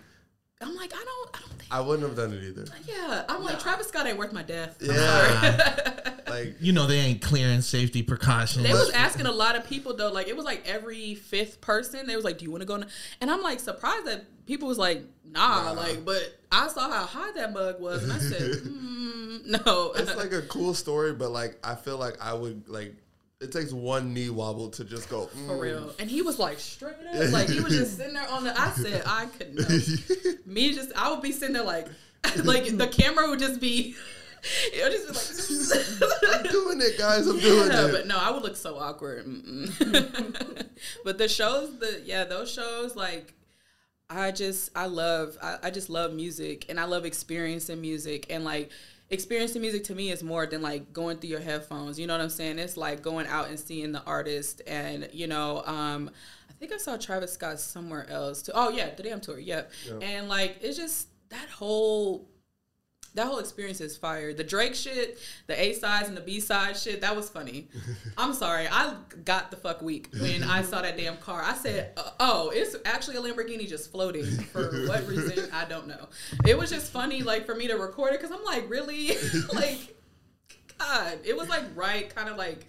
I'm 0.60 0.76
like, 0.76 0.92
I 0.94 1.04
don't, 1.04 1.36
I 1.36 1.40
don't 1.40 1.58
think. 1.58 1.72
I 1.72 1.80
wouldn't 1.80 2.06
have 2.06 2.16
done 2.16 2.32
it 2.32 2.44
either. 2.44 2.66
Yeah, 2.86 3.24
I'm 3.28 3.42
like 3.42 3.58
Travis 3.58 3.88
Scott 3.88 4.06
ain't 4.06 4.16
worth 4.16 4.32
my 4.32 4.44
death. 4.44 4.76
I'm 4.80 4.94
Yeah. 4.94 6.14
like 6.30 6.56
You 6.60 6.72
know 6.72 6.86
they 6.86 6.98
ain't 6.98 7.22
clearing 7.22 7.60
safety 7.60 8.02
precautions. 8.02 8.64
They 8.64 8.72
was 8.72 8.90
asking 8.90 9.26
a 9.26 9.32
lot 9.32 9.56
of 9.56 9.66
people 9.66 9.96
though. 9.96 10.12
Like 10.12 10.28
it 10.28 10.36
was 10.36 10.44
like 10.44 10.66
every 10.66 11.14
fifth 11.14 11.60
person. 11.60 12.06
They 12.06 12.16
was 12.16 12.24
like, 12.24 12.38
"Do 12.38 12.44
you 12.44 12.50
want 12.50 12.62
to 12.62 12.66
go?" 12.66 12.82
And 13.20 13.30
I'm 13.30 13.42
like 13.42 13.60
surprised 13.60 14.06
that 14.06 14.24
people 14.46 14.68
was 14.68 14.78
like, 14.78 15.02
"Nah." 15.24 15.72
Like, 15.72 16.04
but 16.04 16.38
I 16.50 16.68
saw 16.68 16.90
how 16.90 17.04
high 17.04 17.32
that 17.32 17.52
mug 17.52 17.80
was, 17.80 18.02
and 18.04 18.12
I 18.12 18.18
said, 18.18 18.50
mm, 18.62 19.46
"No." 19.46 19.92
it's 19.96 20.16
like 20.16 20.32
a 20.32 20.42
cool 20.42 20.74
story, 20.74 21.12
but 21.12 21.30
like 21.30 21.58
I 21.64 21.74
feel 21.74 21.98
like 21.98 22.14
I 22.20 22.34
would 22.34 22.68
like 22.68 22.94
it 23.40 23.52
takes 23.52 23.72
one 23.72 24.12
knee 24.12 24.30
wobble 24.30 24.68
to 24.70 24.84
just 24.84 25.08
go 25.08 25.26
For 25.26 25.54
mm. 25.54 25.60
real. 25.60 25.94
And 25.98 26.10
he 26.10 26.22
was 26.22 26.38
like 26.38 26.58
straight 26.58 26.94
up. 27.12 27.30
Like 27.30 27.48
he 27.48 27.60
was 27.60 27.72
just 27.72 27.96
sitting 27.96 28.14
there 28.14 28.28
on 28.28 28.44
the 28.44 28.58
I 28.60 28.70
said 28.70 29.02
I 29.06 29.26
could 29.26 29.54
not. 29.54 30.46
Me 30.46 30.74
just 30.74 30.92
I 30.96 31.10
would 31.10 31.22
be 31.22 31.32
sitting 31.32 31.54
there 31.54 31.62
like 31.62 31.86
like 32.44 32.76
the 32.76 32.88
camera 32.88 33.28
would 33.30 33.38
just 33.38 33.60
be 33.60 33.94
it 34.42 34.82
would 34.82 34.92
just 35.16 35.48
be 35.48 36.06
I'm 36.34 36.42
doing 36.44 36.80
it, 36.80 36.98
guys. 36.98 37.26
I'm 37.26 37.38
doing 37.40 37.70
Yeah, 37.70 37.86
it. 37.86 37.92
but 37.92 38.06
no, 38.06 38.18
I 38.18 38.30
would 38.30 38.42
look 38.42 38.56
so 38.56 38.78
awkward. 38.78 39.24
But 41.04 41.18
the 41.18 41.28
shows, 41.28 41.78
the 41.78 42.02
yeah, 42.04 42.24
those 42.24 42.50
shows, 42.52 42.94
like 42.96 43.34
I 44.10 44.30
just 44.30 44.70
I 44.76 44.86
love 44.86 45.36
I, 45.42 45.58
I 45.64 45.70
just 45.70 45.90
love 45.90 46.12
music 46.12 46.66
and 46.68 46.78
I 46.78 46.84
love 46.84 47.04
experiencing 47.04 47.80
music 47.80 48.26
and 48.30 48.44
like 48.44 48.70
experiencing 49.10 49.60
music 49.62 49.84
to 49.84 49.94
me 49.94 50.10
is 50.10 50.22
more 50.22 50.46
than 50.46 50.62
like 50.62 50.92
going 50.92 51.18
through 51.18 51.30
your 51.30 51.40
headphones. 51.40 51.98
You 51.98 52.06
know 52.06 52.14
what 52.14 52.22
I'm 52.22 52.30
saying? 52.30 52.58
It's 52.58 52.76
like 52.76 53.02
going 53.02 53.26
out 53.26 53.48
and 53.48 53.58
seeing 53.58 53.92
the 53.92 54.02
artist 54.04 54.62
and 54.66 55.08
you 55.12 55.26
know, 55.26 55.62
um 55.66 56.10
I 56.48 56.52
think 56.54 56.72
I 56.72 56.76
saw 56.76 56.96
Travis 56.96 57.32
Scott 57.32 57.58
somewhere 57.60 58.08
else 58.08 58.42
too. 58.42 58.52
Oh 58.54 58.70
yeah, 58.70 58.94
the 58.94 59.02
damn 59.02 59.20
tour, 59.20 59.38
yep. 59.38 59.70
And 60.00 60.28
like 60.28 60.58
it's 60.60 60.76
just 60.78 61.08
that 61.30 61.48
whole 61.48 62.28
that 63.18 63.26
whole 63.26 63.38
experience 63.40 63.80
is 63.80 63.96
fire. 63.96 64.32
The 64.32 64.44
Drake 64.44 64.74
shit, 64.74 65.18
the 65.48 65.60
A 65.60 65.72
sides 65.74 66.08
and 66.08 66.16
the 66.16 66.20
B 66.20 66.38
side 66.38 66.76
shit, 66.76 67.00
that 67.00 67.14
was 67.14 67.28
funny. 67.28 67.68
I'm 68.16 68.32
sorry, 68.32 68.68
I 68.70 68.94
got 69.24 69.50
the 69.50 69.56
fuck 69.56 69.82
weak 69.82 70.08
when 70.20 70.44
I 70.44 70.62
saw 70.62 70.82
that 70.82 70.96
damn 70.96 71.16
car. 71.16 71.42
I 71.42 71.54
said, 71.54 71.92
uh, 71.96 72.10
"Oh, 72.20 72.50
it's 72.50 72.76
actually 72.84 73.16
a 73.16 73.20
Lamborghini 73.20 73.68
just 73.68 73.90
floating." 73.90 74.24
For 74.24 74.86
what 74.86 75.06
reason, 75.08 75.50
I 75.52 75.64
don't 75.64 75.88
know. 75.88 76.08
It 76.46 76.56
was 76.56 76.70
just 76.70 76.92
funny, 76.92 77.22
like 77.22 77.44
for 77.44 77.54
me 77.54 77.66
to 77.66 77.74
record 77.74 78.14
it 78.14 78.20
because 78.20 78.34
I'm 78.34 78.44
like, 78.44 78.70
really, 78.70 79.16
like, 79.52 79.96
God, 80.78 81.18
it 81.24 81.36
was 81.36 81.48
like 81.48 81.64
right, 81.74 82.14
kind 82.14 82.28
of 82.28 82.36
like 82.36 82.66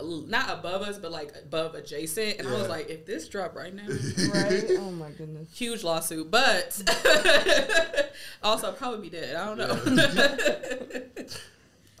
not 0.00 0.58
above 0.58 0.82
us, 0.82 0.98
but 0.98 1.12
like 1.12 1.32
above 1.42 1.74
adjacent, 1.74 2.38
and 2.38 2.48
I 2.48 2.52
was 2.52 2.68
like, 2.68 2.88
if 2.88 3.04
this 3.04 3.28
drop 3.28 3.54
right 3.54 3.74
now 3.74 3.86
right? 3.86 4.64
Oh 4.78 4.90
my 4.90 5.10
goodness. 5.10 5.48
huge 5.54 5.84
lawsuit, 5.84 6.30
but 6.30 6.80
also 8.42 8.68
I'll 8.68 8.72
probably 8.72 9.08
be 9.08 9.10
dead. 9.10 9.36
I 9.36 9.54
don't 9.54 9.58
know. 9.58 11.24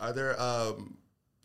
Are 0.00 0.12
there 0.12 0.40
um 0.40 0.96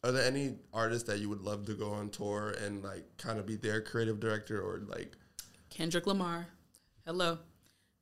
are 0.03 0.11
there 0.11 0.23
any 0.25 0.55
artists 0.73 1.07
that 1.09 1.19
you 1.19 1.29
would 1.29 1.41
love 1.41 1.65
to 1.65 1.73
go 1.73 1.91
on 1.91 2.09
tour 2.09 2.55
and 2.63 2.83
like 2.83 3.05
kind 3.17 3.39
of 3.39 3.45
be 3.45 3.55
their 3.55 3.81
creative 3.81 4.19
director 4.19 4.59
or 4.59 4.81
like 4.87 5.15
Kendrick 5.69 6.07
Lamar, 6.07 6.47
hello. 7.05 7.37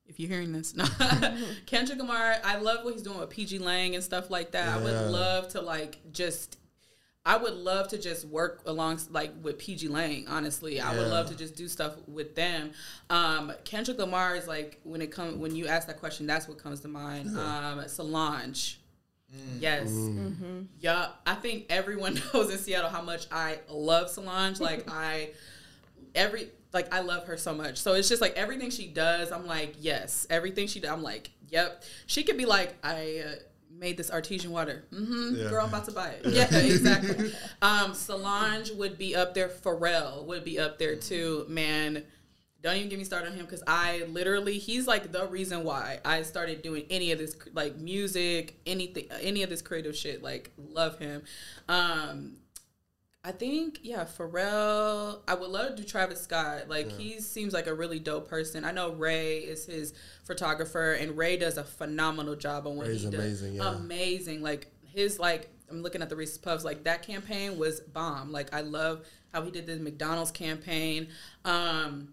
if 0.05 0.19
you're 0.19 0.29
hearing 0.29 0.53
this, 0.53 0.75
no. 0.75 0.85
Kendrick 1.65 1.99
Lamar, 1.99 2.35
I 2.43 2.57
love 2.57 2.85
what 2.85 2.93
he's 2.93 3.01
doing 3.01 3.17
with 3.17 3.31
pgLang 3.31 3.95
and 3.95 4.03
stuff 4.03 4.29
like 4.29 4.51
that. 4.51 4.69
I 4.69 4.77
would 4.77 5.11
love 5.11 5.49
to 5.49 5.61
like 5.61 5.99
just 6.11 6.57
I 7.26 7.38
would 7.38 7.53
love 7.53 7.88
to 7.88 7.97
just 7.97 8.26
work 8.26 8.61
along 8.67 8.99
like 9.09 9.32
with 9.41 9.57
pgLang. 9.57 10.26
Honestly, 10.30 10.80
I 10.80 10.95
would 10.95 11.07
love 11.07 11.28
to 11.30 11.36
just 11.36 11.55
do 11.55 11.67
stuff 11.67 11.95
with 12.07 12.36
them. 12.36 12.71
Um, 13.09 13.51
Kendrick 13.63 13.97
Lamar 13.97 14.36
is 14.36 14.47
like 14.47 14.80
when 14.84 15.01
it 15.01 15.11
comes 15.11 15.38
when 15.38 15.55
you 15.55 15.65
ask 15.65 15.88
that 15.88 15.99
question, 15.99 16.28
that's 16.28 16.47
what 16.47 16.59
comes 16.59 16.82
to 16.82 16.88
mind. 16.88 17.36
Um, 17.36 17.88
Solange, 17.88 18.80
yes, 19.59 19.91
yeah. 20.80 21.07
I 21.26 21.34
think 21.34 21.65
everyone 21.69 22.21
knows 22.34 22.51
in 22.51 22.59
Seattle 22.59 22.91
how 22.91 23.01
much 23.01 23.26
I 23.32 23.57
love 23.69 24.11
Solange. 24.11 24.59
Like 24.59 24.88
I, 24.91 25.32
every 26.13 26.49
like 26.73 26.93
I 26.93 26.99
love 26.99 27.26
her 27.26 27.38
so 27.38 27.55
much. 27.55 27.78
So 27.78 27.95
it's 27.95 28.07
just 28.07 28.21
like 28.21 28.36
everything 28.36 28.69
she 28.69 28.86
does, 28.86 29.32
I'm 29.32 29.47
like 29.47 29.73
yes. 29.80 30.28
Everything 30.30 30.67
she 30.67 30.80
does, 30.80 30.91
I'm 30.91 31.01
like 31.01 31.32
yep. 31.49 31.84
She 32.05 32.21
could 32.23 32.38
be 32.38 32.45
like 32.45 32.76
I. 32.84 33.23
Uh, 33.26 33.36
Made 33.78 33.97
this 33.97 34.09
artesian 34.09 34.51
water. 34.51 34.86
Mm-hmm. 34.93 35.36
Yeah. 35.36 35.49
Girl, 35.49 35.63
I'm 35.63 35.69
about 35.69 35.86
to 35.86 35.91
buy 35.91 36.09
it. 36.09 36.26
Yeah, 36.28 36.55
exactly. 36.55 37.34
um, 37.61 37.93
Solange 37.93 38.71
would 38.71 38.97
be 38.97 39.15
up 39.15 39.34
there. 39.34 39.49
Pharrell 39.49 40.26
would 40.26 40.45
be 40.45 40.59
up 40.59 40.80
there 40.80 40.95
too. 40.95 41.45
Man, 41.49 42.03
don't 42.61 42.78
even 42.78 42.89
get 42.89 42.97
me 42.97 43.05
started 43.05 43.32
on 43.32 43.36
him 43.36 43.45
because 43.45 43.63
I 43.67 44.05
literally 44.09 44.57
he's 44.59 44.88
like 44.88 45.11
the 45.11 45.28
reason 45.28 45.63
why 45.63 45.99
I 46.05 46.21
started 46.21 46.61
doing 46.61 46.86
any 46.89 47.11
of 47.11 47.19
this 47.19 47.36
like 47.53 47.76
music, 47.76 48.59
anything, 48.65 49.07
any 49.21 49.43
of 49.43 49.49
this 49.49 49.61
creative 49.61 49.95
shit. 49.95 50.23
Like 50.23 50.51
love 50.57 50.97
him. 50.97 51.23
Um, 51.67 52.38
I 53.26 53.32
think 53.32 53.80
yeah, 53.82 54.05
Pharrell. 54.05 55.21
I 55.28 55.34
would 55.34 55.49
love 55.49 55.76
to 55.76 55.82
do 55.82 55.84
Travis 55.84 56.21
Scott. 56.21 56.69
Like 56.69 56.91
he 56.91 57.19
seems 57.19 57.53
like 57.53 57.65
a 57.65 57.73
really 57.73 57.97
dope 57.97 58.30
person. 58.30 58.63
I 58.63 58.71
know 58.71 58.93
Ray 58.93 59.39
is 59.39 59.65
his 59.65 59.95
photographer, 60.23 60.93
and 60.93 61.17
Ray 61.17 61.36
does 61.36 61.57
a 61.57 61.63
phenomenal 61.63 62.36
job 62.36 62.67
on 62.67 62.76
what 62.76 62.88
Ray's 62.88 63.01
he 63.01 63.09
does. 63.09 63.19
amazing, 63.19 63.55
yeah. 63.55 63.76
Amazing. 63.76 64.43
Like 64.43 64.71
his 64.84 65.17
like 65.17 65.49
I'm 65.71 65.82
looking 65.82 66.03
at 66.03 66.09
the 66.09 66.15
Reese's 66.15 66.38
Puffs. 66.38 66.63
Like 66.63 66.84
that 66.84 67.01
campaign 67.01 67.57
was 67.57 67.80
bomb. 67.80 68.32
Like 68.32 68.53
I 68.53 68.61
love 68.61 69.07
how 69.34 69.41
he 69.41 69.49
did 69.49 69.65
the 69.65 69.78
McDonald's 69.78 70.30
campaign. 70.30 71.07
Um, 71.43 72.09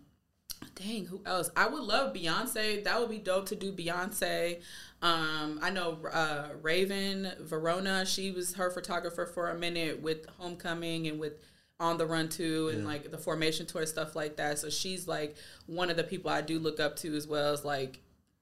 dang, 0.75 1.07
who 1.07 1.21
else? 1.27 1.51
I 1.57 1.67
would 1.69 1.83
love 1.83 2.15
Beyonce. 2.15 2.85
That 2.85 3.01
would 3.01 3.11
be 3.11 3.19
dope 3.19 3.47
to 3.47 3.55
do 3.57 3.73
Beyonce. 3.73 4.61
Um, 5.03 5.59
I 5.63 5.71
know 5.71 5.99
uh, 6.13 6.49
Raven 6.63 7.33
Varona. 7.43 8.07
She 8.07 8.31
was 8.31 8.55
her 8.55 8.71
photographer 8.71 9.27
for 9.27 9.51
a 9.51 9.59
minute 9.59 10.01
with 10.03 10.27
Homecoming 10.39 11.09
and 11.09 11.19
with 11.19 11.35
On 11.81 11.99
the 11.99 12.07
Run 12.07 12.29
too, 12.29 12.71
and 12.73 12.85
like 12.87 13.11
the 13.11 13.19
Formation 13.19 13.67
tour 13.67 13.85
stuff 13.87 14.15
like 14.15 14.37
that. 14.37 14.59
So 14.59 14.71
she's 14.71 15.09
like 15.09 15.37
one 15.67 15.91
of 15.91 15.97
the 15.97 16.05
people 16.05 16.31
I 16.31 16.41
do 16.41 16.59
look 16.59 16.79
up 16.81 16.97
to 16.97 17.15
as 17.17 17.27
well 17.27 17.53
as 17.53 17.65
like 17.65 18.01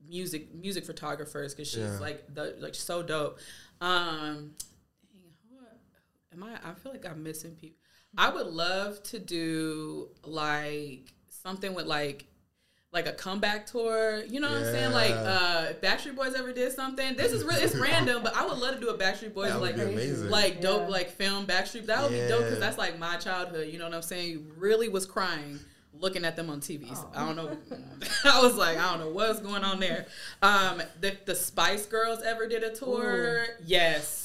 music 0.08 0.54
music 0.54 0.84
photographers 0.84 1.54
because 1.54 1.68
she's 1.68 1.78
Yeah. 1.80 1.98
like 1.98 2.34
the 2.34 2.56
like 2.58 2.74
so 2.74 3.02
dope. 3.02 3.38
Um, 3.80 4.52
dang, 5.12 5.32
who- 5.50 6.36
am 6.36 6.42
I? 6.44 6.58
I 6.70 6.74
feel 6.74 6.92
like 6.92 7.06
I'm 7.06 7.22
missing 7.22 7.52
people. 7.54 7.76
I 8.18 8.28
would 8.28 8.48
love 8.48 9.02
to 9.04 9.18
do 9.18 10.08
like 10.24 11.12
something 11.40 11.74
with 11.74 11.86
like 11.86 12.26
like 12.92 13.06
a 13.06 13.12
comeback 13.12 13.66
tour. 13.66 14.24
You 14.28 14.40
know 14.40 14.48
what 14.48 14.58
I'm 14.58 14.64
saying? 14.64 14.92
Like 14.92 15.12
uh 15.12 15.66
if 15.70 15.80
Backstreet 15.80 16.16
Boys 16.16 16.34
ever 16.34 16.52
did 16.52 16.72
something. 16.72 17.16
This 17.16 17.32
is 17.32 17.44
really 17.44 17.62
it's 17.62 17.74
random, 17.76 18.22
but 18.22 18.36
I 18.36 18.46
would 18.46 18.58
love 18.58 18.74
to 18.74 18.80
do 18.80 18.88
a 18.88 18.98
Backstreet 18.98 19.34
Boys 19.34 19.50
That 19.50 19.60
would 19.60 19.76
like 19.76 19.76
be 19.76 19.92
amazing. 19.92 20.30
like 20.30 20.60
dope 20.60 20.88
like 20.88 21.10
film 21.10 21.46
Backstreet. 21.46 21.86
That 21.86 22.02
would 22.02 22.12
be 22.12 22.28
dope 22.28 22.44
because 22.44 22.58
that's 22.60 22.78
like 22.78 22.98
my 22.98 23.16
childhood. 23.16 23.68
You 23.68 23.78
know 23.78 23.84
what 23.84 23.94
I'm 23.94 24.02
saying? 24.02 24.50
Really 24.56 24.88
was 24.88 25.06
crying 25.06 25.60
looking 26.00 26.24
at 26.24 26.34
them 26.36 26.50
on 26.50 26.60
TVs. 26.60 27.04
I 27.14 27.26
don't 27.26 27.36
know. 27.36 27.56
I 28.24 28.42
was 28.42 28.56
like, 28.56 28.78
I 28.78 28.90
don't 28.90 29.00
know 29.00 29.10
what's 29.10 29.40
going 29.40 29.64
on 29.64 29.80
there. 29.80 30.06
Um, 30.42 30.82
the 31.00 31.16
the 31.26 31.34
Spice 31.34 31.86
Girls 31.86 32.22
ever 32.22 32.48
did 32.48 32.62
a 32.62 32.74
tour? 32.74 33.44
Yes. 33.64 34.19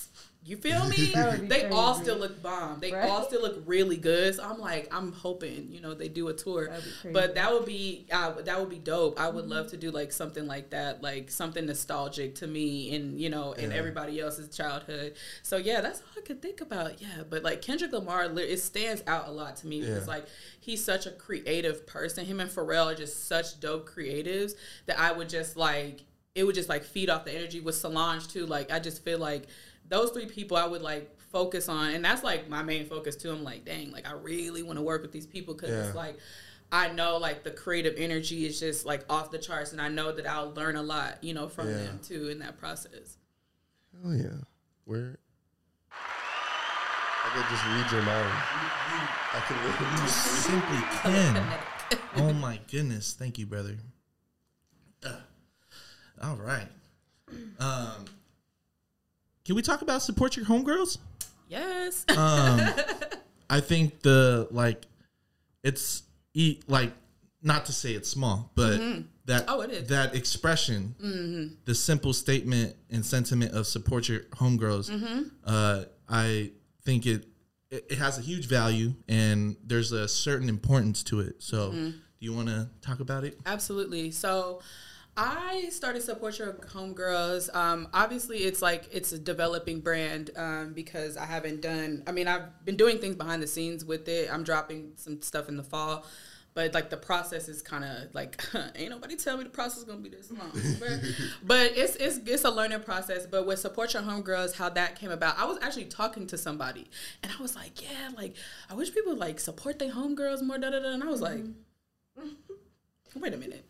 You 0.48 0.58
feel 0.58 0.88
me? 0.88 1.12
That 1.16 1.32
would 1.32 1.42
be 1.42 1.48
they 1.48 1.66
all 1.70 1.96
still 1.96 2.18
look 2.18 2.40
bomb. 2.44 2.80
They 2.80 2.92
Right? 2.92 3.10
all 3.10 3.26
still 3.26 3.42
look 3.42 3.64
really 3.66 3.98
good. 3.98 4.36
So 4.36 4.44
I'm 4.44 4.60
like, 4.60 4.88
I'm 4.94 5.12
hoping, 5.12 5.72
you 5.72 5.82
know, 5.82 5.96
they 5.96 6.08
do 6.08 6.28
a 6.28 6.34
tour. 6.34 6.68
That'd 6.70 6.84
be 6.86 6.92
crazy. 7.02 7.14
But 7.14 7.34
that 7.34 7.52
would 7.52 7.66
be 7.66 8.06
uh, 8.12 8.34
that 8.44 8.60
would 8.60 8.70
be 8.70 8.78
dope. 8.78 9.20
I 9.20 9.28
would 9.28 9.48
love 9.48 9.68
to 9.72 9.78
do 9.78 9.90
like 9.90 10.12
something 10.12 10.46
like 10.46 10.70
that, 10.70 11.02
like 11.02 11.32
something 11.32 11.66
nostalgic 11.66 12.36
to 12.36 12.48
me 12.48 12.96
and 12.96 13.20
you 13.20 13.30
know, 13.32 13.54
and 13.54 13.72
Yeah. 13.72 13.78
everybody 13.78 14.20
else's 14.20 14.56
childhood. 14.56 15.16
So 15.42 15.58
yeah, 15.58 15.82
that's 15.82 16.02
all 16.02 16.08
I 16.16 16.22
could 16.22 16.44
think 16.44 16.62
about. 16.62 17.02
Yeah, 17.02 17.24
but 17.28 17.42
like 17.44 17.64
Kendrick 17.64 17.92
Lamar, 17.92 18.26
it 18.38 18.60
stands 18.60 19.02
out 19.08 19.28
a 19.28 19.32
lot 19.32 19.56
to 19.58 19.68
me 19.68 19.82
because 19.82 20.08
like 20.08 20.28
he's 20.60 20.86
such 20.86 21.08
a 21.08 21.12
creative 21.12 21.88
person. 21.88 22.24
Him 22.24 22.40
and 22.40 22.52
Pharrell 22.52 22.92
are 22.92 22.96
just 22.96 23.28
such 23.28 23.60
dope 23.60 23.90
creatives 23.90 24.54
that 24.86 25.00
I 25.00 25.12
would 25.12 25.30
just 25.30 25.58
like 25.58 26.04
it 26.36 26.44
would 26.44 26.54
just 26.54 26.70
like 26.70 26.84
feed 26.84 27.10
off 27.10 27.24
the 27.26 27.34
energy 27.34 27.62
with 27.62 27.74
Solange 27.76 28.28
too. 28.28 28.46
Like 28.46 28.70
I 28.72 28.78
just 28.78 29.04
feel 29.04 29.18
like 29.18 29.48
those 29.90 30.12
three 30.12 30.26
people 30.26 30.58
I 30.58 30.66
would 30.66 30.82
like 30.82 31.16
focus 31.32 31.68
on, 31.70 31.92
and 31.94 32.04
that's 32.04 32.24
like 32.24 32.50
my 32.50 32.64
main 32.64 32.86
focus 32.86 33.16
too. 33.16 33.32
I'm 33.32 33.44
like, 33.44 33.66
dang, 33.66 33.92
like 33.92 34.08
I 34.08 34.14
really 34.14 34.64
want 34.64 34.78
to 34.78 34.84
work 34.84 35.02
with 35.02 35.12
these 35.12 35.26
people 35.28 35.54
because 35.54 35.70
Yeah. 35.70 35.86
it's 35.88 35.96
like 35.96 36.18
I 36.72 36.92
know 36.92 37.18
like 37.18 37.44
the 37.44 37.52
creative 37.52 37.96
energy 37.98 38.46
is 38.46 38.60
just 38.60 38.86
like 38.86 39.06
off 39.10 39.32
the 39.32 39.38
charts, 39.38 39.72
and 39.72 39.82
I 39.82 39.88
know 39.90 40.12
that 40.12 40.26
I'll 40.28 40.52
learn 40.54 40.76
a 40.76 40.84
lot, 40.84 41.24
you 41.24 41.34
know, 41.34 41.48
from 41.48 41.70
Yeah. 41.70 41.78
them 41.78 42.00
too 42.04 42.30
in 42.30 42.40
that 42.40 42.58
process. 42.58 43.18
Oh 44.06 44.12
yeah. 44.14 44.30
Where 44.86 45.18
I 45.92 47.30
could 47.34 47.50
just 47.50 47.66
read 47.66 47.92
your 47.92 48.02
mind. 48.02 48.34
I 49.34 49.40
could 49.48 49.58
literally 49.58 49.98
just 50.04 50.26
Simply 50.46 50.78
can. 51.02 51.54
oh 52.18 52.34
my 52.34 52.60
goodness. 52.72 53.14
Thank 53.14 53.38
you, 53.38 53.46
brother. 53.46 53.78
Uh, 55.06 55.18
all 56.22 56.36
right. 56.38 56.68
Um, 57.60 58.06
can 59.46 59.56
we 59.56 59.62
talk 59.62 59.82
about 59.82 60.02
support 60.02 60.36
your 60.36 60.46
homegirls? 60.46 60.98
Yes. 61.48 62.04
Um, 62.10 62.60
I 63.50 63.60
think 63.62 64.02
the 64.02 64.48
like, 64.52 64.86
it's 65.64 66.04
e- 66.34 66.60
like 66.68 66.92
not 67.42 67.66
to 67.68 67.72
say 67.74 67.92
it's 67.94 68.10
small, 68.10 68.52
but 68.56 68.82
that 69.26 69.46
Oh, 69.48 69.62
it 69.62 69.72
is. 69.72 69.88
that 69.90 70.16
expression, 70.16 70.96
the 71.66 71.76
simple 71.76 72.14
statement 72.14 72.76
and 72.90 73.06
sentiment 73.06 73.52
of 73.54 73.68
support 73.68 74.10
your 74.10 74.22
homegirls. 74.32 75.30
Uh, 75.46 75.86
I 76.10 76.52
think 76.84 77.06
it, 77.06 77.26
it 77.72 77.86
it 77.90 77.98
has 78.00 78.18
a 78.18 78.22
huge 78.22 78.48
value 78.48 78.94
and 79.08 79.56
there's 79.64 79.92
a 79.92 80.08
certain 80.08 80.50
importance 80.50 81.04
to 81.04 81.20
it. 81.20 81.36
So, 81.40 81.72
do 81.72 81.94
you 82.20 82.34
want 82.34 82.48
to 82.48 82.70
talk 82.82 83.00
about 83.00 83.24
it? 83.24 83.38
Absolutely. 83.46 84.10
So 84.12 84.62
I 85.18 85.70
started 85.70 86.02
Support 86.02 86.40
Your 86.40 86.54
Homegirls. 86.54 87.54
Um, 87.56 87.88
obviously, 87.94 88.40
it's 88.40 88.62
like 88.62 88.90
it's 88.92 89.14
a 89.14 89.20
developing 89.20 89.80
brand 89.80 90.32
um, 90.36 90.74
because 90.74 91.16
I 91.16 91.26
haven't 91.26 91.62
done, 91.62 92.04
I 92.06 92.12
mean, 92.12 92.28
I've 92.28 92.66
been 92.66 92.76
doing 92.76 93.00
things 93.00 93.16
behind 93.16 93.42
the 93.42 93.48
scenes 93.48 93.86
with 93.86 94.10
it. 94.10 94.30
I'm 94.32 94.44
dropping 94.44 94.92
some 94.96 95.22
stuff 95.22 95.48
in 95.48 95.56
the 95.56 95.64
fall. 95.64 96.06
But 96.54 96.74
like 96.74 96.90
the 96.90 96.98
process 96.98 97.50
is 97.50 97.62
kind 97.62 97.84
of 97.84 98.16
like 98.16 98.42
ain't 98.76 98.90
nobody 98.90 99.18
tell 99.18 99.36
me 99.36 99.44
the 99.44 99.50
process 99.50 99.80
is 99.80 99.84
gonna 99.84 100.00
be 100.00 100.08
this 100.08 100.32
long, 100.32 100.52
but, 100.80 101.02
but 101.44 101.78
it's 101.78 101.98
it's 101.98 102.18
it's 102.26 102.46
a 102.46 102.50
learning 102.50 102.80
process. 102.80 103.26
But 103.26 103.46
with 103.46 103.60
support 103.60 103.94
your 103.94 104.04
homegirls, 104.04 104.56
how 104.56 104.70
that 104.70 104.98
came 104.98 105.12
about, 105.12 105.38
I 105.38 105.44
was 105.46 105.58
actually 105.62 105.86
talking 105.86 106.28
to 106.28 106.38
somebody, 106.38 106.88
and 107.22 107.32
I 107.38 107.42
was 107.42 107.58
like, 107.58 107.82
yeah, 107.84 108.10
like 108.16 108.36
I 108.70 108.74
wish 108.74 108.94
people 108.94 109.18
like 109.18 109.42
support 109.42 109.80
their 109.80 109.92
homegirls 109.92 110.42
more, 110.42 110.58
da 110.58 110.70
da 110.70 110.80
da. 110.80 110.94
And 110.94 111.04
I 111.04 111.08
was 111.08 111.20
like, 111.20 111.42
wait 113.16 113.34
a 113.34 113.38
minute. 113.38 113.66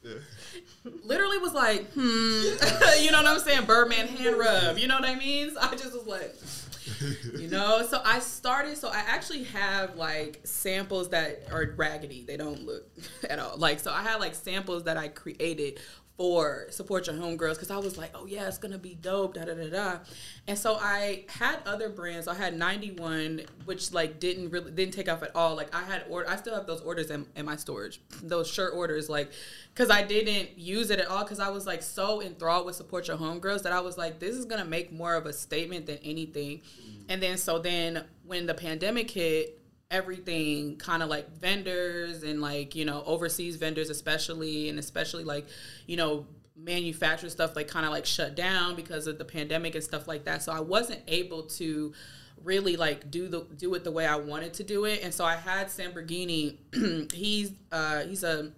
Literally 1.03 1.37
was 1.37 1.53
like, 1.53 1.91
hmm, 1.93 2.01
you 3.03 3.11
know 3.11 3.21
what 3.21 3.27
I'm 3.27 3.39
saying? 3.39 3.65
Birdman 3.65 4.07
hand 4.07 4.37
rub, 4.37 4.77
you 4.77 4.87
know 4.87 4.95
what 4.95 5.09
I 5.09 5.15
mean? 5.15 5.51
So 5.51 5.59
I 5.61 5.71
just 5.75 5.93
was 5.93 6.05
like, 6.05 6.35
you 7.39 7.47
know. 7.47 7.85
So 7.87 8.01
I 8.03 8.19
started. 8.19 8.77
So 8.77 8.89
I 8.89 8.99
actually 9.07 9.43
have 9.45 9.95
like 9.95 10.41
samples 10.43 11.09
that 11.09 11.43
are 11.51 11.73
raggedy. 11.75 12.23
They 12.23 12.37
don't 12.37 12.63
look 12.65 12.87
at 13.29 13.39
all. 13.39 13.57
Like 13.57 13.79
so, 13.79 13.91
I 13.91 14.03
had 14.03 14.19
like 14.19 14.35
samples 14.35 14.83
that 14.83 14.97
I 14.97 15.07
created 15.07 15.79
for 16.17 16.67
support 16.69 17.07
your 17.07 17.15
homegirls 17.15 17.55
because 17.55 17.71
I 17.71 17.77
was 17.77 17.97
like, 17.97 18.11
oh 18.15 18.25
yeah, 18.25 18.47
it's 18.47 18.57
gonna 18.57 18.77
be 18.77 18.95
dope, 18.95 19.33
da 19.33 19.43
da 19.43 19.53
da 19.53 19.69
da. 19.69 19.97
And 20.47 20.57
so 20.57 20.77
I 20.79 21.25
had 21.27 21.59
other 21.65 21.89
brands. 21.89 22.27
I 22.27 22.35
had 22.35 22.57
91, 22.57 23.41
which 23.65 23.91
like 23.91 24.19
didn't 24.19 24.49
really 24.49 24.71
didn't 24.71 24.93
take 24.93 25.09
off 25.09 25.23
at 25.23 25.35
all. 25.35 25.55
Like 25.55 25.75
I 25.75 25.83
had 25.83 26.05
order, 26.09 26.29
I 26.29 26.37
still 26.37 26.55
have 26.55 26.67
those 26.67 26.81
orders 26.81 27.11
in, 27.11 27.25
in 27.35 27.45
my 27.45 27.57
storage. 27.57 28.01
Those 28.23 28.47
shirt 28.47 28.73
orders, 28.73 29.09
like, 29.09 29.31
because 29.73 29.89
I 29.89 30.03
didn't 30.03 30.57
use 30.57 30.89
it 30.89 30.99
at 30.99 31.07
all 31.07 31.23
because 31.23 31.39
I 31.39 31.49
was 31.49 31.67
like 31.67 31.83
so 31.83 32.21
enthralled 32.21 32.65
with 32.65 32.75
support 32.75 33.07
your 33.09 33.17
homegirls 33.17 33.63
that 33.63 33.73
I 33.73 33.81
was 33.81 33.97
like, 33.97 34.19
this 34.19 34.35
is 34.35 34.45
gonna 34.45 34.65
make 34.65 34.93
more 34.93 35.15
of 35.15 35.25
a 35.25 35.33
statement 35.33 35.85
than 35.85 35.97
anything. 35.97 36.59
Mm. 36.59 37.03
And 37.09 37.21
then 37.21 37.37
so 37.37 37.59
then 37.59 38.05
when 38.25 38.45
the 38.45 38.53
pandemic 38.53 39.11
hit, 39.11 39.59
everything 39.95 40.75
kind 40.75 41.01
of 41.01 41.09
like 41.09 41.29
vendors 41.39 42.23
and 42.23 42.41
like 42.41 42.75
you 42.75 42.83
know 42.83 43.01
overseas 43.05 43.55
vendors 43.55 43.89
especially 43.89 44.67
and 44.67 44.77
especially 44.77 45.23
like 45.23 45.47
you 45.87 45.95
know 45.95 46.25
manufacturer 46.57 47.29
stuff 47.29 47.55
like 47.55 47.67
kind 47.67 47.85
of 47.85 47.91
like 47.91 48.05
shut 48.05 48.35
down 48.35 48.75
because 48.75 49.07
of 49.07 49.17
the 49.17 49.25
pandemic 49.25 49.73
and 49.73 49.83
stuff 49.83 50.07
like 50.07 50.25
that 50.25 50.43
so 50.43 50.51
i 50.51 50.59
wasn't 50.59 50.99
able 51.07 51.43
to 51.43 51.93
really 52.43 52.75
like 52.75 53.09
do 53.09 53.27
the 53.29 53.45
do 53.57 53.73
it 53.73 53.83
the 53.85 53.91
way 53.91 54.05
i 54.05 54.15
wanted 54.15 54.53
to 54.53 54.63
do 54.63 54.83
it 54.83 55.01
and 55.01 55.13
so 55.13 55.23
i 55.23 55.35
had 55.35 55.67
samborghini 55.67 56.57
he's 57.13 57.53
uh 57.71 58.01
he's 58.01 58.23
a 58.23 58.51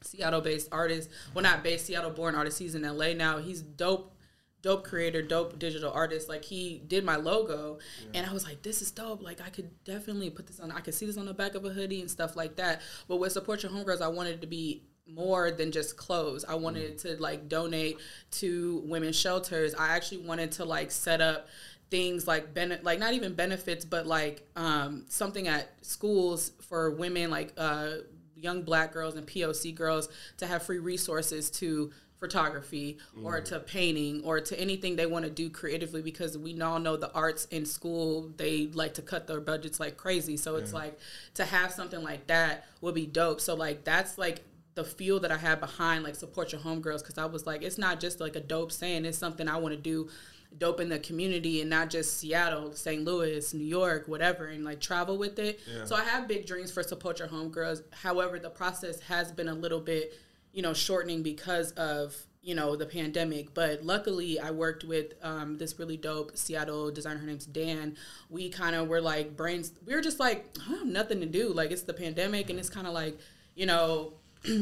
Seattle 0.00 0.40
based 0.40 0.68
artist. 0.70 1.10
Well, 1.34 1.42
not 1.42 1.64
based, 1.64 1.86
Seattle 1.86 2.10
born 2.10 2.36
artist. 2.36 2.60
He's 2.60 2.76
in 2.76 2.82
LA 2.82 3.14
now. 3.14 3.38
He's 3.38 3.60
dope 3.60 4.14
dope 4.62 4.84
creator, 4.84 5.22
dope 5.22 5.58
digital 5.58 5.92
artist. 5.92 6.28
Like 6.28 6.44
he 6.44 6.82
did 6.86 7.04
my 7.04 7.16
logo, 7.16 7.78
and 8.14 8.26
I 8.26 8.32
was 8.32 8.44
like, 8.44 8.62
this 8.62 8.82
is 8.82 8.90
dope. 8.90 9.22
Like 9.22 9.40
I 9.40 9.50
could 9.50 9.70
definitely 9.84 10.30
put 10.30 10.46
this 10.46 10.60
on. 10.60 10.70
I 10.70 10.80
could 10.80 10.94
see 10.94 11.06
this 11.06 11.16
on 11.16 11.26
the 11.26 11.34
back 11.34 11.54
of 11.54 11.64
a 11.64 11.70
hoodie 11.70 12.00
and 12.00 12.10
stuff 12.10 12.36
like 12.36 12.56
that. 12.56 12.82
But 13.06 13.16
with 13.16 13.32
support 13.32 13.62
your 13.62 13.72
homegirls, 13.72 14.00
I 14.00 14.08
wanted 14.08 14.34
it 14.34 14.40
to 14.42 14.46
be 14.46 14.82
more 15.06 15.50
than 15.50 15.72
just 15.72 15.96
clothes. 15.96 16.44
I 16.44 16.54
wanted 16.54 16.98
to 16.98 17.16
like 17.20 17.48
donate 17.48 17.98
to 18.32 18.82
women's 18.86 19.18
shelters. 19.18 19.74
I 19.74 19.88
actually 19.96 20.18
wanted 20.18 20.52
to 20.52 20.64
like 20.64 20.90
set 20.90 21.20
up 21.20 21.48
things 21.90 22.26
like 22.26 22.52
ben- 22.52 22.78
like 22.82 22.98
not 22.98 23.14
even 23.14 23.32
benefits 23.32 23.82
but 23.82 24.06
like 24.06 24.46
um, 24.56 25.04
something 25.08 25.48
at 25.48 25.72
schools 25.80 26.52
for 26.60 26.90
women 26.90 27.30
like 27.30 27.52
uh, 27.56 27.88
young 28.36 28.62
black 28.62 28.92
girls 28.92 29.16
and 29.16 29.26
POC 29.26 29.74
girls 29.74 30.08
to 30.36 30.46
have 30.46 30.62
free 30.62 30.78
resources 30.78 31.50
to 31.50 31.90
photography 32.20 32.98
or 33.22 33.40
mm. 33.40 33.44
to 33.44 33.60
painting 33.60 34.22
or 34.24 34.40
to 34.40 34.58
anything 34.58 34.96
they 34.96 35.06
want 35.06 35.24
to 35.24 35.30
do 35.30 35.48
creatively 35.48 36.02
because 36.02 36.36
we 36.36 36.60
all 36.60 36.78
know 36.78 36.96
the 36.96 37.12
arts 37.12 37.44
in 37.46 37.64
school 37.64 38.30
they 38.36 38.66
like 38.74 38.94
to 38.94 39.02
cut 39.02 39.26
their 39.26 39.40
budgets 39.40 39.78
like 39.78 39.96
crazy 39.96 40.36
so 40.36 40.56
it's 40.56 40.72
like 40.72 40.98
to 41.34 41.44
have 41.44 41.70
something 41.70 42.02
like 42.02 42.26
that 42.26 42.64
would 42.80 42.94
be 42.94 43.06
dope 43.06 43.40
so 43.40 43.54
like 43.54 43.84
that's 43.84 44.18
like 44.18 44.42
the 44.74 44.84
feel 44.84 45.20
that 45.20 45.30
I 45.30 45.36
had 45.36 45.60
behind 45.60 46.04
like 46.04 46.14
support 46.14 46.52
your 46.52 46.60
homegirls 46.60 46.98
because 46.98 47.18
I 47.18 47.26
was 47.26 47.46
like 47.46 47.62
it's 47.62 47.78
not 47.78 48.00
just 48.00 48.20
like 48.20 48.36
a 48.36 48.40
dope 48.40 48.72
saying 48.72 49.04
it's 49.04 49.18
something 49.18 49.48
I 49.48 49.56
want 49.56 49.74
to 49.74 49.80
do 49.80 50.08
dope 50.56 50.80
in 50.80 50.88
the 50.88 50.98
community 50.98 51.60
and 51.60 51.68
not 51.68 51.90
just 51.90 52.18
Seattle, 52.18 52.72
St. 52.72 53.04
Louis, 53.04 53.52
New 53.52 53.64
York, 53.66 54.08
whatever, 54.08 54.46
and 54.46 54.64
like 54.64 54.80
travel 54.80 55.18
with 55.18 55.38
it. 55.38 55.60
So 55.84 55.94
I 55.94 56.04
have 56.04 56.26
big 56.26 56.46
dreams 56.46 56.70
for 56.70 56.82
support 56.82 57.18
your 57.18 57.28
homegirls. 57.28 57.82
However, 57.92 58.38
the 58.38 58.50
process 58.50 59.00
has 59.00 59.30
been 59.30 59.48
a 59.48 59.54
little 59.54 59.80
bit, 59.80 60.14
you 60.58 60.62
know, 60.62 60.74
shortening 60.74 61.22
because 61.22 61.70
of 61.74 62.16
you 62.42 62.52
know 62.52 62.74
the 62.74 62.84
pandemic. 62.84 63.54
But 63.54 63.84
luckily, 63.84 64.40
I 64.40 64.50
worked 64.50 64.82
with 64.82 65.14
um, 65.22 65.56
this 65.56 65.78
really 65.78 65.96
dope 65.96 66.36
Seattle 66.36 66.90
designer. 66.90 67.20
Her 67.20 67.26
name's 67.28 67.46
Dan. 67.46 67.94
We 68.28 68.50
kind 68.50 68.74
of 68.74 68.88
were 68.88 69.00
like 69.00 69.36
brains. 69.36 69.70
We 69.86 69.94
were 69.94 70.00
just 70.00 70.18
like 70.18 70.52
I 70.66 70.70
have 70.70 70.84
nothing 70.84 71.20
to 71.20 71.26
do. 71.26 71.50
Like 71.50 71.70
it's 71.70 71.82
the 71.82 71.94
pandemic, 71.94 72.50
and 72.50 72.58
it's 72.58 72.68
kind 72.68 72.88
of 72.88 72.92
like 72.92 73.16
you 73.54 73.66
know 73.66 74.14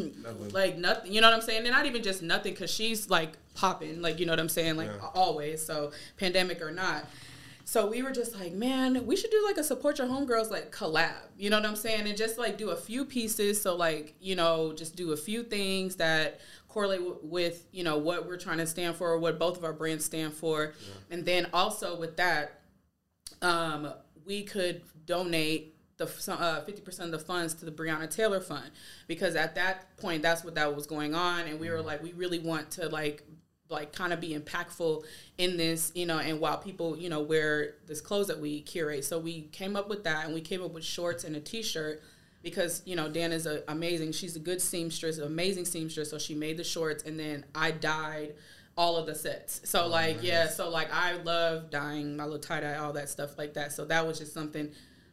like 0.52 0.76
nothing 0.76 1.12
you 1.12 1.20
know 1.20 1.28
what 1.28 1.34
i'm 1.34 1.42
saying 1.42 1.60
and 1.60 1.70
not 1.70 1.84
even 1.84 2.02
just 2.02 2.22
nothing 2.22 2.54
because 2.54 2.70
she's 2.70 3.10
like 3.10 3.36
popping 3.54 4.00
like 4.00 4.18
you 4.18 4.24
know 4.24 4.32
what 4.32 4.40
i'm 4.40 4.48
saying 4.48 4.74
like 4.74 4.88
always 5.14 5.62
so 5.62 5.92
pandemic 6.16 6.62
or 6.62 6.70
not 6.70 7.04
so 7.68 7.84
we 7.90 8.00
were 8.00 8.12
just 8.12 8.38
like 8.38 8.52
man 8.52 9.04
we 9.06 9.16
should 9.16 9.32
do 9.32 9.42
like 9.44 9.56
a 9.56 9.64
support 9.64 9.98
your 9.98 10.06
homegirls 10.06 10.52
like 10.52 10.70
collab. 10.70 11.16
You 11.36 11.50
know 11.50 11.56
what 11.56 11.66
i'm 11.66 11.74
saying? 11.74 12.06
And 12.06 12.16
just 12.16 12.38
like 12.38 12.56
do 12.56 12.70
a 12.70 12.76
few 12.76 13.04
pieces. 13.04 13.60
So 13.60 13.74
like 13.74 14.14
you 14.20 14.36
know 14.36 14.72
just 14.72 14.94
do 14.94 15.12
a 15.12 15.16
few 15.16 15.42
things 15.42 15.96
that 15.96 16.38
correlate 16.68 17.00
w- 17.00 17.18
with 17.22 17.66
you 17.72 17.82
know 17.82 17.98
what 17.98 18.24
we're 18.24 18.36
trying 18.36 18.58
to 18.58 18.68
stand 18.68 18.94
for 18.94 19.18
what 19.18 19.40
both 19.40 19.58
of 19.58 19.64
our 19.64 19.72
brands 19.72 20.04
stand 20.04 20.32
for. 20.32 20.74
And 21.10 21.26
then 21.26 21.48
also 21.52 21.98
with 21.98 22.16
that 22.18 22.60
um, 23.42 23.92
we 24.24 24.44
could 24.44 24.82
donate 25.04 25.74
the 25.96 26.04
uh, 26.04 26.64
50% 26.64 27.00
of 27.00 27.10
the 27.10 27.18
funds 27.18 27.54
to 27.54 27.64
the 27.64 27.72
Breonna 27.72 28.08
Taylor 28.08 28.40
Fund. 28.40 28.70
Because 29.08 29.34
at 29.34 29.56
that 29.56 29.96
point 29.96 30.22
that's 30.22 30.44
what 30.44 30.54
that 30.54 30.76
was 30.76 30.86
going 30.86 31.16
on. 31.16 31.46
And 31.46 31.58
we 31.58 31.68
were 31.68 31.82
like 31.82 32.00
we 32.00 32.12
really 32.12 32.38
want 32.38 32.70
to 32.72 32.88
like 32.88 33.24
like 33.68 33.92
kind 33.92 34.12
of 34.12 34.20
be 34.20 34.36
impactful 34.36 35.02
in 35.38 35.56
this 35.56 35.90
you 35.94 36.06
know 36.06 36.18
and 36.18 36.40
while 36.40 36.56
people 36.56 36.96
you 36.96 37.08
know 37.08 37.20
wear 37.20 37.74
this 37.86 38.00
clothes 38.00 38.28
that 38.28 38.38
we 38.38 38.60
curate 38.60 39.04
so 39.04 39.18
we 39.18 39.42
came 39.52 39.74
up 39.74 39.88
with 39.88 40.04
that 40.04 40.24
and 40.24 40.32
we 40.32 40.40
came 40.40 40.62
up 40.62 40.72
with 40.72 40.84
shorts 40.84 41.24
and 41.24 41.34
a 41.34 41.40
t-shirt 41.40 42.00
because 42.46 42.80
you 42.84 42.94
know 42.94 43.08
Dan 43.08 43.32
is 43.32 43.44
a, 43.46 43.64
amazing. 43.66 44.12
She's 44.12 44.36
a 44.36 44.38
good 44.38 44.62
seamstress, 44.62 45.18
amazing 45.18 45.64
seamstress. 45.64 46.10
So 46.10 46.18
she 46.18 46.32
made 46.32 46.56
the 46.56 46.62
shorts, 46.62 47.02
and 47.02 47.18
then 47.18 47.44
I 47.56 47.72
dyed 47.72 48.34
all 48.76 48.96
of 48.96 49.06
the 49.06 49.16
sets. 49.16 49.62
So 49.64 49.84
oh, 49.84 49.88
like 49.88 50.22
yeah, 50.22 50.46
so 50.46 50.70
like 50.70 50.88
I 50.92 51.16
love 51.22 51.70
dyeing 51.70 52.16
my 52.16 52.22
little 52.22 52.38
tie 52.38 52.60
dye, 52.60 52.76
all 52.76 52.92
that 52.92 53.08
stuff 53.08 53.36
like 53.36 53.54
that. 53.54 53.72
So 53.72 53.84
that 53.86 54.06
was 54.06 54.20
just 54.20 54.32
something 54.32 54.70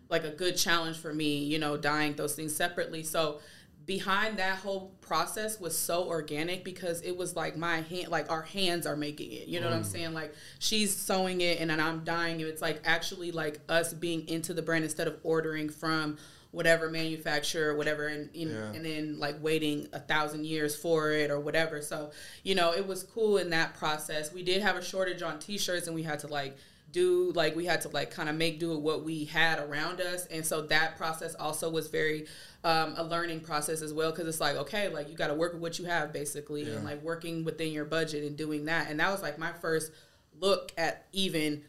like 0.09 0.25
a 0.25 0.29
good 0.29 0.55
challenge 0.55 0.97
for 0.97 1.11
me, 1.11 1.39
you 1.39 1.57
know, 1.57 1.75
dyeing 1.75 2.13
those 2.13 2.35
things 2.35 2.55
separately. 2.55 3.01
So 3.01 3.39
behind 3.85 4.37
that 4.37 4.57
whole 4.59 4.93
process 5.01 5.59
was 5.59 5.77
so 5.77 6.07
organic 6.07 6.63
because 6.63 7.01
it 7.01 7.17
was 7.17 7.35
like 7.35 7.57
my 7.57 7.81
hand 7.81 8.07
like 8.07 8.31
our 8.31 8.43
hands 8.43 8.87
are 8.87 8.95
making 8.95 9.31
it. 9.31 9.47
You 9.47 9.59
know 9.59 9.67
what 9.67 9.75
i'm 9.75 9.83
mm. 9.83 9.85
saying? 9.85 10.13
Like 10.13 10.33
she's 10.59 10.95
sewing 10.95 11.41
it 11.41 11.59
and 11.59 11.69
then 11.69 11.79
i'm 11.79 12.03
dying 12.03 12.39
it. 12.39 12.47
It's 12.47 12.61
like 12.61 12.81
actually 12.85 13.31
like 13.31 13.59
us 13.67 13.93
being 13.93 14.27
into 14.27 14.53
the 14.53 14.61
brand 14.61 14.83
instead 14.83 15.07
of 15.07 15.17
ordering 15.23 15.69
from 15.69 16.17
whatever 16.51 16.89
manufacturer 16.89 17.75
whatever 17.75 18.07
and 18.07 18.29
and, 18.35 18.51
Yeah. 18.51 18.71
and 18.73 18.85
then 18.85 19.19
like 19.19 19.41
waiting 19.41 19.87
a 19.91 19.99
thousand 19.99 20.45
years 20.45 20.75
for 20.75 21.11
it 21.11 21.29
or 21.29 21.39
whatever. 21.39 21.81
So 21.81 22.11
you 22.43 22.55
know 22.55 22.73
it 22.73 22.87
was 22.87 23.03
cool 23.03 23.37
in 23.37 23.49
that 23.49 23.73
process. 23.73 24.31
We 24.31 24.43
did 24.43 24.61
have 24.61 24.77
a 24.77 24.83
shortage 24.83 25.21
on 25.21 25.39
t-shirts 25.39 25.87
and 25.87 25.95
we 25.95 26.03
had 26.03 26.19
to 26.19 26.27
like 26.27 26.57
do 26.93 27.31
like 27.35 27.55
we 27.55 27.65
had 27.65 27.81
to 27.81 27.89
like 27.89 28.11
kind 28.11 28.29
of 28.29 28.35
make 28.35 28.59
do 28.59 28.69
with 28.69 28.79
what 28.79 29.03
we 29.03 29.25
had 29.25 29.59
around 29.59 29.99
us. 29.99 30.25
And 30.27 30.45
so 30.45 30.61
that 30.67 30.95
process 30.95 31.35
also 31.35 31.69
was 31.69 31.87
very 31.87 32.27
um, 32.63 32.93
a 32.95 33.03
learning 33.03 33.41
process 33.41 33.81
as 33.81 33.93
well 33.93 34.11
because 34.11 34.27
it's 34.27 34.39
like 34.39 34.55
okay 34.55 34.87
like 34.87 35.09
you 35.09 35.17
got 35.17 35.27
to 35.27 35.33
work 35.33 35.51
with 35.51 35.61
what 35.61 35.79
you 35.79 35.85
have 35.85 36.13
basically 36.13 36.63
and 36.63 36.85
like 36.85 37.01
working 37.03 37.43
within 37.43 37.73
your 37.73 37.83
budget 37.83 38.23
and 38.23 38.37
doing 38.37 38.65
that. 38.65 38.89
And 38.89 38.99
that 39.01 39.11
was 39.11 39.21
like 39.21 39.37
my 39.37 39.51
first 39.51 39.91
look 40.39 40.71
at 40.77 41.07
even 41.11 41.63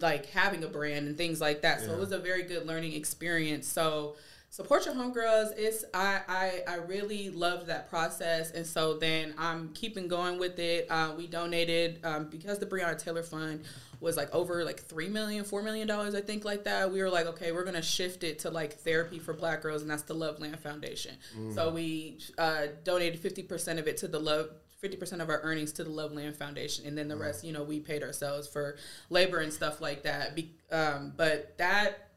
like 0.00 0.26
having 0.26 0.64
a 0.64 0.68
brand 0.68 1.06
and 1.06 1.16
things 1.16 1.40
like 1.40 1.62
that. 1.62 1.80
So 1.80 1.92
it 1.92 1.98
was 1.98 2.12
a 2.12 2.18
very 2.18 2.42
good 2.42 2.66
learning 2.66 2.94
experience. 2.94 3.66
So 3.66 4.16
support 4.50 4.86
your 4.86 4.94
homegirls. 4.94 5.52
It's 5.56 5.84
I, 5.92 6.20
I 6.28 6.62
i 6.66 6.74
really 6.76 7.30
loved 7.30 7.66
that 7.66 7.88
process. 7.90 8.50
And 8.52 8.66
so 8.66 8.94
then 8.94 9.34
i'm 9.38 9.72
keeping 9.74 10.08
going 10.08 10.38
with 10.38 10.58
it. 10.58 10.86
Uh, 10.90 11.12
we 11.16 11.26
donated 11.26 12.00
um, 12.04 12.28
because 12.30 12.58
the 12.58 12.66
breonna 12.66 12.98
taylor 12.98 13.22
fund 13.22 13.64
was 14.00 14.16
like 14.16 14.32
over 14.34 14.64
like 14.64 14.80
three 14.80 15.08
million 15.08 15.44
four 15.44 15.62
million 15.62 15.86
dollars 15.86 16.14
i 16.14 16.20
think 16.20 16.44
like 16.44 16.64
that 16.64 16.90
we 16.90 17.02
were 17.02 17.10
like 17.10 17.26
okay 17.26 17.52
we're 17.52 17.64
gonna 17.64 17.82
shift 17.82 18.24
it 18.24 18.38
to 18.38 18.50
like 18.50 18.74
therapy 18.74 19.18
for 19.18 19.32
black 19.32 19.62
girls 19.62 19.82
and 19.82 19.90
that's 19.90 20.02
the 20.02 20.14
loveland 20.14 20.58
foundation 20.58 21.16
so 21.54 21.70
we 21.70 22.18
uh, 22.38 22.66
donated 22.84 23.20
50% 23.20 23.78
of 23.78 23.86
it 23.86 23.96
to 23.98 24.08
the 24.08 24.18
love 24.18 24.50
50% 24.82 25.20
of 25.20 25.28
our 25.28 25.40
earnings 25.40 25.72
to 25.72 25.84
the 25.84 25.90
Loveland 25.90 26.36
Foundation, 26.36 26.86
and 26.86 26.96
then 26.96 27.08
the 27.08 27.16
rest, 27.16 27.42
you 27.42 27.52
know, 27.52 27.64
we 27.64 27.80
paid 27.80 28.02
ourselves 28.02 28.46
for 28.46 28.76
labor 29.10 29.38
and 29.38 29.52
stuff 29.52 29.80
like 29.80 30.04
that. 30.04 30.36
Be, 30.36 30.52
um, 30.70 31.12
but 31.16 31.58
that, 31.58 32.10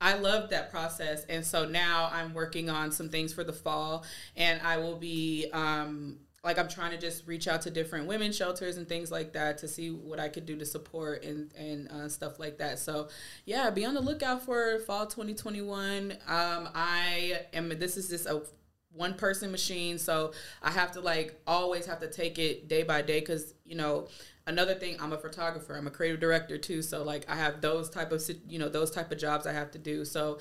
I 0.00 0.14
loved 0.14 0.50
that 0.50 0.70
process. 0.70 1.24
And 1.24 1.44
so 1.44 1.66
now 1.66 2.08
I'm 2.12 2.34
working 2.34 2.70
on 2.70 2.92
some 2.92 3.08
things 3.08 3.32
for 3.32 3.42
the 3.42 3.52
fall, 3.52 4.04
and 4.36 4.60
I 4.62 4.76
will 4.76 4.96
be, 4.96 5.46
um, 5.52 6.18
like, 6.46 6.58
I'm 6.58 6.68
trying 6.68 6.92
to 6.92 6.98
just 6.98 7.26
reach 7.26 7.48
out 7.48 7.60
to 7.62 7.70
different 7.70 8.06
women 8.06 8.32
shelters 8.32 8.78
and 8.78 8.88
things 8.88 9.10
like 9.10 9.34
that 9.34 9.58
to 9.58 9.68
see 9.68 9.90
what 9.90 10.18
I 10.18 10.28
could 10.28 10.46
do 10.46 10.56
to 10.56 10.64
support 10.64 11.24
and, 11.24 11.52
and 11.54 11.88
uh, 11.88 12.08
stuff 12.08 12.38
like 12.38 12.56
that. 12.58 12.78
So, 12.78 13.08
yeah, 13.44 13.68
be 13.68 13.84
on 13.84 13.92
the 13.92 14.00
lookout 14.00 14.42
for 14.42 14.78
fall 14.80 15.06
2021. 15.06 16.12
Um, 16.26 16.68
I 16.74 17.40
am, 17.52 17.68
this 17.78 17.98
is 17.98 18.08
just 18.08 18.26
a 18.26 18.42
one 18.96 19.14
person 19.14 19.50
machine 19.50 19.98
so 19.98 20.32
i 20.62 20.70
have 20.70 20.90
to 20.90 21.00
like 21.00 21.38
always 21.46 21.86
have 21.86 22.00
to 22.00 22.08
take 22.08 22.38
it 22.38 22.66
day 22.66 22.82
by 22.82 23.02
day 23.02 23.20
because 23.20 23.54
you 23.64 23.76
know 23.76 24.08
another 24.46 24.74
thing 24.74 24.96
i'm 25.00 25.12
a 25.12 25.18
photographer 25.18 25.76
i'm 25.76 25.86
a 25.86 25.90
creative 25.90 26.18
director 26.18 26.56
too 26.56 26.80
so 26.80 27.02
like 27.02 27.28
i 27.28 27.34
have 27.34 27.60
those 27.60 27.90
type 27.90 28.10
of 28.10 28.22
you 28.48 28.58
know 28.58 28.68
those 28.68 28.90
type 28.90 29.12
of 29.12 29.18
jobs 29.18 29.46
i 29.46 29.52
have 29.52 29.70
to 29.70 29.78
do 29.78 30.04
so 30.04 30.38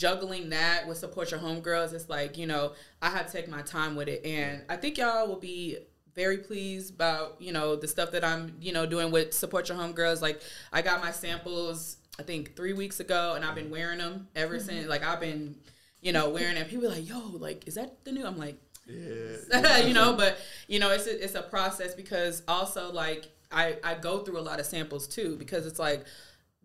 juggling 0.00 0.48
that 0.48 0.86
with 0.88 0.96
support 0.96 1.30
your 1.30 1.40
homegirls 1.40 1.92
it's 1.92 2.08
like 2.08 2.38
you 2.38 2.46
know 2.46 2.72
i 3.02 3.10
have 3.10 3.26
to 3.26 3.32
take 3.32 3.48
my 3.48 3.60
time 3.62 3.96
with 3.96 4.08
it 4.08 4.24
and 4.24 4.62
i 4.68 4.76
think 4.76 4.96
y'all 4.96 5.28
will 5.28 5.38
be 5.38 5.76
very 6.14 6.38
pleased 6.38 6.94
about 6.94 7.36
you 7.38 7.52
know 7.52 7.76
the 7.76 7.86
stuff 7.86 8.10
that 8.10 8.24
i'm 8.24 8.54
you 8.60 8.72
know 8.72 8.86
doing 8.86 9.10
with 9.10 9.34
support 9.34 9.68
your 9.68 9.76
homegirls 9.76 10.22
like 10.22 10.40
i 10.72 10.80
got 10.80 11.02
my 11.02 11.10
samples 11.10 11.98
i 12.18 12.22
think 12.22 12.56
three 12.56 12.72
weeks 12.72 12.98
ago 13.00 13.34
and 13.36 13.44
i've 13.44 13.54
been 13.54 13.70
wearing 13.70 13.98
them 13.98 14.26
ever 14.34 14.56
mm-hmm. 14.56 14.66
since 14.66 14.88
like 14.88 15.04
i've 15.04 15.20
been 15.20 15.54
you 16.00 16.12
know, 16.12 16.30
wearing 16.30 16.56
it. 16.56 16.68
People 16.68 16.86
are 16.86 16.90
like, 16.90 17.08
yo, 17.08 17.18
like, 17.34 17.66
is 17.66 17.74
that 17.74 18.04
the 18.04 18.12
new? 18.12 18.26
I'm 18.26 18.38
like, 18.38 18.56
Yeah. 18.86 19.78
you 19.86 19.94
know, 19.94 20.14
but 20.14 20.38
you 20.66 20.78
know, 20.78 20.90
it's 20.90 21.06
a, 21.06 21.24
it's 21.24 21.34
a 21.34 21.42
process 21.42 21.94
because 21.94 22.42
also 22.48 22.92
like 22.92 23.28
I 23.52 23.76
I 23.84 23.94
go 23.94 24.20
through 24.20 24.38
a 24.38 24.42
lot 24.42 24.60
of 24.60 24.66
samples 24.66 25.06
too 25.06 25.36
because 25.36 25.66
it's 25.66 25.78
like 25.78 26.04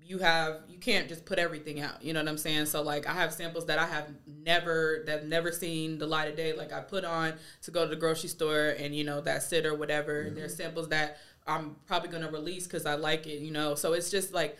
you 0.05 0.19
have 0.19 0.61
you 0.69 0.77
can't 0.77 1.07
just 1.07 1.25
put 1.25 1.39
everything 1.39 1.79
out. 1.81 2.03
You 2.03 2.13
know 2.13 2.19
what 2.19 2.29
I'm 2.29 2.37
saying? 2.37 2.67
So 2.67 2.81
like 2.81 3.07
I 3.07 3.13
have 3.13 3.33
samples 3.33 3.65
that 3.65 3.79
I 3.79 3.87
have 3.87 4.07
never 4.27 5.03
that 5.07 5.27
never 5.27 5.51
seen 5.51 5.97
the 5.97 6.05
light 6.05 6.29
of 6.29 6.35
day. 6.35 6.53
Like 6.53 6.71
I 6.71 6.81
put 6.81 7.03
on 7.03 7.33
to 7.63 7.71
go 7.71 7.83
to 7.83 7.89
the 7.89 7.95
grocery 7.95 8.29
store 8.29 8.75
and 8.77 8.95
you 8.95 9.03
know 9.03 9.21
that 9.21 9.43
sit 9.43 9.65
or 9.65 9.73
whatever. 9.75 10.19
And 10.19 10.27
mm-hmm. 10.29 10.39
there's 10.39 10.55
samples 10.55 10.89
that 10.89 11.17
I'm 11.47 11.75
probably 11.87 12.09
gonna 12.09 12.29
release 12.29 12.65
because 12.65 12.85
I 12.85 12.95
like 12.95 13.25
it. 13.25 13.39
You 13.39 13.51
know, 13.51 13.73
so 13.73 13.93
it's 13.93 14.11
just 14.11 14.33
like 14.33 14.57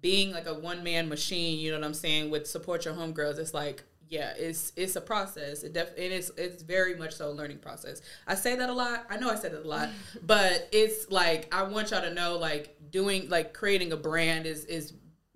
being 0.00 0.32
like 0.32 0.46
a 0.46 0.54
one 0.54 0.82
man 0.82 1.08
machine. 1.08 1.60
You 1.60 1.70
know 1.70 1.78
what 1.78 1.86
I'm 1.86 1.94
saying? 1.94 2.30
With 2.30 2.46
support 2.46 2.84
your 2.84 2.94
homegirls, 2.94 3.38
it's 3.38 3.54
like 3.54 3.84
yeah, 4.08 4.32
it's 4.38 4.72
it's 4.76 4.96
a 4.96 5.00
process. 5.00 5.62
It 5.62 5.72
def 5.72 5.90
it 5.96 6.12
is 6.12 6.32
it's 6.36 6.62
very 6.62 6.96
much 6.96 7.14
so 7.14 7.28
a 7.28 7.32
learning 7.32 7.58
process. 7.58 8.00
I 8.26 8.34
say 8.34 8.56
that 8.56 8.68
a 8.68 8.72
lot. 8.72 9.06
I 9.10 9.18
know 9.18 9.30
I 9.30 9.34
said 9.34 9.52
it 9.52 9.64
a 9.64 9.68
lot, 9.68 9.90
but 10.22 10.68
it's 10.72 11.10
like 11.10 11.52
I 11.54 11.64
want 11.64 11.90
y'all 11.90 12.00
to 12.00 12.12
know 12.12 12.38
like 12.38 12.76
doing 12.90 13.28
like 13.28 13.52
creating 13.52 13.92
a 13.92 13.96
brand 13.96 14.46
is 14.46 14.64
is 14.64 14.94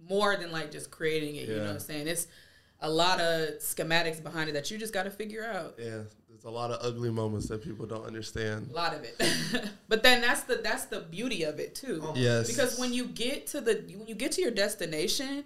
more 0.09 0.37
than 0.37 0.51
like 0.51 0.70
just 0.70 0.91
creating 0.91 1.37
it. 1.37 1.49
You 1.49 1.57
know 1.57 1.64
what 1.64 1.70
I'm 1.70 1.81
saying? 1.81 2.09
It's 2.09 2.27
a 2.81 2.91
lot 2.91 3.20
of 3.20 3.59
schematics 3.59 4.23
behind 4.23 4.49
it 4.49 4.53
that 4.53 4.70
you 4.70 4.79
just 4.79 4.93
got 4.93 5.05
to 5.05 5.11
figure 5.11 5.45
out. 5.45 5.75
Yeah, 5.79 6.01
There's 6.29 6.45
a 6.45 6.51
lot 6.51 6.70
of 6.70 6.85
ugly 6.85 7.11
moments 7.11 7.49
that 7.49 7.62
people 7.62 7.87
don't 7.87 8.05
understand. 8.05 8.70
A 8.70 8.75
lot 8.75 8.95
of 8.95 9.05
it. 9.05 9.70
but 9.89 10.03
then 10.03 10.20
that's 10.20 10.43
the 10.43 10.57
that's 10.57 10.87
the 10.87 11.01
beauty 11.01 11.43
of 11.43 11.61
it 11.61 11.75
too. 11.75 12.03
Yes. 12.14 12.49
Because 12.49 12.79
when 12.79 12.93
you 12.93 13.07
get 13.07 13.47
to 13.49 13.61
the 13.61 13.85
when 13.97 14.07
you 14.07 14.14
get 14.14 14.33
to 14.33 14.41
your 14.41 14.51
destination, 14.51 15.45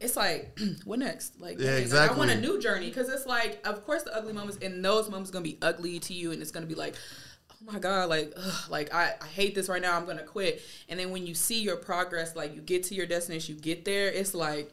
it's 0.00 0.16
like 0.16 0.58
what 0.84 0.98
next? 0.98 1.40
Like, 1.40 1.58
Yeah, 1.58 1.78
dang, 1.78 1.90
like, 1.90 2.10
I 2.10 2.14
want 2.14 2.30
a 2.30 2.40
new 2.40 2.60
journey 2.60 2.88
because 2.88 3.08
it's 3.08 3.26
like, 3.26 3.66
of 3.66 3.84
course, 3.84 4.02
the 4.04 4.16
ugly 4.16 4.32
moments 4.32 4.58
and 4.62 4.84
those 4.84 5.10
moments 5.10 5.30
are 5.30 5.32
gonna 5.32 5.42
be 5.42 5.58
ugly 5.62 5.98
to 6.00 6.14
you, 6.14 6.32
and 6.32 6.40
it's 6.40 6.50
gonna 6.50 6.66
be 6.66 6.74
like, 6.74 6.94
oh 7.50 7.72
my 7.72 7.78
god, 7.78 8.08
like, 8.08 8.32
ugh, 8.36 8.70
like 8.70 8.94
I, 8.94 9.14
I 9.20 9.26
hate 9.26 9.54
this 9.54 9.68
right 9.68 9.82
now. 9.82 9.96
I'm 9.96 10.06
gonna 10.06 10.22
quit. 10.22 10.62
And 10.88 10.98
then 11.00 11.10
when 11.10 11.26
you 11.26 11.34
see 11.34 11.60
your 11.60 11.76
progress, 11.76 12.36
like 12.36 12.54
you 12.54 12.60
get 12.60 12.84
to 12.84 12.94
your 12.94 13.06
destination, 13.06 13.56
you 13.56 13.60
get 13.60 13.84
there, 13.84 14.08
it's 14.08 14.34
like. 14.34 14.72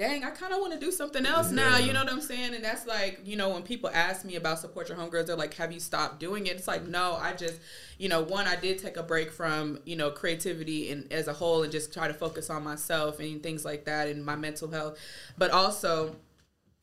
Dang, 0.00 0.24
I 0.24 0.30
kind 0.30 0.54
of 0.54 0.60
want 0.60 0.72
to 0.72 0.80
do 0.80 0.90
something 0.90 1.26
else 1.26 1.50
now. 1.50 1.76
You 1.76 1.92
know 1.92 2.02
what 2.02 2.10
I'm 2.10 2.22
saying? 2.22 2.54
And 2.54 2.64
that's 2.64 2.86
like, 2.86 3.20
you 3.22 3.36
know, 3.36 3.50
when 3.50 3.62
people 3.62 3.90
ask 3.92 4.24
me 4.24 4.36
about 4.36 4.58
support 4.58 4.88
your 4.88 4.96
homegirls, 4.96 5.26
they're 5.26 5.36
like, 5.36 5.52
"Have 5.56 5.72
you 5.72 5.78
stopped 5.78 6.18
doing 6.18 6.46
it?" 6.46 6.56
It's 6.56 6.66
like, 6.66 6.86
no, 6.86 7.18
I 7.20 7.34
just, 7.34 7.60
you 7.98 8.08
know, 8.08 8.22
one, 8.22 8.46
I 8.46 8.56
did 8.56 8.78
take 8.78 8.96
a 8.96 9.02
break 9.02 9.30
from, 9.30 9.78
you 9.84 9.96
know, 9.96 10.10
creativity 10.10 10.90
and 10.90 11.12
as 11.12 11.28
a 11.28 11.34
whole, 11.34 11.64
and 11.64 11.70
just 11.70 11.92
try 11.92 12.08
to 12.08 12.14
focus 12.14 12.48
on 12.48 12.64
myself 12.64 13.20
and 13.20 13.42
things 13.42 13.62
like 13.62 13.84
that 13.84 14.08
and 14.08 14.24
my 14.24 14.36
mental 14.36 14.70
health. 14.70 14.98
But 15.36 15.50
also, 15.50 16.16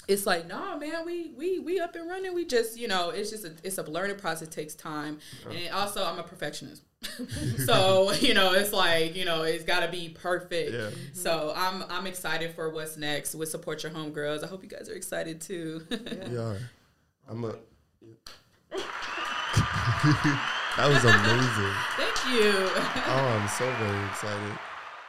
it's 0.08 0.28
like, 0.28 0.48
no, 0.48 0.78
man, 0.78 1.04
we 1.04 1.32
we 1.36 1.58
we 1.58 1.80
up 1.80 1.96
and 1.96 2.08
running. 2.08 2.36
We 2.36 2.46
just, 2.46 2.78
you 2.78 2.88
know, 2.88 3.10
it's 3.10 3.32
just 3.32 3.46
a, 3.46 3.54
it's 3.64 3.80
a 3.80 3.84
learning 3.84 4.18
process. 4.18 4.50
It 4.50 4.52
takes 4.52 4.76
time, 4.76 5.18
and 5.50 5.74
also, 5.74 6.06
I'm 6.06 6.20
a 6.20 6.24
perfectionist. 6.24 6.84
so 7.66 8.12
you 8.14 8.34
know, 8.34 8.54
it's 8.54 8.74
like 8.74 9.16
you 9.16 9.26
know, 9.26 9.44
it's 9.44 9.64
got 9.64 9.82
to 9.82 9.88
be 9.90 10.10
perfect. 10.10 10.74
Yeah. 10.74 10.90
So 11.14 11.54
I'm 11.56 11.84
I'm 11.90 12.08
excited 12.08 12.54
for 12.54 12.70
what's 12.70 12.98
next 12.98 13.36
with 13.36 13.50
support 13.50 13.84
your 13.84 13.92
homegirls. 13.92 14.44
I 14.44 14.48
hope 14.48 14.64
you 14.64 14.70
guys 14.70 14.90
are 14.90 14.96
excited 14.96 15.42
too. 15.42 15.86
We 15.90 16.38
are. 16.38 16.58
I'm 17.30 17.44
a. 17.44 17.56
that 20.78 20.88
was 20.88 21.04
amazing. 21.04 21.74
Thank 21.96 22.18
you. 22.32 22.70
Oh, 23.08 23.40
I'm 23.40 23.48
so 23.48 23.66
very 23.74 24.06
excited. 24.08 24.60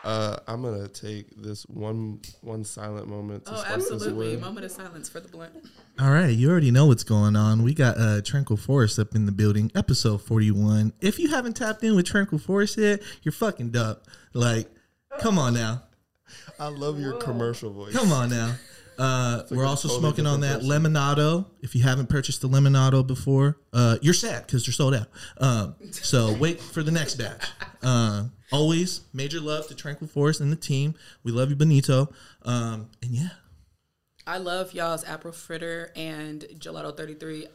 Uh, 0.08 0.38
I'm 0.46 0.62
gonna 0.62 0.88
take 0.88 1.26
this 1.36 1.64
one 1.64 2.20
one 2.40 2.64
silent 2.64 3.08
moment 3.08 3.44
to 3.44 3.52
Oh, 3.52 3.56
this 3.56 3.92
absolutely. 3.92 4.38
Moment 4.38 4.64
of 4.64 4.72
silence 4.72 5.06
for 5.10 5.20
the 5.20 5.28
blunt. 5.28 5.52
All 6.00 6.10
right, 6.10 6.30
you 6.30 6.50
already 6.50 6.70
know 6.70 6.86
what's 6.86 7.04
going 7.04 7.36
on. 7.36 7.62
We 7.62 7.74
got 7.74 7.98
uh, 7.98 8.22
Tranquil 8.22 8.56
Forest 8.56 8.98
up 8.98 9.14
in 9.14 9.26
the 9.26 9.32
building, 9.32 9.70
episode 9.74 10.22
41. 10.22 10.94
If 11.02 11.18
you 11.18 11.28
haven't 11.28 11.56
tapped 11.58 11.84
in 11.84 11.94
with 11.94 12.06
Tranquil 12.06 12.38
Forest 12.38 12.78
yet, 12.78 13.02
you're 13.22 13.32
fucking 13.32 13.68
dumb. 13.72 13.96
Like, 14.32 14.70
come 15.18 15.38
on 15.38 15.52
now. 15.52 15.82
I 16.58 16.68
love 16.68 16.98
your 16.98 17.18
commercial 17.18 17.70
voice. 17.70 17.92
Come 17.92 18.10
on 18.10 18.30
now. 18.30 18.54
Uh, 18.98 19.42
we're 19.50 19.66
also 19.66 19.88
totally 19.88 20.00
smoking 20.00 20.26
on 20.26 20.40
that 20.40 20.62
different 20.62 20.86
lemonado. 20.86 21.44
If 21.60 21.74
you 21.74 21.82
haven't 21.82 22.08
purchased 22.08 22.40
the 22.40 22.48
lemonado 22.48 23.06
before, 23.06 23.58
uh, 23.74 23.98
you're 24.00 24.14
sad 24.14 24.46
because 24.46 24.64
they're 24.64 24.72
sold 24.72 24.94
out. 24.94 25.08
Um, 25.36 25.74
so 25.90 26.32
wait 26.38 26.60
for 26.62 26.82
the 26.82 26.90
next 26.92 27.16
batch. 27.16 27.44
Uh, 27.82 28.24
always 28.52 29.02
major 29.12 29.40
love 29.40 29.68
to 29.68 29.74
Tranquil 29.74 30.08
Forest 30.08 30.40
and 30.40 30.52
the 30.52 30.56
team. 30.56 30.94
We 31.22 31.32
love 31.32 31.50
you, 31.50 31.56
Benito. 31.56 32.12
Um, 32.42 32.90
and 33.02 33.12
yeah, 33.12 33.30
I 34.26 34.38
love 34.38 34.74
y'all's 34.74 35.04
apple 35.04 35.32
fritter 35.32 35.90
and 35.96 36.42
gelato 36.58 36.96
33 36.96 37.46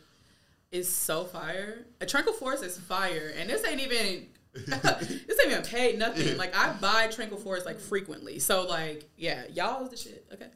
is 0.72 0.92
so 0.92 1.24
fire. 1.24 1.86
A 2.02 2.06
Tranquil 2.06 2.34
Forest 2.34 2.64
is 2.64 2.78
fire, 2.78 3.32
and 3.38 3.50
this 3.50 3.66
ain't 3.66 3.80
even 3.80 4.28
this 4.54 5.40
ain't 5.40 5.52
even 5.52 5.64
paid 5.64 6.00
nothing. 6.00 6.36
Like 6.38 6.56
I 6.58 6.74
buy 6.74 7.08
Tranquil 7.08 7.40
Forest 7.40 7.66
like 7.66 7.80
frequently, 7.80 8.40
so 8.40 8.64
like 8.68 9.10
yeah, 9.16 9.44
y'all 9.54 9.84
is 9.84 9.90
the 9.90 9.98
shit. 9.98 10.26
Okay. 10.34 10.48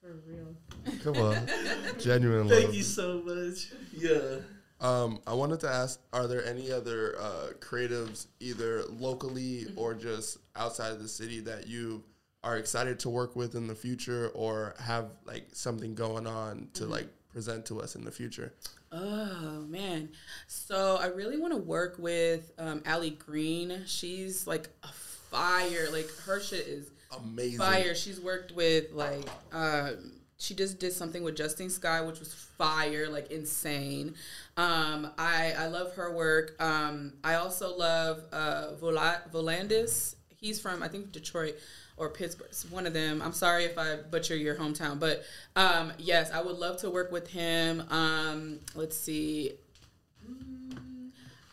For 0.00 0.20
real. 0.26 0.56
Come 1.04 1.16
on, 1.16 1.46
genuine 2.00 2.48
love. 2.48 2.58
Thank 2.58 2.74
you 2.74 2.82
so 2.82 3.22
much. 3.22 3.72
Yeah. 3.96 4.38
Um, 4.82 5.20
I 5.26 5.32
wanted 5.34 5.60
to 5.60 5.68
ask: 5.68 6.00
Are 6.12 6.26
there 6.26 6.44
any 6.44 6.72
other 6.72 7.16
uh, 7.20 7.48
creatives, 7.60 8.26
either 8.40 8.82
locally 8.84 9.66
or 9.76 9.94
just 9.94 10.38
outside 10.56 10.92
of 10.92 11.00
the 11.00 11.08
city, 11.08 11.40
that 11.40 11.68
you 11.68 12.02
are 12.42 12.56
excited 12.56 12.98
to 13.00 13.08
work 13.08 13.36
with 13.36 13.54
in 13.54 13.68
the 13.68 13.74
future, 13.74 14.30
or 14.34 14.74
have 14.80 15.06
like 15.24 15.46
something 15.52 15.94
going 15.94 16.26
on 16.26 16.68
to 16.74 16.86
like 16.86 17.06
present 17.32 17.64
to 17.66 17.80
us 17.80 17.94
in 17.94 18.04
the 18.04 18.10
future? 18.10 18.52
Oh 18.90 19.64
man, 19.68 20.10
so 20.48 20.98
I 21.00 21.06
really 21.06 21.38
want 21.38 21.52
to 21.52 21.58
work 21.60 21.94
with 21.98 22.50
um, 22.58 22.82
Allie 22.84 23.10
Green. 23.10 23.84
She's 23.86 24.46
like 24.46 24.68
a 24.82 24.88
fire. 24.88 25.88
Like 25.92 26.10
her 26.26 26.40
shit 26.40 26.66
is 26.66 26.90
Amazing. 27.16 27.58
fire. 27.58 27.94
She's 27.94 28.20
worked 28.20 28.52
with 28.52 28.92
like 28.92 29.28
um, 29.52 30.12
she 30.42 30.54
just 30.54 30.80
did 30.80 30.92
something 30.92 31.22
with 31.22 31.36
Justin 31.36 31.70
Sky, 31.70 32.00
which 32.00 32.18
was 32.18 32.34
fire, 32.34 33.08
like 33.08 33.30
insane. 33.30 34.14
Um, 34.56 35.10
I 35.16 35.54
I 35.56 35.66
love 35.68 35.94
her 35.94 36.12
work. 36.12 36.60
Um, 36.60 37.12
I 37.22 37.34
also 37.34 37.76
love 37.76 38.24
uh, 38.32 38.74
Vola- 38.74 39.22
Volandis. 39.32 40.16
He's 40.36 40.60
from 40.60 40.82
I 40.82 40.88
think 40.88 41.12
Detroit 41.12 41.54
or 41.96 42.08
Pittsburgh. 42.08 42.48
It's 42.50 42.68
one 42.68 42.86
of 42.86 42.92
them. 42.92 43.22
I'm 43.22 43.32
sorry 43.32 43.64
if 43.64 43.78
I 43.78 43.96
butcher 43.96 44.34
your 44.34 44.56
hometown, 44.56 44.98
but 44.98 45.22
um, 45.54 45.92
yes, 45.98 46.32
I 46.32 46.42
would 46.42 46.56
love 46.56 46.78
to 46.78 46.90
work 46.90 47.12
with 47.12 47.28
him. 47.28 47.84
Um, 47.90 48.58
let's 48.74 48.96
see 48.96 49.52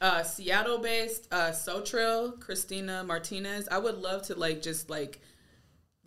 uh, 0.01 0.23
Seattle 0.23 0.79
based 0.79 1.27
uh, 1.31 1.51
Sotril, 1.51 2.39
Christina 2.39 3.03
Martinez. 3.03 3.67
I 3.69 3.77
would 3.77 3.99
love 3.99 4.23
to 4.23 4.35
like 4.35 4.61
just 4.61 4.89
like 4.89 5.21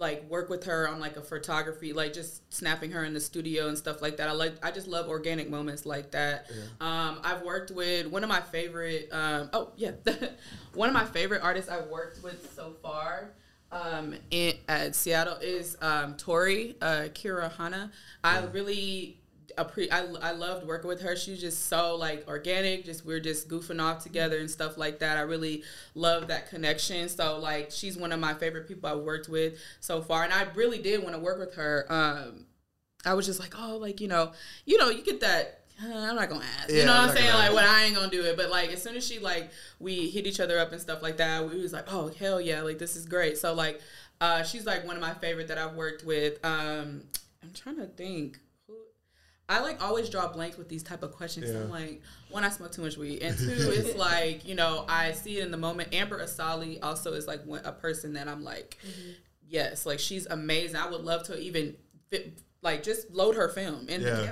like 0.02 0.28
work 0.28 0.50
with 0.50 0.64
her 0.64 0.88
on 0.88 0.98
like 1.00 1.16
a 1.16 1.22
photography, 1.22 1.92
like 1.92 2.12
just 2.12 2.52
snapping 2.52 2.90
her 2.90 3.04
in 3.04 3.14
the 3.14 3.20
studio 3.20 3.68
and 3.68 3.78
stuff 3.78 4.02
like 4.02 4.16
that. 4.18 4.28
I 4.28 4.32
like 4.32 4.52
I 4.62 4.72
just 4.72 4.88
love 4.88 5.08
organic 5.08 5.48
moments 5.48 5.86
like 5.86 6.10
that. 6.10 6.50
Um, 6.80 7.20
I've 7.22 7.42
worked 7.42 7.70
with 7.70 8.08
one 8.08 8.24
of 8.24 8.28
my 8.28 8.40
favorite. 8.40 9.08
Um, 9.12 9.48
oh 9.52 9.70
yeah, 9.76 9.92
one 10.74 10.88
of 10.88 10.92
my 10.92 11.04
favorite 11.04 11.42
artists 11.42 11.70
I've 11.70 11.86
worked 11.86 12.22
with 12.22 12.52
so 12.54 12.74
far. 12.82 13.30
Um, 13.70 14.16
in, 14.30 14.54
at 14.68 14.94
Seattle 14.94 15.38
is 15.40 15.78
um, 15.80 16.16
Tori 16.18 16.76
uh, 16.82 17.08
Kira 17.14 17.50
Hana. 17.50 17.90
I 18.22 18.44
really 18.46 19.21
appre- 19.56 19.92
I, 19.92 20.06
I 20.28 20.32
loved 20.32 20.66
working 20.66 20.88
with 20.88 21.00
her. 21.02 21.16
She's 21.16 21.40
just 21.40 21.66
so 21.66 21.96
like 21.96 22.26
organic. 22.28 22.84
Just 22.84 23.04
we're 23.04 23.20
just 23.20 23.48
goofing 23.48 23.80
off 23.80 24.02
together 24.02 24.38
and 24.38 24.50
stuff 24.50 24.76
like 24.76 24.98
that. 25.00 25.16
I 25.16 25.22
really 25.22 25.62
love 25.94 26.28
that 26.28 26.48
connection. 26.48 27.08
So 27.08 27.38
like 27.38 27.70
she's 27.70 27.96
one 27.96 28.12
of 28.12 28.20
my 28.20 28.34
favorite 28.34 28.68
people 28.68 28.88
I've 28.88 29.04
worked 29.04 29.28
with 29.28 29.54
so 29.80 30.02
far, 30.02 30.24
and 30.24 30.32
I 30.32 30.46
really 30.54 30.78
did 30.78 31.02
want 31.02 31.14
to 31.14 31.20
work 31.20 31.38
with 31.38 31.54
her. 31.54 31.86
Um, 31.88 32.46
I 33.04 33.14
was 33.14 33.26
just 33.26 33.40
like, 33.40 33.54
oh, 33.58 33.76
like 33.76 34.00
you 34.00 34.08
know, 34.08 34.32
you 34.64 34.78
know, 34.78 34.90
you 34.90 35.02
get 35.02 35.20
that. 35.20 35.60
I'm 35.82 36.14
not 36.14 36.28
gonna 36.28 36.44
ask. 36.60 36.70
Yeah, 36.70 36.76
you 36.76 36.86
know 36.86 36.92
I'm 36.92 37.08
what 37.08 37.10
I'm 37.10 37.16
saying? 37.16 37.34
Like, 37.34 37.44
ask. 37.46 37.54
when 37.54 37.64
I 37.64 37.82
ain't 37.84 37.94
gonna 37.94 38.10
do 38.10 38.24
it, 38.24 38.36
but 38.36 38.50
like 38.50 38.70
as 38.70 38.82
soon 38.82 38.96
as 38.96 39.06
she 39.06 39.18
like 39.18 39.50
we 39.80 40.08
hit 40.08 40.26
each 40.26 40.38
other 40.38 40.58
up 40.58 40.72
and 40.72 40.80
stuff 40.80 41.02
like 41.02 41.16
that, 41.16 41.48
we 41.48 41.60
was 41.60 41.72
like, 41.72 41.92
oh 41.92 42.08
hell 42.18 42.40
yeah, 42.40 42.62
like 42.62 42.78
this 42.78 42.94
is 42.94 43.06
great. 43.06 43.38
So 43.38 43.52
like, 43.54 43.80
uh, 44.20 44.44
she's 44.44 44.64
like 44.66 44.86
one 44.86 44.96
of 44.96 45.02
my 45.02 45.14
favorite 45.14 45.48
that 45.48 45.58
I've 45.58 45.74
worked 45.74 46.04
with. 46.04 46.38
Um, 46.44 47.02
I'm 47.42 47.50
trying 47.54 47.76
to 47.76 47.86
think. 47.86 48.38
Who 49.48 49.54
I 49.54 49.60
like 49.60 49.82
always 49.82 50.08
draw 50.08 50.28
blanks 50.28 50.56
with 50.56 50.68
these 50.68 50.82
type 50.82 51.02
of 51.02 51.12
questions. 51.12 51.50
Yeah. 51.50 51.60
I'm 51.60 51.70
like, 51.70 52.00
one, 52.30 52.44
I 52.44 52.48
smoke 52.50 52.72
too 52.72 52.82
much 52.82 52.96
weed, 52.96 53.22
and 53.22 53.36
two, 53.36 53.44
it's 53.48 53.96
like 53.98 54.46
you 54.46 54.54
know 54.54 54.84
I 54.88 55.12
see 55.12 55.38
it 55.38 55.44
in 55.44 55.50
the 55.50 55.56
moment. 55.56 55.94
Amber 55.94 56.20
Asaly 56.22 56.78
also 56.82 57.12
is 57.12 57.26
like 57.26 57.44
one, 57.44 57.60
a 57.64 57.72
person 57.72 58.14
that 58.14 58.28
I'm 58.28 58.44
like, 58.44 58.78
yes, 59.48 59.84
like 59.86 59.98
she's 59.98 60.26
amazing. 60.26 60.76
I 60.76 60.88
would 60.90 61.02
love 61.02 61.24
to 61.24 61.38
even 61.38 61.76
fit, 62.10 62.38
like 62.62 62.82
just 62.82 63.10
load 63.10 63.34
her 63.36 63.48
film 63.48 63.88
in 63.88 64.00
Yeah. 64.00 64.10
the 64.14 64.26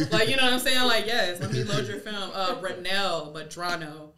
camera. 0.00 0.08
like 0.18 0.28
you 0.28 0.36
know 0.36 0.44
what 0.44 0.52
I'm 0.54 0.58
saying? 0.60 0.84
Like 0.86 1.06
yes, 1.06 1.40
let 1.40 1.52
me 1.52 1.62
load 1.64 1.86
your 1.88 2.00
film. 2.00 2.30
Uh, 2.34 2.56
Renell 2.60 3.32
Medrano. 3.34 4.10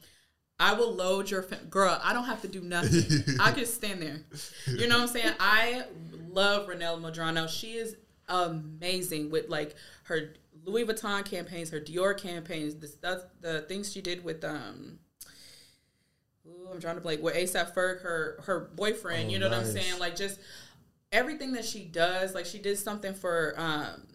I 0.59 0.75
will 0.75 0.93
load 0.93 1.31
your 1.31 1.41
film. 1.43 1.63
Girl, 1.71 1.99
I 2.03 2.13
don't 2.13 2.25
have 2.27 2.43
to 2.43 2.49
do 2.49 2.61
nothing. 2.61 3.25
I 3.41 3.51
just 3.53 3.75
stand 3.75 4.03
there. 4.03 4.21
You 4.67 4.89
know 4.89 4.97
what 4.99 5.03
I'm 5.05 5.09
saying? 5.09 5.33
I 5.41 5.85
love 6.29 6.67
Renell 6.69 7.01
Medrano. 7.01 7.49
She 7.49 7.69
is 7.79 7.97
amazing 8.31 9.31
with 9.31 9.49
like 9.49 9.75
her 10.05 10.35
Louis 10.65 10.85
Vuitton 10.85 11.25
campaigns, 11.25 11.71
her 11.71 11.81
Dior 11.81 12.17
campaigns, 12.17 12.75
the 12.77 12.87
stuff, 12.87 13.21
the 13.41 13.63
things 13.63 13.93
she 13.93 14.01
did 14.01 14.25
with 14.25 14.45
um. 14.45 14.99
Ooh, 16.47 16.69
I'm 16.73 16.81
trying 16.81 16.97
to 16.97 17.01
blank 17.01 17.23
with 17.23 17.35
ASAP 17.35 17.75
Ferg, 17.75 18.03
her 18.03 18.41
her 18.45 18.71
boyfriend. 18.75 19.29
Oh, 19.29 19.33
you 19.33 19.39
know 19.39 19.49
what 19.49 19.59
I'm 19.59 19.67
saying? 19.67 19.99
Like 19.99 20.17
just 20.17 20.41
everything 21.13 21.53
that 21.53 21.65
she 21.65 21.85
does. 21.85 22.35
Like 22.35 22.47
she 22.47 22.59
did 22.59 22.79
something 22.79 23.15
for 23.15 23.55
um, 23.57 24.07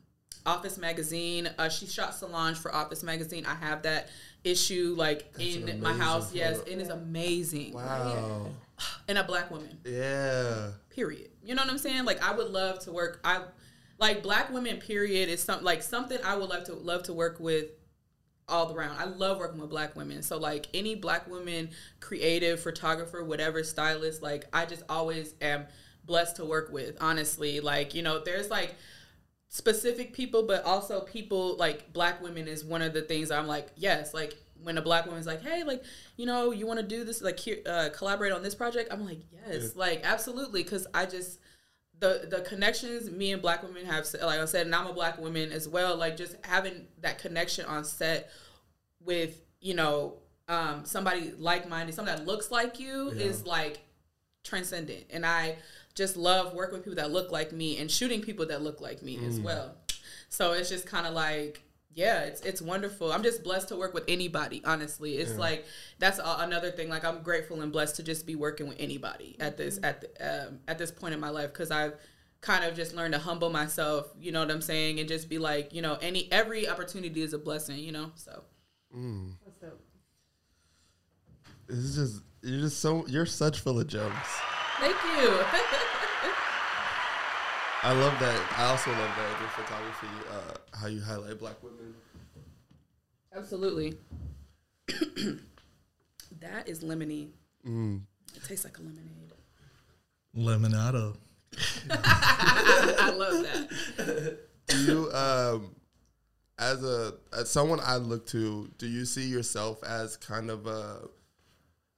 Office 0.45 0.77
Magazine. 0.77 1.49
Uh, 1.57 1.69
she 1.69 1.87
shot 1.87 2.13
Solange 2.13 2.57
for 2.57 2.73
Office 2.73 3.03
Magazine. 3.03 3.45
I 3.45 3.55
have 3.55 3.83
that 3.83 4.09
issue 4.43 4.95
like 4.97 5.33
That's 5.33 5.55
in 5.55 5.81
my 5.81 5.93
house. 5.93 6.33
Yes, 6.33 6.59
photo. 6.59 6.71
it 6.71 6.79
is 6.79 6.89
amazing. 6.89 7.73
Wow. 7.73 8.47
And 9.07 9.17
a 9.17 9.23
black 9.23 9.51
woman. 9.51 9.77
Yeah. 9.85 10.71
Period. 10.89 11.29
You 11.43 11.55
know 11.55 11.63
what 11.63 11.71
I'm 11.71 11.77
saying? 11.77 12.05
Like 12.05 12.21
I 12.23 12.35
would 12.35 12.51
love 12.51 12.79
to 12.79 12.91
work. 12.91 13.19
I 13.23 13.41
like 13.97 14.23
black 14.23 14.51
women. 14.51 14.77
Period 14.77 15.29
is 15.29 15.41
something 15.41 15.65
like 15.65 15.83
something 15.83 16.17
I 16.23 16.35
would 16.35 16.49
love 16.49 16.65
to 16.65 16.73
love 16.73 17.03
to 17.03 17.13
work 17.13 17.39
with 17.39 17.65
all 18.47 18.71
around. 18.75 18.97
I 18.97 19.05
love 19.05 19.39
working 19.39 19.59
with 19.59 19.69
black 19.69 19.95
women. 19.95 20.21
So 20.21 20.37
like 20.37 20.67
any 20.73 20.95
black 20.95 21.27
woman, 21.29 21.69
creative, 21.99 22.59
photographer, 22.59 23.23
whatever, 23.23 23.63
stylist, 23.63 24.21
like 24.21 24.45
I 24.53 24.65
just 24.65 24.83
always 24.89 25.33
am 25.41 25.65
blessed 26.03 26.37
to 26.37 26.45
work 26.45 26.71
with. 26.71 26.97
Honestly, 27.01 27.59
like 27.59 27.95
you 27.95 28.03
know, 28.03 28.23
there's 28.23 28.49
like 28.49 28.75
specific 29.49 30.13
people, 30.13 30.43
but 30.43 30.63
also 30.65 31.01
people 31.01 31.55
like 31.57 31.93
black 31.93 32.21
women 32.21 32.47
is 32.47 32.63
one 32.63 32.81
of 32.81 32.93
the 32.93 33.01
things 33.01 33.31
I'm 33.31 33.47
like, 33.47 33.69
yes, 33.75 34.13
like 34.13 34.35
when 34.61 34.77
a 34.77 34.81
black 34.81 35.05
woman's 35.05 35.27
like, 35.27 35.43
hey, 35.43 35.63
like, 35.63 35.83
you 36.17 36.25
know, 36.25 36.51
you 36.51 36.65
want 36.65 36.79
to 36.79 36.85
do 36.85 37.03
this, 37.03 37.21
like, 37.21 37.39
uh, 37.65 37.89
collaborate 37.89 38.31
on 38.31 38.41
this 38.41 38.55
project, 38.55 38.91
I'm 38.91 39.05
like, 39.05 39.19
yes, 39.31 39.75
like, 39.75 40.01
absolutely, 40.03 40.63
because 40.63 40.87
I 40.93 41.05
just 41.05 41.39
the 41.99 42.27
the 42.29 42.41
connections 42.41 43.09
me 43.09 43.31
and 43.31 43.41
black 43.41 43.63
women 43.63 43.85
have, 43.85 44.05
like 44.21 44.39
I 44.39 44.45
said, 44.45 44.65
and 44.65 44.75
I'm 44.75 44.87
a 44.87 44.93
black 44.93 45.17
woman 45.17 45.51
as 45.51 45.67
well, 45.67 45.95
like 45.95 46.17
just 46.17 46.35
having 46.43 46.87
that 47.01 47.19
connection 47.19 47.65
on 47.65 47.83
set 47.85 48.29
with 49.03 49.41
you 49.61 49.73
know 49.73 50.15
um, 50.47 50.85
somebody 50.85 51.31
like 51.37 51.67
minded, 51.69 51.95
something 51.95 52.15
that 52.15 52.25
looks 52.25 52.51
like 52.51 52.79
you 52.79 53.11
Yeah. 53.15 53.23
is 53.23 53.45
like 53.45 53.79
transcendent, 54.43 55.05
and 55.09 55.25
I 55.25 55.57
just 55.95 56.17
love 56.17 56.53
working 56.53 56.75
with 56.75 56.83
people 56.83 56.97
that 57.01 57.11
look 57.11 57.31
like 57.31 57.51
me 57.51 57.77
and 57.77 57.89
shooting 57.89 58.21
people 58.21 58.45
that 58.47 58.61
look 58.61 58.81
like 58.81 59.01
me 59.01 59.17
as 59.25 59.39
well. 59.39 59.75
So 60.29 60.51
it's 60.51 60.69
just 60.69 60.85
kind 60.85 61.07
of 61.07 61.13
like 61.13 61.61
yeah, 61.95 62.23
it's 62.23 62.41
it's 62.41 62.61
wonderful. 62.61 63.13
I'm 63.13 63.23
just 63.23 63.41
blessed 63.41 63.69
to 63.69 63.77
work 63.77 63.93
with 63.93 64.03
anybody. 64.09 64.61
Honestly, 64.65 65.13
it's 65.13 65.37
like 65.37 65.65
that's 65.97 66.19
a, 66.19 66.35
another 66.39 66.69
thing. 66.69 66.89
Like 66.89 67.05
I'm 67.05 67.23
grateful 67.23 67.61
and 67.61 67.71
blessed 67.71 67.95
to 67.95 68.03
just 68.03 68.25
be 68.27 68.35
working 68.35 68.67
with 68.67 68.75
anybody 68.81 69.37
at 69.39 69.55
this 69.55 69.79
at 69.81 70.01
the, 70.01 70.47
um, 70.47 70.59
at 70.67 70.77
this 70.77 70.91
point 70.91 71.13
in 71.13 71.21
my 71.21 71.29
life 71.29 71.53
because 71.53 71.71
I've 71.71 71.93
kind 72.41 72.65
of 72.65 72.75
just 72.75 72.93
learned 72.93 73.13
to 73.13 73.19
humble 73.19 73.49
myself. 73.49 74.07
You 74.19 74.33
know 74.33 74.41
what 74.41 74.51
I'm 74.51 74.61
saying, 74.61 74.99
and 74.99 75.07
just 75.07 75.29
be 75.29 75.39
like, 75.39 75.73
you 75.73 75.81
know, 75.81 75.97
any 76.01 76.29
every 76.33 76.67
opportunity 76.67 77.21
is 77.21 77.33
a 77.33 77.39
blessing. 77.39 77.79
You 77.79 77.93
know, 77.93 78.11
so 78.15 78.43
What's 79.43 79.63
up? 79.63 79.79
It's 81.69 81.95
just 81.95 82.23
you're 82.41 82.59
just 82.59 82.81
so 82.81 83.07
you're 83.07 83.25
such 83.25 83.61
full 83.61 83.79
of 83.79 83.87
gems. 83.87 84.13
thank 84.79 84.95
you. 85.17 85.39
I 87.85 87.91
love 87.91 88.19
that. 88.19 88.41
I 88.57 88.65
also 88.71 88.89
love 88.89 89.11
that 89.15 89.35
in 89.35 89.41
your 89.41 89.49
photography, 89.49 90.07
uh, 90.31 90.57
how 90.75 90.87
you 90.87 90.99
highlight 91.01 91.37
black 91.37 91.61
women. 91.61 91.93
Absolutely. 93.35 93.95
that 96.39 96.67
is 96.67 96.83
lemony. 96.83 97.29
Mm. 97.63 98.01
It 98.35 98.43
tastes 98.43 98.65
like 98.65 98.79
a 98.79 98.81
lemonade. 98.81 99.33
Lemonado. 100.35 101.15
I 101.91 103.13
love 103.15 103.43
that. 103.43 104.39
Do 104.65 104.77
you, 104.79 105.11
um, 105.11 105.75
as 106.57 106.83
a 106.83 107.13
as 107.37 107.51
someone 107.51 107.79
I 107.83 107.97
look 107.97 108.25
to, 108.29 108.67
do 108.79 108.87
you 108.87 109.05
see 109.05 109.27
yourself 109.27 109.83
as 109.83 110.17
kind 110.17 110.49
of 110.49 110.65
a 110.65 111.01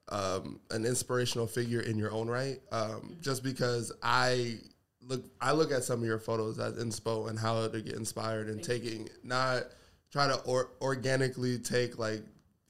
um, 0.09 0.59
an 0.69 0.85
inspirational 0.85 1.47
figure 1.47 1.79
in 1.79 1.97
your 1.97 2.11
own 2.11 2.27
right? 2.27 2.59
Um, 2.73 3.15
just 3.21 3.41
because 3.41 3.93
I 4.03 4.57
look, 5.01 5.25
I 5.39 5.51
look 5.51 5.71
at 5.71 5.83
some 5.83 6.01
of 6.01 6.05
your 6.05 6.19
photos 6.19 6.59
as 6.59 6.73
inspo 6.73 7.29
and 7.29 7.37
how 7.37 7.67
to 7.67 7.81
get 7.81 7.95
inspired 7.95 8.47
and 8.49 8.63
taking 8.63 9.09
not 9.23 9.63
try 10.11 10.27
to 10.27 10.39
or, 10.41 10.71
organically 10.81 11.57
take 11.57 11.97
like 11.97 12.23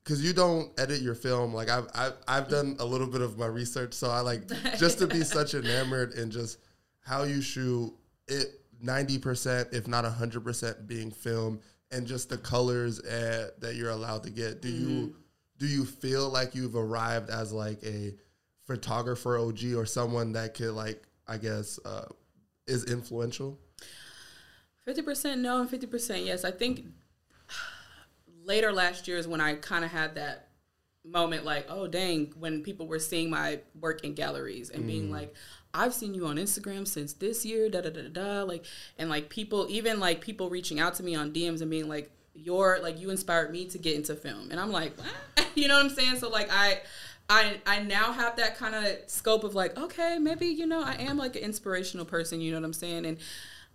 because 0.03 0.23
you 0.23 0.33
don't 0.33 0.71
edit 0.79 1.01
your 1.01 1.15
film. 1.15 1.53
Like 1.53 1.69
I've, 1.69 1.87
I've 1.93 2.13
I've 2.27 2.47
done 2.47 2.77
a 2.79 2.85
little 2.85 3.07
bit 3.07 3.21
of 3.21 3.37
my 3.37 3.47
research 3.47 3.93
so 3.93 4.09
I 4.09 4.21
like 4.21 4.47
just 4.77 4.99
to 4.99 5.07
be 5.07 5.23
such 5.23 5.53
enamored 5.53 6.13
in 6.13 6.31
just 6.31 6.59
how 7.01 7.23
you 7.23 7.41
shoot 7.41 7.93
it 8.27 8.47
90% 8.83 9.73
if 9.73 9.87
not 9.87 10.05
100% 10.05 10.87
being 10.87 11.09
film 11.09 11.59
and 11.91 12.05
just 12.05 12.29
the 12.29 12.37
colors 12.37 12.99
uh, 13.01 13.49
that 13.59 13.75
you're 13.75 13.91
allowed 13.91 14.23
to 14.23 14.29
get. 14.29 14.61
Do 14.61 14.69
you 14.69 15.15
do 15.57 15.65
you 15.65 15.85
feel 15.85 16.29
like 16.29 16.53
you've 16.53 16.75
arrived 16.75 17.29
as 17.29 17.51
like 17.51 17.83
a 17.83 18.13
photographer 18.65 19.37
OG 19.37 19.73
or 19.75 19.85
someone 19.85 20.33
that 20.33 20.53
could 20.53 20.71
like 20.71 21.06
I 21.27 21.37
guess 21.37 21.79
uh, 21.85 22.05
is 22.67 22.85
influential 22.85 23.59
Fifty 24.87 25.01
percent 25.01 25.41
no 25.41 25.59
and 25.59 25.69
fifty 25.69 25.85
percent 25.85 26.23
yes. 26.23 26.45
I 26.45 26.51
think 26.51 26.85
later 28.45 28.71
last 28.71 29.05
year 29.05 29.17
is 29.17 29.27
when 29.27 29.41
I 29.41 29.55
kind 29.55 29.83
of 29.83 29.91
had 29.91 30.15
that 30.15 30.47
moment, 31.03 31.43
like, 31.43 31.65
oh 31.69 31.87
dang, 31.87 32.33
when 32.39 32.63
people 32.63 32.87
were 32.87 32.97
seeing 32.97 33.29
my 33.29 33.59
work 33.77 34.05
in 34.05 34.13
galleries 34.13 34.69
and 34.69 34.87
being 34.87 35.11
like, 35.11 35.35
I've 35.73 35.93
seen 35.93 36.13
you 36.13 36.25
on 36.27 36.37
Instagram 36.37 36.87
since 36.87 37.11
this 37.11 37.45
year, 37.45 37.69
da 37.69 37.81
da 37.81 37.89
da 37.89 38.03
da 38.03 38.09
da, 38.09 38.43
like, 38.43 38.63
and 38.97 39.09
like 39.09 39.27
people, 39.27 39.67
even 39.69 39.99
like 39.99 40.21
people 40.21 40.49
reaching 40.49 40.79
out 40.79 40.95
to 40.95 41.03
me 41.03 41.15
on 41.15 41.33
DMs 41.33 41.61
and 41.61 41.69
being 41.69 41.89
like, 41.89 42.09
you're 42.33 42.79
like 42.81 42.97
you 42.97 43.09
inspired 43.09 43.51
me 43.51 43.65
to 43.65 43.77
get 43.77 43.95
into 43.95 44.15
film, 44.15 44.51
and 44.51 44.59
I'm 44.59 44.71
like, 44.71 44.97
what? 44.97 45.47
you 45.55 45.67
know 45.67 45.75
what 45.75 45.83
I'm 45.83 45.91
saying? 45.91 46.15
So 46.15 46.29
like 46.29 46.47
I. 46.49 46.79
I, 47.29 47.59
I 47.65 47.79
now 47.81 48.13
have 48.13 48.37
that 48.37 48.57
kind 48.57 48.73
of 48.73 48.97
scope 49.07 49.43
of 49.43 49.53
like 49.53 49.77
okay 49.77 50.17
maybe 50.17 50.47
you 50.47 50.65
know 50.65 50.81
I 50.81 50.93
am 50.93 51.17
like 51.17 51.35
an 51.35 51.43
inspirational 51.43 52.05
person 52.05 52.39
you 52.39 52.51
know 52.51 52.59
what 52.59 52.65
I'm 52.65 52.73
saying 52.73 53.05
and 53.05 53.17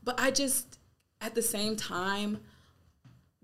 but 0.03 0.19
I 0.19 0.31
just 0.31 0.79
at 1.21 1.35
the 1.35 1.43
same 1.43 1.77
time 1.77 2.41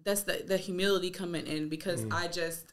that's 0.05 0.23
the, 0.23 0.43
the 0.47 0.57
humility 0.57 1.11
coming 1.11 1.47
in 1.47 1.69
because 1.69 2.05
mm. 2.05 2.13
I 2.13 2.29
just 2.29 2.73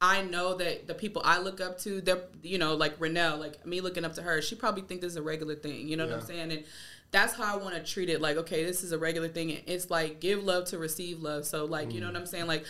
I 0.00 0.22
know 0.22 0.54
that 0.54 0.86
the 0.86 0.94
people 0.94 1.22
I 1.24 1.38
look 1.38 1.60
up 1.60 1.78
to, 1.80 2.00
they're 2.00 2.22
you 2.42 2.58
know 2.58 2.74
like 2.74 2.98
Renell, 2.98 3.38
like 3.38 3.64
me 3.66 3.80
looking 3.80 4.04
up 4.04 4.14
to 4.14 4.22
her, 4.22 4.42
she 4.42 4.54
probably 4.54 4.82
think 4.82 5.00
this 5.00 5.12
is 5.12 5.16
a 5.16 5.22
regular 5.22 5.54
thing. 5.54 5.88
You 5.88 5.96
know 5.96 6.06
what 6.06 6.14
I'm 6.14 6.20
saying? 6.20 6.52
And 6.52 6.64
that's 7.12 7.34
how 7.34 7.54
I 7.54 7.56
want 7.56 7.74
to 7.74 7.82
treat 7.82 8.10
it. 8.10 8.20
Like 8.20 8.36
okay, 8.36 8.64
this 8.64 8.82
is 8.84 8.92
a 8.92 8.98
regular 8.98 9.28
thing. 9.28 9.50
And 9.52 9.62
It's 9.66 9.90
like 9.90 10.20
give 10.20 10.44
love 10.44 10.66
to 10.66 10.78
receive 10.78 11.22
love. 11.22 11.46
So 11.46 11.64
like 11.64 11.92
you 11.92 12.00
know 12.00 12.08
mm. 12.08 12.12
what 12.12 12.20
I'm 12.20 12.26
saying? 12.26 12.46
Like. 12.46 12.64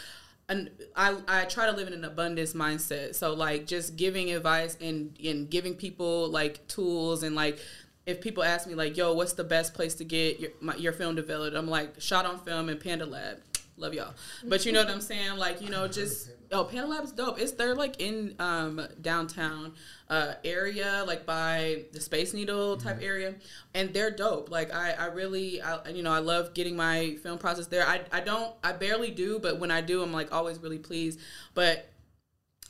And 0.48 0.70
I, 0.94 1.16
I 1.26 1.44
try 1.46 1.66
to 1.66 1.72
live 1.72 1.88
in 1.88 1.94
an 1.94 2.04
abundance 2.04 2.52
mindset. 2.52 3.14
So 3.16 3.34
like 3.34 3.66
just 3.66 3.96
giving 3.96 4.30
advice 4.30 4.76
and 4.80 5.16
and 5.24 5.50
giving 5.50 5.74
people 5.74 6.28
like 6.28 6.66
tools 6.68 7.22
and 7.22 7.34
like 7.34 7.58
if 8.06 8.20
people 8.20 8.44
ask 8.44 8.68
me 8.68 8.74
like, 8.74 8.96
"Yo, 8.96 9.12
what's 9.12 9.32
the 9.32 9.44
best 9.44 9.74
place 9.74 9.94
to 9.96 10.04
get 10.04 10.38
your 10.38 10.50
my, 10.60 10.76
your 10.76 10.92
film 10.92 11.16
developed?" 11.16 11.56
I'm 11.56 11.68
like, 11.68 12.00
"Shot 12.00 12.24
on 12.24 12.38
Film 12.38 12.68
and 12.68 12.80
Panda 12.80 13.04
Lab." 13.04 13.38
Love 13.78 13.92
y'all, 13.92 14.14
but 14.44 14.64
you 14.64 14.72
know 14.72 14.82
what 14.82 14.90
I'm 14.90 15.02
saying? 15.02 15.36
Like, 15.36 15.60
you 15.60 15.68
know, 15.68 15.86
just 15.86 16.30
oh, 16.50 16.64
Panda 16.64 16.86
Lab's 16.86 17.12
dope. 17.12 17.38
It's 17.38 17.52
they're 17.52 17.74
like 17.74 18.00
in 18.00 18.34
um 18.38 18.80
downtown 19.02 19.74
uh 20.08 20.34
area, 20.44 21.04
like 21.06 21.26
by 21.26 21.84
the 21.92 22.00
Space 22.00 22.32
Needle 22.32 22.78
type 22.78 23.02
area, 23.02 23.34
and 23.74 23.92
they're 23.92 24.10
dope. 24.10 24.50
Like, 24.50 24.72
I 24.74 24.92
I 24.92 25.06
really 25.06 25.60
I 25.60 25.90
you 25.90 26.02
know 26.02 26.12
I 26.12 26.20
love 26.20 26.54
getting 26.54 26.74
my 26.74 27.16
film 27.22 27.36
process 27.36 27.66
there. 27.66 27.86
I 27.86 28.00
I 28.10 28.20
don't 28.20 28.54
I 28.64 28.72
barely 28.72 29.10
do, 29.10 29.38
but 29.38 29.60
when 29.60 29.70
I 29.70 29.82
do, 29.82 30.02
I'm 30.02 30.12
like 30.12 30.32
always 30.32 30.58
really 30.58 30.78
pleased. 30.78 31.20
But 31.52 31.90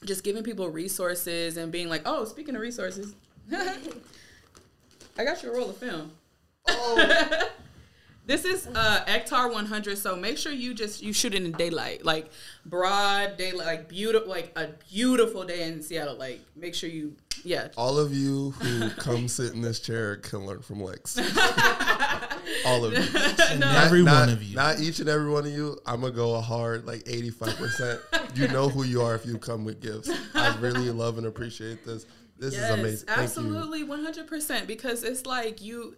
just 0.05 0.25
giving 0.25 0.43
people 0.43 0.69
resources 0.69 1.57
and 1.57 1.71
being 1.71 1.89
like, 1.89 2.03
oh, 2.05 2.25
speaking 2.25 2.57
of 2.57 2.63
resources. 2.63 3.15
I 3.53 5.25
got 5.25 5.43
you 5.43 5.53
a 5.53 5.55
roll 5.55 5.71
of 5.71 5.77
film. 5.77 6.11
oh 6.67 7.49
This 8.27 8.45
is 8.45 8.67
uh 8.75 9.05
Ektar 9.07 9.53
100, 9.53 9.97
so 9.97 10.17
make 10.17 10.37
sure 10.37 10.51
you 10.53 10.75
just 10.75 11.01
you 11.01 11.13
shoot 11.13 11.33
it 11.33 11.45
in 11.45 11.53
daylight, 11.53 12.05
like 12.05 12.29
broad 12.65 13.37
daylight, 13.37 13.67
like 13.67 13.89
beautiful, 13.89 14.29
like 14.29 14.51
a 14.57 14.69
beautiful 14.93 15.45
day 15.45 15.63
in 15.69 15.81
Seattle. 15.81 16.17
Like 16.17 16.41
make 16.57 16.75
sure 16.75 16.91
you, 16.91 17.15
yeah, 17.45 17.69
All 17.77 17.99
of 17.99 18.13
you 18.13 18.51
who 18.51 18.91
come 18.91 19.29
sit 19.29 19.53
in 19.55 19.61
this 19.63 19.79
chair 19.79 20.17
can 20.17 20.45
learn 20.45 20.61
from 20.63 20.83
Lex. 20.83 21.17
All 22.67 22.85
of 22.85 22.93
you. 22.95 22.99
And 23.51 23.61
Not- 23.61 23.85
every 23.87 24.03
not- 24.03 24.21
one 24.27 24.29
of 24.31 24.43
you. 24.43 24.57
Not 24.57 24.81
each 24.81 24.99
and 24.99 25.09
every 25.09 25.31
one 25.31 25.47
of 25.47 25.53
you. 25.53 25.79
I'm 25.87 26.01
gonna 26.01 26.13
go 26.13 26.35
a 26.35 26.41
hard 26.41 26.85
like 26.85 27.05
85%. 27.05 28.37
you 28.37 28.49
know 28.49 28.69
who 28.69 28.83
you 28.83 29.03
are 29.03 29.15
if 29.15 29.25
you 29.25 29.39
come 29.39 29.65
with 29.65 29.81
gifts. 29.81 30.11
I 30.35 30.57
really 30.59 30.91
love 30.91 31.19
and 31.19 31.27
appreciate 31.29 31.85
this. 31.87 32.07
This 32.39 32.55
is 32.55 32.71
amazing. 32.71 33.07
Thank 33.07 33.21
absolutely, 33.21 33.83
one 33.85 34.03
hundred 34.03 34.27
percent. 34.27 34.67
Because 34.67 35.03
it's 35.05 35.25
like 35.25 35.63
you, 35.63 35.97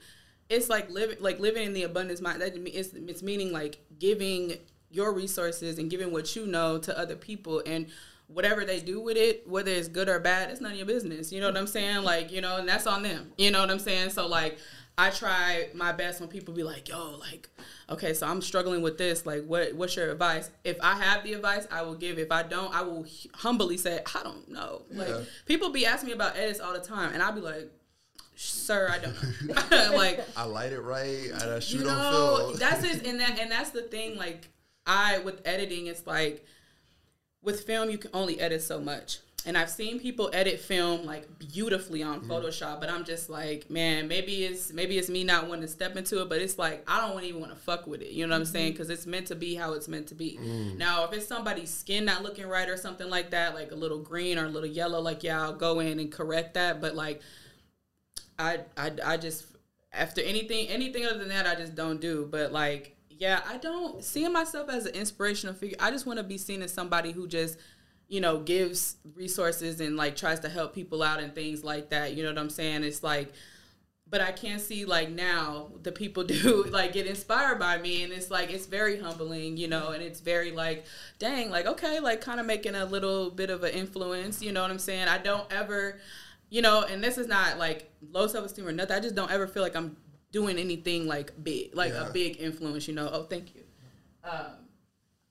it's 0.50 0.68
like 0.68 0.90
living, 0.90 1.16
like 1.20 1.38
living 1.40 1.64
in 1.64 1.72
the 1.72 1.82
abundance 1.84 2.20
mind. 2.20 2.40
That 2.40 2.56
it's, 2.56 2.92
it's 2.94 3.22
meaning 3.22 3.52
like 3.52 3.78
giving 3.98 4.54
your 4.90 5.12
resources 5.12 5.78
and 5.78 5.90
giving 5.90 6.12
what 6.12 6.34
you 6.36 6.46
know 6.46 6.78
to 6.78 6.98
other 6.98 7.16
people 7.16 7.62
and. 7.66 7.86
Whatever 8.30 8.66
they 8.66 8.78
do 8.78 9.00
with 9.00 9.16
it, 9.16 9.48
whether 9.48 9.70
it's 9.70 9.88
good 9.88 10.06
or 10.06 10.20
bad, 10.20 10.50
it's 10.50 10.60
none 10.60 10.72
of 10.72 10.76
your 10.76 10.84
business. 10.86 11.32
You 11.32 11.40
know 11.40 11.46
what 11.46 11.56
I'm 11.56 11.66
saying? 11.66 12.04
Like, 12.04 12.30
you 12.30 12.42
know, 12.42 12.58
and 12.58 12.68
that's 12.68 12.86
on 12.86 13.02
them. 13.02 13.32
You 13.38 13.50
know 13.50 13.60
what 13.60 13.70
I'm 13.70 13.78
saying? 13.78 14.10
So 14.10 14.26
like 14.26 14.58
I 14.98 15.08
try 15.08 15.68
my 15.72 15.92
best 15.92 16.20
when 16.20 16.28
people 16.28 16.52
be 16.52 16.62
like, 16.62 16.90
"Yo, 16.90 17.16
like, 17.18 17.48
okay, 17.88 18.12
so 18.12 18.26
I'm 18.26 18.42
struggling 18.42 18.82
with 18.82 18.98
this. 18.98 19.24
Like, 19.24 19.46
what 19.46 19.72
what's 19.74 19.96
your 19.96 20.10
advice?" 20.10 20.50
If 20.62 20.76
I 20.82 20.96
have 20.96 21.24
the 21.24 21.32
advice, 21.32 21.66
I 21.70 21.80
will 21.80 21.94
give. 21.94 22.18
If 22.18 22.30
I 22.30 22.42
don't, 22.42 22.74
I 22.74 22.82
will 22.82 23.06
humbly 23.32 23.78
say, 23.78 24.02
"I 24.14 24.22
don't 24.22 24.46
know." 24.50 24.82
Like, 24.90 25.08
Yeah. 25.08 25.20
people 25.46 25.70
be 25.70 25.86
asking 25.86 26.08
me 26.08 26.12
about 26.12 26.36
edits 26.36 26.60
all 26.60 26.74
the 26.74 26.80
time, 26.80 27.14
and 27.14 27.22
I'll 27.22 27.32
be 27.32 27.40
like, 27.40 27.70
"Sir, 28.38 28.88
I 28.90 28.98
don't 28.98 29.70
know." 29.70 29.96
like, 29.96 30.24
I 30.36 30.44
light 30.44 30.72
it 30.72 30.80
right 30.80 31.30
and 31.30 31.42
I 31.42 31.58
shoot 31.58 31.82
you 31.82 31.88
on 31.88 31.96
know, 31.96 32.36
film. 32.38 32.56
that's 32.58 32.84
it, 32.90 33.06
and 33.06 33.20
that 33.20 33.38
and 33.38 33.50
that's 33.50 33.70
the 33.70 33.82
thing. 33.82 34.16
Like, 34.16 34.48
I 34.86 35.18
with 35.18 35.46
editing, 35.46 35.86
it's 35.86 36.06
like 36.06 36.44
with 37.42 37.64
film, 37.64 37.90
you 37.90 37.98
can 37.98 38.10
only 38.14 38.40
edit 38.40 38.62
so 38.62 38.80
much. 38.80 39.18
And 39.46 39.56
I've 39.56 39.70
seen 39.70 40.00
people 40.00 40.30
edit 40.32 40.58
film 40.58 41.06
like 41.06 41.38
beautifully 41.38 42.02
on 42.02 42.20
mm-hmm. 42.20 42.30
Photoshop, 42.30 42.80
but 42.80 42.90
I'm 42.90 43.04
just 43.04 43.30
like, 43.30 43.70
man, 43.70 44.08
maybe 44.08 44.44
it's 44.44 44.72
maybe 44.72 44.98
it's 44.98 45.08
me 45.08 45.22
not 45.22 45.48
wanting 45.48 45.62
to 45.62 45.68
step 45.68 45.96
into 45.96 46.20
it, 46.20 46.28
but 46.28 46.42
it's 46.42 46.58
like 46.58 46.84
I 46.90 47.00
don't 47.00 47.22
even 47.22 47.40
want 47.40 47.52
to 47.52 47.58
fuck 47.58 47.86
with 47.86 48.02
it. 48.02 48.10
You 48.10 48.26
know 48.26 48.32
what 48.32 48.36
I'm 48.36 48.42
mm-hmm. 48.42 48.52
saying? 48.52 48.72
Because 48.72 48.90
it's 48.90 49.06
meant 49.06 49.28
to 49.28 49.36
be 49.36 49.54
how 49.54 49.74
it's 49.74 49.86
meant 49.86 50.08
to 50.08 50.14
be. 50.14 50.38
Mm. 50.42 50.76
Now, 50.76 51.04
if 51.04 51.12
it's 51.12 51.26
somebody's 51.26 51.70
skin 51.70 52.04
not 52.04 52.22
looking 52.22 52.46
right 52.46 52.68
or 52.68 52.76
something 52.76 53.08
like 53.08 53.30
that, 53.30 53.54
like 53.54 53.70
a 53.70 53.76
little 53.76 54.00
green 54.00 54.38
or 54.38 54.46
a 54.46 54.48
little 54.48 54.68
yellow, 54.68 55.00
like 55.00 55.22
yeah, 55.22 55.40
I'll 55.40 55.54
go 55.54 55.80
in 55.80 56.00
and 56.00 56.10
correct 56.10 56.54
that. 56.54 56.80
But 56.80 56.96
like, 56.96 57.22
I 58.38 58.60
I 58.76 58.92
I 59.04 59.16
just 59.16 59.46
after 59.92 60.20
anything 60.20 60.68
anything 60.68 61.04
other 61.06 61.18
than 61.18 61.28
that, 61.28 61.46
I 61.46 61.54
just 61.54 61.74
don't 61.74 62.00
do. 62.00 62.28
But 62.30 62.52
like 62.52 62.96
Yeah, 63.08 63.40
I 63.48 63.58
don't 63.58 64.04
seeing 64.04 64.32
myself 64.32 64.68
as 64.70 64.86
an 64.86 64.94
inspirational 64.94 65.54
figure. 65.54 65.76
I 65.80 65.90
just 65.90 66.06
want 66.06 66.18
to 66.18 66.24
be 66.24 66.38
seen 66.38 66.62
as 66.62 66.72
somebody 66.72 67.12
who 67.12 67.26
just, 67.26 67.58
you 68.08 68.20
know, 68.20 68.38
gives 68.40 68.96
resources 69.14 69.80
and 69.80 69.96
like 69.96 70.16
tries 70.16 70.40
to 70.40 70.48
help 70.48 70.74
people 70.74 71.02
out 71.02 71.20
and 71.20 71.34
things 71.34 71.64
like 71.64 71.90
that. 71.90 72.14
You 72.14 72.22
know 72.22 72.30
what 72.30 72.38
I'm 72.38 72.50
saying? 72.50 72.84
It's 72.84 73.02
like 73.02 73.32
but 74.10 74.20
I 74.20 74.32
can't 74.32 74.60
see 74.60 74.84
like 74.84 75.10
now 75.10 75.68
the 75.82 75.92
people 75.92 76.24
do 76.24 76.64
like 76.70 76.92
get 76.92 77.06
inspired 77.06 77.58
by 77.58 77.78
me 77.78 78.04
and 78.04 78.12
it's 78.12 78.30
like 78.30 78.50
it's 78.50 78.66
very 78.66 78.98
humbling, 78.98 79.56
you 79.56 79.68
know, 79.68 79.90
and 79.90 80.02
it's 80.02 80.20
very 80.20 80.50
like 80.50 80.84
dang, 81.18 81.50
like 81.50 81.66
okay, 81.66 82.00
like 82.00 82.20
kind 82.20 82.40
of 82.40 82.46
making 82.46 82.74
a 82.74 82.84
little 82.84 83.30
bit 83.30 83.50
of 83.50 83.64
an 83.64 83.72
influence, 83.72 84.42
you 84.42 84.52
know 84.52 84.62
what 84.62 84.70
I'm 84.70 84.78
saying? 84.78 85.08
I 85.08 85.18
don't 85.18 85.50
ever 85.52 85.98
you 86.50 86.62
know, 86.62 86.82
and 86.82 87.02
this 87.02 87.18
is 87.18 87.26
not 87.28 87.58
like 87.58 87.90
low 88.10 88.26
self 88.26 88.46
esteem 88.46 88.66
or 88.66 88.72
nothing. 88.72 88.96
I 88.96 89.00
just 89.00 89.14
don't 89.14 89.30
ever 89.30 89.46
feel 89.46 89.62
like 89.62 89.76
I'm 89.76 89.96
doing 90.32 90.58
anything 90.58 91.06
like 91.06 91.32
big, 91.42 91.74
like 91.74 91.92
Yeah. 91.92 92.08
a 92.08 92.12
big 92.12 92.40
influence, 92.40 92.86
you 92.88 92.94
know. 92.94 93.08
Oh, 93.12 93.22
thank 93.24 93.54
you. 93.54 93.62
Um, 94.24 94.46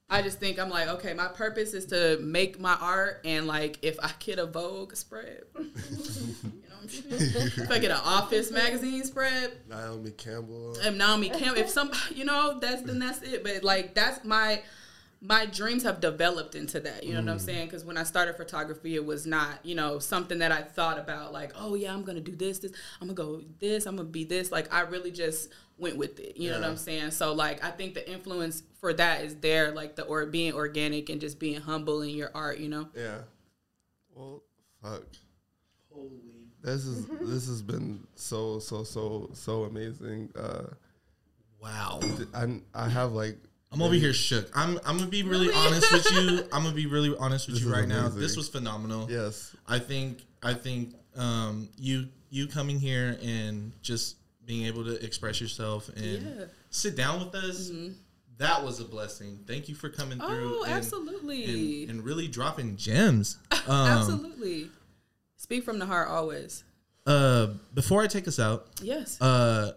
I 0.10 0.22
just 0.22 0.40
think 0.40 0.58
I'm 0.58 0.70
like, 0.70 0.88
okay, 0.88 1.14
my 1.14 1.28
purpose 1.28 1.74
is 1.74 1.86
to 1.88 2.18
make 2.22 2.60
my 2.62 2.76
art, 2.80 3.22
and 3.26 3.46
like, 3.46 3.78
if 3.82 4.00
I 4.02 4.10
get 4.20 4.40
a 4.40 4.46
Vogue 4.46 4.96
spread, 4.96 5.44
you 5.60 5.66
know, 5.66 6.76
I'm 6.82 6.88
saying? 6.88 7.04
if 7.12 7.70
I 7.70 7.78
get 7.80 7.92
an 7.92 8.00
Office 8.04 8.50
magazine 8.50 9.04
spread, 9.04 9.52
Naomi 9.68 10.12
Campbell. 10.12 10.78
and 10.82 10.98
Naomi 10.98 11.30
Campbell, 11.30 11.62
if 11.62 11.70
some, 11.70 11.92
you 12.16 12.24
know, 12.24 12.58
that's 12.60 12.84
then 12.84 13.00
that's 13.00 13.22
it. 13.22 13.44
But 13.44 13.64
like, 13.66 13.96
that's 13.96 14.24
my 14.24 14.62
my 15.20 15.46
dreams 15.46 15.84
have 15.84 16.00
developed 16.00 16.56
into 16.56 16.80
that. 16.82 17.04
You 17.04 17.14
know 17.14 17.22
what 17.22 17.32
I'm 17.32 17.40
saying? 17.40 17.66
Because 17.66 17.84
when 17.84 17.98
I 17.98 18.04
started 18.04 18.36
photography, 18.36 18.96
it 18.96 19.06
was 19.06 19.26
not, 19.26 19.66
you 19.66 19.76
know, 19.76 20.00
something 20.00 20.40
that 20.40 20.52
I 20.52 20.62
thought 20.62 21.00
about. 21.00 21.34
Like, 21.34 21.54
oh 21.56 21.76
yeah, 21.76 21.94
I'm 21.94 22.04
gonna 22.04 22.22
do 22.22 22.36
this. 22.36 22.60
This 22.60 22.72
I'm 23.02 23.08
gonna 23.08 23.16
go 23.16 23.42
this. 23.60 23.86
I'm 23.86 23.96
gonna 23.96 24.10
be 24.10 24.24
this. 24.24 24.52
Like, 24.52 24.74
I 24.74 24.82
really 24.82 25.12
just 25.12 25.50
went 25.78 25.98
with 25.98 26.20
it. 26.20 26.38
You 26.38 26.52
know 26.52 26.60
what 26.60 26.70
I'm 26.70 26.78
saying? 26.78 27.12
So 27.12 27.34
like, 27.34 27.64
I 27.64 27.72
think 27.72 27.94
the 27.94 28.10
influence 28.10 28.64
for 28.80 28.94
that 28.94 29.24
is 29.24 29.36
there. 29.38 29.72
Like 29.72 29.96
the 29.96 30.04
or 30.04 30.26
being 30.28 30.54
organic 30.54 31.10
and 31.10 31.20
just 31.20 31.40
being 31.40 31.62
humble 31.62 32.02
in 32.02 32.10
your 32.10 32.32
art. 32.36 32.60
You 32.60 32.70
know? 32.70 32.88
Yeah. 32.96 33.20
Well, 34.14 34.44
fuck. 34.84 35.04
Holy. 35.92 36.12
This 36.62 36.86
is 36.86 37.06
this 37.22 37.48
has 37.48 37.62
been 37.62 38.06
so 38.16 38.60
so 38.60 38.84
so 38.84 39.30
so 39.34 39.64
amazing. 39.64 40.32
Uh, 40.38 40.74
Wow. 41.62 42.00
I 42.34 42.60
I 42.74 42.90
have 42.90 43.14
like 43.14 43.38
I'm 43.72 43.82
over 43.82 43.94
here 43.96 44.14
shook. 44.14 44.50
I'm 44.56 44.80
I'm 44.86 44.98
gonna 44.98 45.10
be 45.10 45.24
really 45.24 45.48
Really? 45.48 45.60
honest 45.68 45.92
with 45.92 46.12
you. 46.14 46.44
I'm 46.54 46.64
gonna 46.64 46.74
be 46.76 46.86
really 46.86 47.16
honest 47.18 47.48
with 47.48 47.56
This 47.58 47.64
you 47.66 47.70
is 47.72 47.78
right 47.78 47.88
now. 47.88 48.02
amazing. 48.06 48.20
This 48.22 48.38
was 48.38 48.48
phenomenal. 48.50 49.08
yes 49.10 49.56
I 49.68 49.80
think 49.80 50.20
I 50.42 50.54
think 50.54 50.96
um, 51.16 51.70
you 51.78 52.08
you 52.30 52.48
coming 52.48 52.80
here 52.80 53.18
and 53.24 53.72
just 53.82 54.18
being 54.46 54.66
able 54.68 54.86
to 54.86 55.04
express 55.04 55.42
yourself 55.42 55.90
and 55.90 56.06
Yeah. 56.06 56.20
Mm-hmm. 56.20 56.44
sit 56.70 56.96
down 56.96 57.20
with 57.26 57.36
us. 57.36 57.72
That 58.38 58.64
was 58.64 58.80
a 58.80 58.86
blessing. 58.86 59.40
Thank 59.48 59.68
you 59.68 59.74
for 59.76 59.90
coming 59.90 60.20
through. 60.20 60.60
Oh, 60.60 60.64
and- 60.64 60.74
absolutely. 60.74 61.82
And, 61.84 61.90
and 61.92 62.04
really 62.06 62.28
dropping 62.28 62.78
gems. 62.78 63.38
Um, 63.52 63.58
Absolutely. 63.68 64.70
Speak 65.38 65.64
from 65.64 65.80
the 65.80 65.86
heart 65.88 66.08
always. 66.10 66.64
Uh, 67.06 67.48
before 67.74 68.04
I 68.04 68.08
take 68.08 68.28
us 68.28 68.40
out, 68.40 68.68
Yes. 68.82 69.20
uh, 69.22 69.72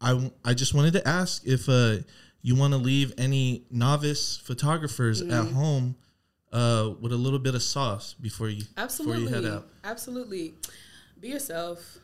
I 0.00 0.30
I 0.44 0.54
just 0.54 0.72
wanted 0.74 0.94
to 0.94 1.06
ask 1.06 1.42
if 1.46 1.68
uh 1.68 1.98
you 2.46 2.54
want 2.54 2.72
to 2.72 2.78
leave 2.78 3.12
any 3.18 3.64
novice 3.70 4.36
photographers 4.36 5.20
Mm-hmm. 5.20 5.32
at 5.32 5.46
home 5.52 5.96
uh 6.52 6.90
with 7.00 7.12
a 7.12 7.16
little 7.16 7.40
bit 7.40 7.54
of 7.56 7.62
sauce 7.62 8.14
before 8.20 8.48
you 8.48 8.62
Absolutely. 8.76 9.24
before 9.24 9.38
you 9.38 9.44
head 9.44 9.52
out. 9.54 9.66
Absolutely. 9.82 10.54
Be 11.20 11.28
yourself. 11.28 11.98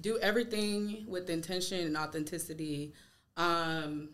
Do 0.00 0.18
everything 0.20 1.04
with 1.06 1.28
intention 1.28 1.80
and 1.86 1.96
authenticity. 1.96 2.92
Um, 3.36 4.08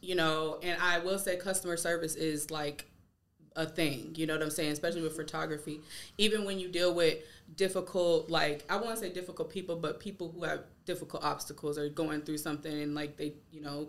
you 0.00 0.14
know, 0.14 0.58
and 0.62 0.80
I 0.80 1.00
will 1.00 1.18
say 1.18 1.36
customer 1.36 1.76
service 1.76 2.14
is 2.14 2.50
like 2.52 2.84
a 3.56 3.66
thing. 3.66 4.14
You 4.16 4.26
know 4.26 4.34
what 4.34 4.42
I'm 4.44 4.50
saying? 4.50 4.70
Especially 4.72 5.02
with 5.02 5.16
photography. 5.16 5.80
Even 6.16 6.44
when 6.44 6.60
you 6.60 6.68
deal 6.68 6.94
with 6.94 7.18
difficult, 7.56 8.30
like 8.30 8.64
I 8.70 8.76
won't 8.76 8.98
say 8.98 9.10
difficult 9.10 9.50
people, 9.50 9.74
but 9.76 9.98
people 9.98 10.30
who 10.30 10.44
have 10.44 10.60
difficult 10.84 11.24
obstacles 11.24 11.76
or 11.76 11.88
going 11.88 12.20
through 12.22 12.38
something 12.38 12.72
and 12.72 12.94
like 12.94 13.16
they, 13.16 13.32
you 13.50 13.60
know, 13.60 13.88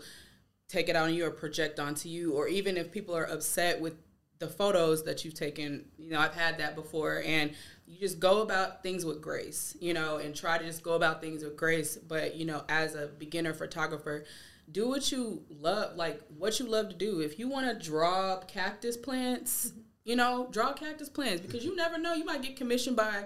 take 0.70 0.88
it 0.88 0.95
out 0.95 1.07
on 1.07 1.13
you 1.13 1.26
or 1.26 1.32
project 1.32 1.80
onto 1.80 2.07
you, 2.07 2.34
or 2.34 2.47
even 2.47 2.78
if 2.78 2.91
people 2.91 3.15
are 3.17 3.26
upset 3.26 3.82
with 3.82 3.95
the 4.38 4.47
photos 4.47 5.03
that 5.03 5.26
you've 5.26 5.34
taken, 5.34 5.84
you 5.97 6.11
know, 6.11 6.20
I've 6.20 6.34
had 6.34 6.59
that 6.59 6.76
before, 6.76 7.22
and 7.26 7.51
you 7.86 7.99
just 7.99 8.20
go 8.20 8.41
about 8.41 8.84
things 8.84 9.03
with 9.03 9.22
grace, 9.22 9.76
you 9.82 9.93
know, 9.93 10.17
and 10.17 10.34
try 10.34 10.57
to 10.57 10.63
just 10.63 10.82
go 10.82 10.93
about 10.93 11.20
things 11.20 11.43
with 11.43 11.57
grace. 11.57 11.97
But 11.97 12.36
you 12.36 12.45
know, 12.45 12.63
as 12.70 12.95
a 12.95 13.07
beginner 13.07 13.53
photographer, 13.53 14.24
do 14.72 14.88
what 14.88 15.11
you 15.11 15.43
love, 15.49 15.97
like 15.97 16.22
what 16.38 16.59
you 16.59 16.67
love 16.67 16.88
to 16.89 16.95
do. 16.95 17.20
If 17.20 17.39
you 17.39 17.49
want 17.49 17.67
to 17.67 17.86
draw 17.86 18.39
cactus 18.41 18.95
plants, 18.95 19.74
you 20.05 20.15
know, 20.15 20.47
draw 20.51 20.72
cactus 20.74 21.09
plants 21.09 21.41
because 21.41 21.65
you 21.65 21.76
never 21.76 21.97
know, 21.97 22.13
you 22.13 22.26
might 22.26 22.41
get 22.41 22.55
commissioned 22.55 22.95
by 22.95 23.26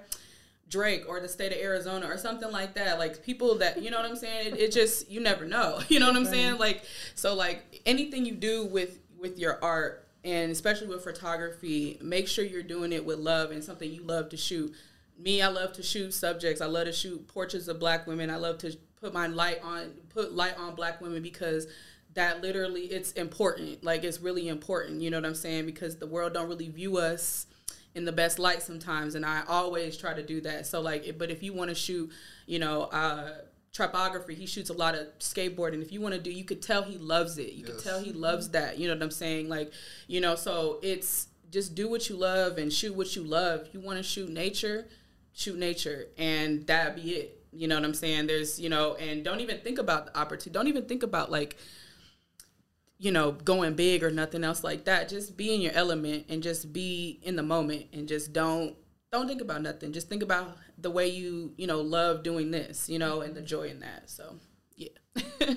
Drake 0.73 1.05
or 1.07 1.19
the 1.19 1.29
state 1.29 1.51
of 1.51 1.59
Arizona 1.59 2.07
or 2.07 2.17
something 2.17 2.51
like 2.51 2.73
that. 2.73 2.97
Like 2.97 3.23
people 3.23 3.59
that 3.59 3.81
you 3.81 3.91
know 3.91 3.97
what 4.01 4.09
I'm 4.09 4.15
saying. 4.15 4.55
It, 4.55 4.59
it 4.59 4.71
just 4.71 5.09
you 5.09 5.21
never 5.21 5.45
know. 5.45 5.79
You 5.93 5.99
know 5.99 6.07
what 6.07 6.15
I'm 6.15 6.25
saying. 6.25 6.57
Like 6.57 6.83
so 7.13 7.35
like 7.35 7.81
anything 7.85 8.25
you 8.25 8.33
do 8.33 8.65
with 8.65 8.99
with 9.19 9.37
your 9.37 9.63
art 9.63 10.07
and 10.23 10.51
especially 10.51 10.87
with 10.87 11.03
photography, 11.03 11.99
make 12.01 12.27
sure 12.27 12.43
you're 12.43 12.63
doing 12.63 12.91
it 12.91 13.05
with 13.05 13.19
love 13.19 13.51
and 13.51 13.63
something 13.63 13.91
you 13.91 14.01
love 14.01 14.29
to 14.29 14.37
shoot. 14.37 14.73
Me, 15.19 15.41
I 15.41 15.47
love 15.47 15.73
to 15.73 15.83
shoot 15.83 16.13
subjects. 16.13 16.61
I 16.61 16.65
love 16.65 16.85
to 16.85 16.91
shoot 16.91 17.27
portraits 17.27 17.67
of 17.67 17.79
black 17.79 18.07
women. 18.07 18.31
I 18.31 18.37
love 18.37 18.57
to 18.59 18.75
put 18.99 19.13
my 19.13 19.27
light 19.27 19.59
on 19.63 19.91
put 20.09 20.33
light 20.33 20.57
on 20.57 20.73
black 20.73 20.99
women 20.99 21.21
because 21.21 21.67
that 22.15 22.41
literally 22.41 22.85
it's 22.85 23.11
important. 23.11 23.83
Like 23.83 24.03
it's 24.03 24.19
really 24.19 24.47
important. 24.47 25.01
You 25.01 25.11
know 25.11 25.17
what 25.17 25.27
I'm 25.27 25.35
saying? 25.35 25.67
Because 25.67 25.97
the 25.97 26.07
world 26.07 26.33
don't 26.33 26.49
really 26.49 26.69
view 26.69 26.97
us 26.97 27.45
in 27.95 28.05
the 28.05 28.11
best 28.11 28.39
light 28.39 28.61
sometimes 28.61 29.15
and 29.15 29.25
i 29.25 29.43
always 29.47 29.95
try 29.97 30.13
to 30.13 30.23
do 30.23 30.41
that. 30.41 30.65
So 30.65 30.81
like 30.81 31.17
but 31.17 31.29
if 31.29 31.43
you 31.43 31.53
want 31.53 31.69
to 31.69 31.75
shoot 31.75 32.11
you 32.45 32.59
know 32.59 32.83
uh 32.83 33.35
trapography 33.73 34.35
he 34.35 34.45
shoots 34.45 34.69
a 34.69 34.73
lot 34.73 34.95
of 34.95 35.07
skateboarding. 35.19 35.81
If 35.81 35.91
you 35.91 36.01
want 36.01 36.13
to 36.13 36.21
do 36.21 36.31
you 36.31 36.43
could 36.43 36.61
tell 36.61 36.83
he 36.83 36.97
loves 36.97 37.37
it. 37.37 37.53
You 37.53 37.63
could 37.65 37.79
tell 37.79 38.01
he 38.01 38.11
loves 38.11 38.49
that. 38.49 38.77
You 38.77 38.87
know 38.87 38.95
what 38.95 39.03
i'm 39.03 39.11
saying? 39.11 39.49
Like 39.49 39.71
you 40.07 40.21
know 40.21 40.35
so 40.35 40.79
it's 40.81 41.27
just 41.51 41.75
do 41.75 41.89
what 41.89 42.09
you 42.09 42.15
love 42.15 42.57
and 42.57 42.73
shoot 42.73 42.95
what 42.95 43.15
you 43.15 43.23
love. 43.23 43.67
You 43.73 43.79
want 43.79 43.97
to 43.97 44.03
shoot 44.03 44.29
nature 44.29 44.87
shoot 45.35 45.57
nature 45.57 46.07
and 46.17 46.65
that 46.67 46.95
be 46.95 47.11
it. 47.11 47.39
You 47.51 47.67
know 47.67 47.75
what 47.75 47.85
i'm 47.85 47.93
saying? 47.93 48.27
There's 48.27 48.59
you 48.59 48.69
know 48.69 48.95
and 48.95 49.23
don't 49.23 49.39
even 49.39 49.59
think 49.59 49.79
about 49.79 50.07
the 50.07 50.19
opportunity. 50.19 50.49
Don't 50.51 50.67
even 50.67 50.85
think 50.85 51.03
about 51.03 51.31
like 51.31 51.57
you 52.99 53.11
know, 53.11 53.31
going 53.31 53.73
big 53.75 54.03
or 54.03 54.11
nothing 54.11 54.43
else 54.43 54.63
like 54.63 54.85
that. 54.85 55.09
Just 55.09 55.35
be 55.35 55.53
in 55.53 55.61
your 55.61 55.73
element 55.73 56.25
and 56.29 56.41
just 56.41 56.71
be 56.73 57.19
in 57.23 57.35
the 57.35 57.43
moment 57.43 57.87
and 57.93 58.07
just 58.07 58.33
don't 58.33 58.75
don't 59.11 59.27
think 59.27 59.41
about 59.41 59.61
nothing. 59.61 59.93
Just 59.93 60.09
think 60.09 60.23
about 60.23 60.57
the 60.77 60.89
way 60.89 61.07
you, 61.07 61.53
you 61.55 61.67
know, 61.67 61.81
love 61.81 62.23
doing 62.23 62.49
this, 62.49 62.89
you 62.89 62.97
know, 62.97 63.21
and 63.21 63.35
the 63.35 63.41
joy 63.41 63.67
in 63.67 63.79
that. 63.81 64.09
So, 64.09 64.37
yeah. 64.75 64.87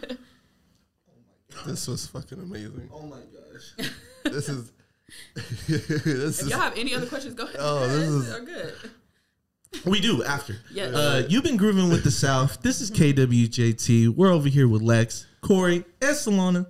this 1.66 1.88
was 1.88 2.06
fucking 2.06 2.38
amazing. 2.38 2.90
Oh 2.92 3.06
my 3.06 3.20
gosh. 3.20 3.88
This 4.24 4.48
is 4.48 4.72
this 5.68 5.88
if 5.88 6.06
is 6.46 6.48
y'all 6.48 6.58
have 6.58 6.76
any 6.76 6.92
other 6.92 7.06
questions, 7.06 7.34
go 7.34 7.44
ahead. 7.44 7.56
Oh, 7.60 7.86
this 7.86 8.08
is- 8.08 8.34
are 8.34 8.40
good. 8.40 8.74
We 9.84 10.00
do 10.00 10.24
after. 10.24 10.56
Yes. 10.72 10.94
Uh, 10.94 11.26
you've 11.28 11.44
been 11.44 11.56
grooving 11.56 11.90
with 11.90 12.02
the 12.02 12.10
South. 12.10 12.60
This 12.62 12.80
is 12.80 12.90
KWJT. 12.90 14.08
We're 14.08 14.32
over 14.32 14.48
here 14.48 14.66
with 14.66 14.82
Lex, 14.82 15.26
Corey, 15.42 15.84
and 16.00 16.16
Solana. 16.16 16.66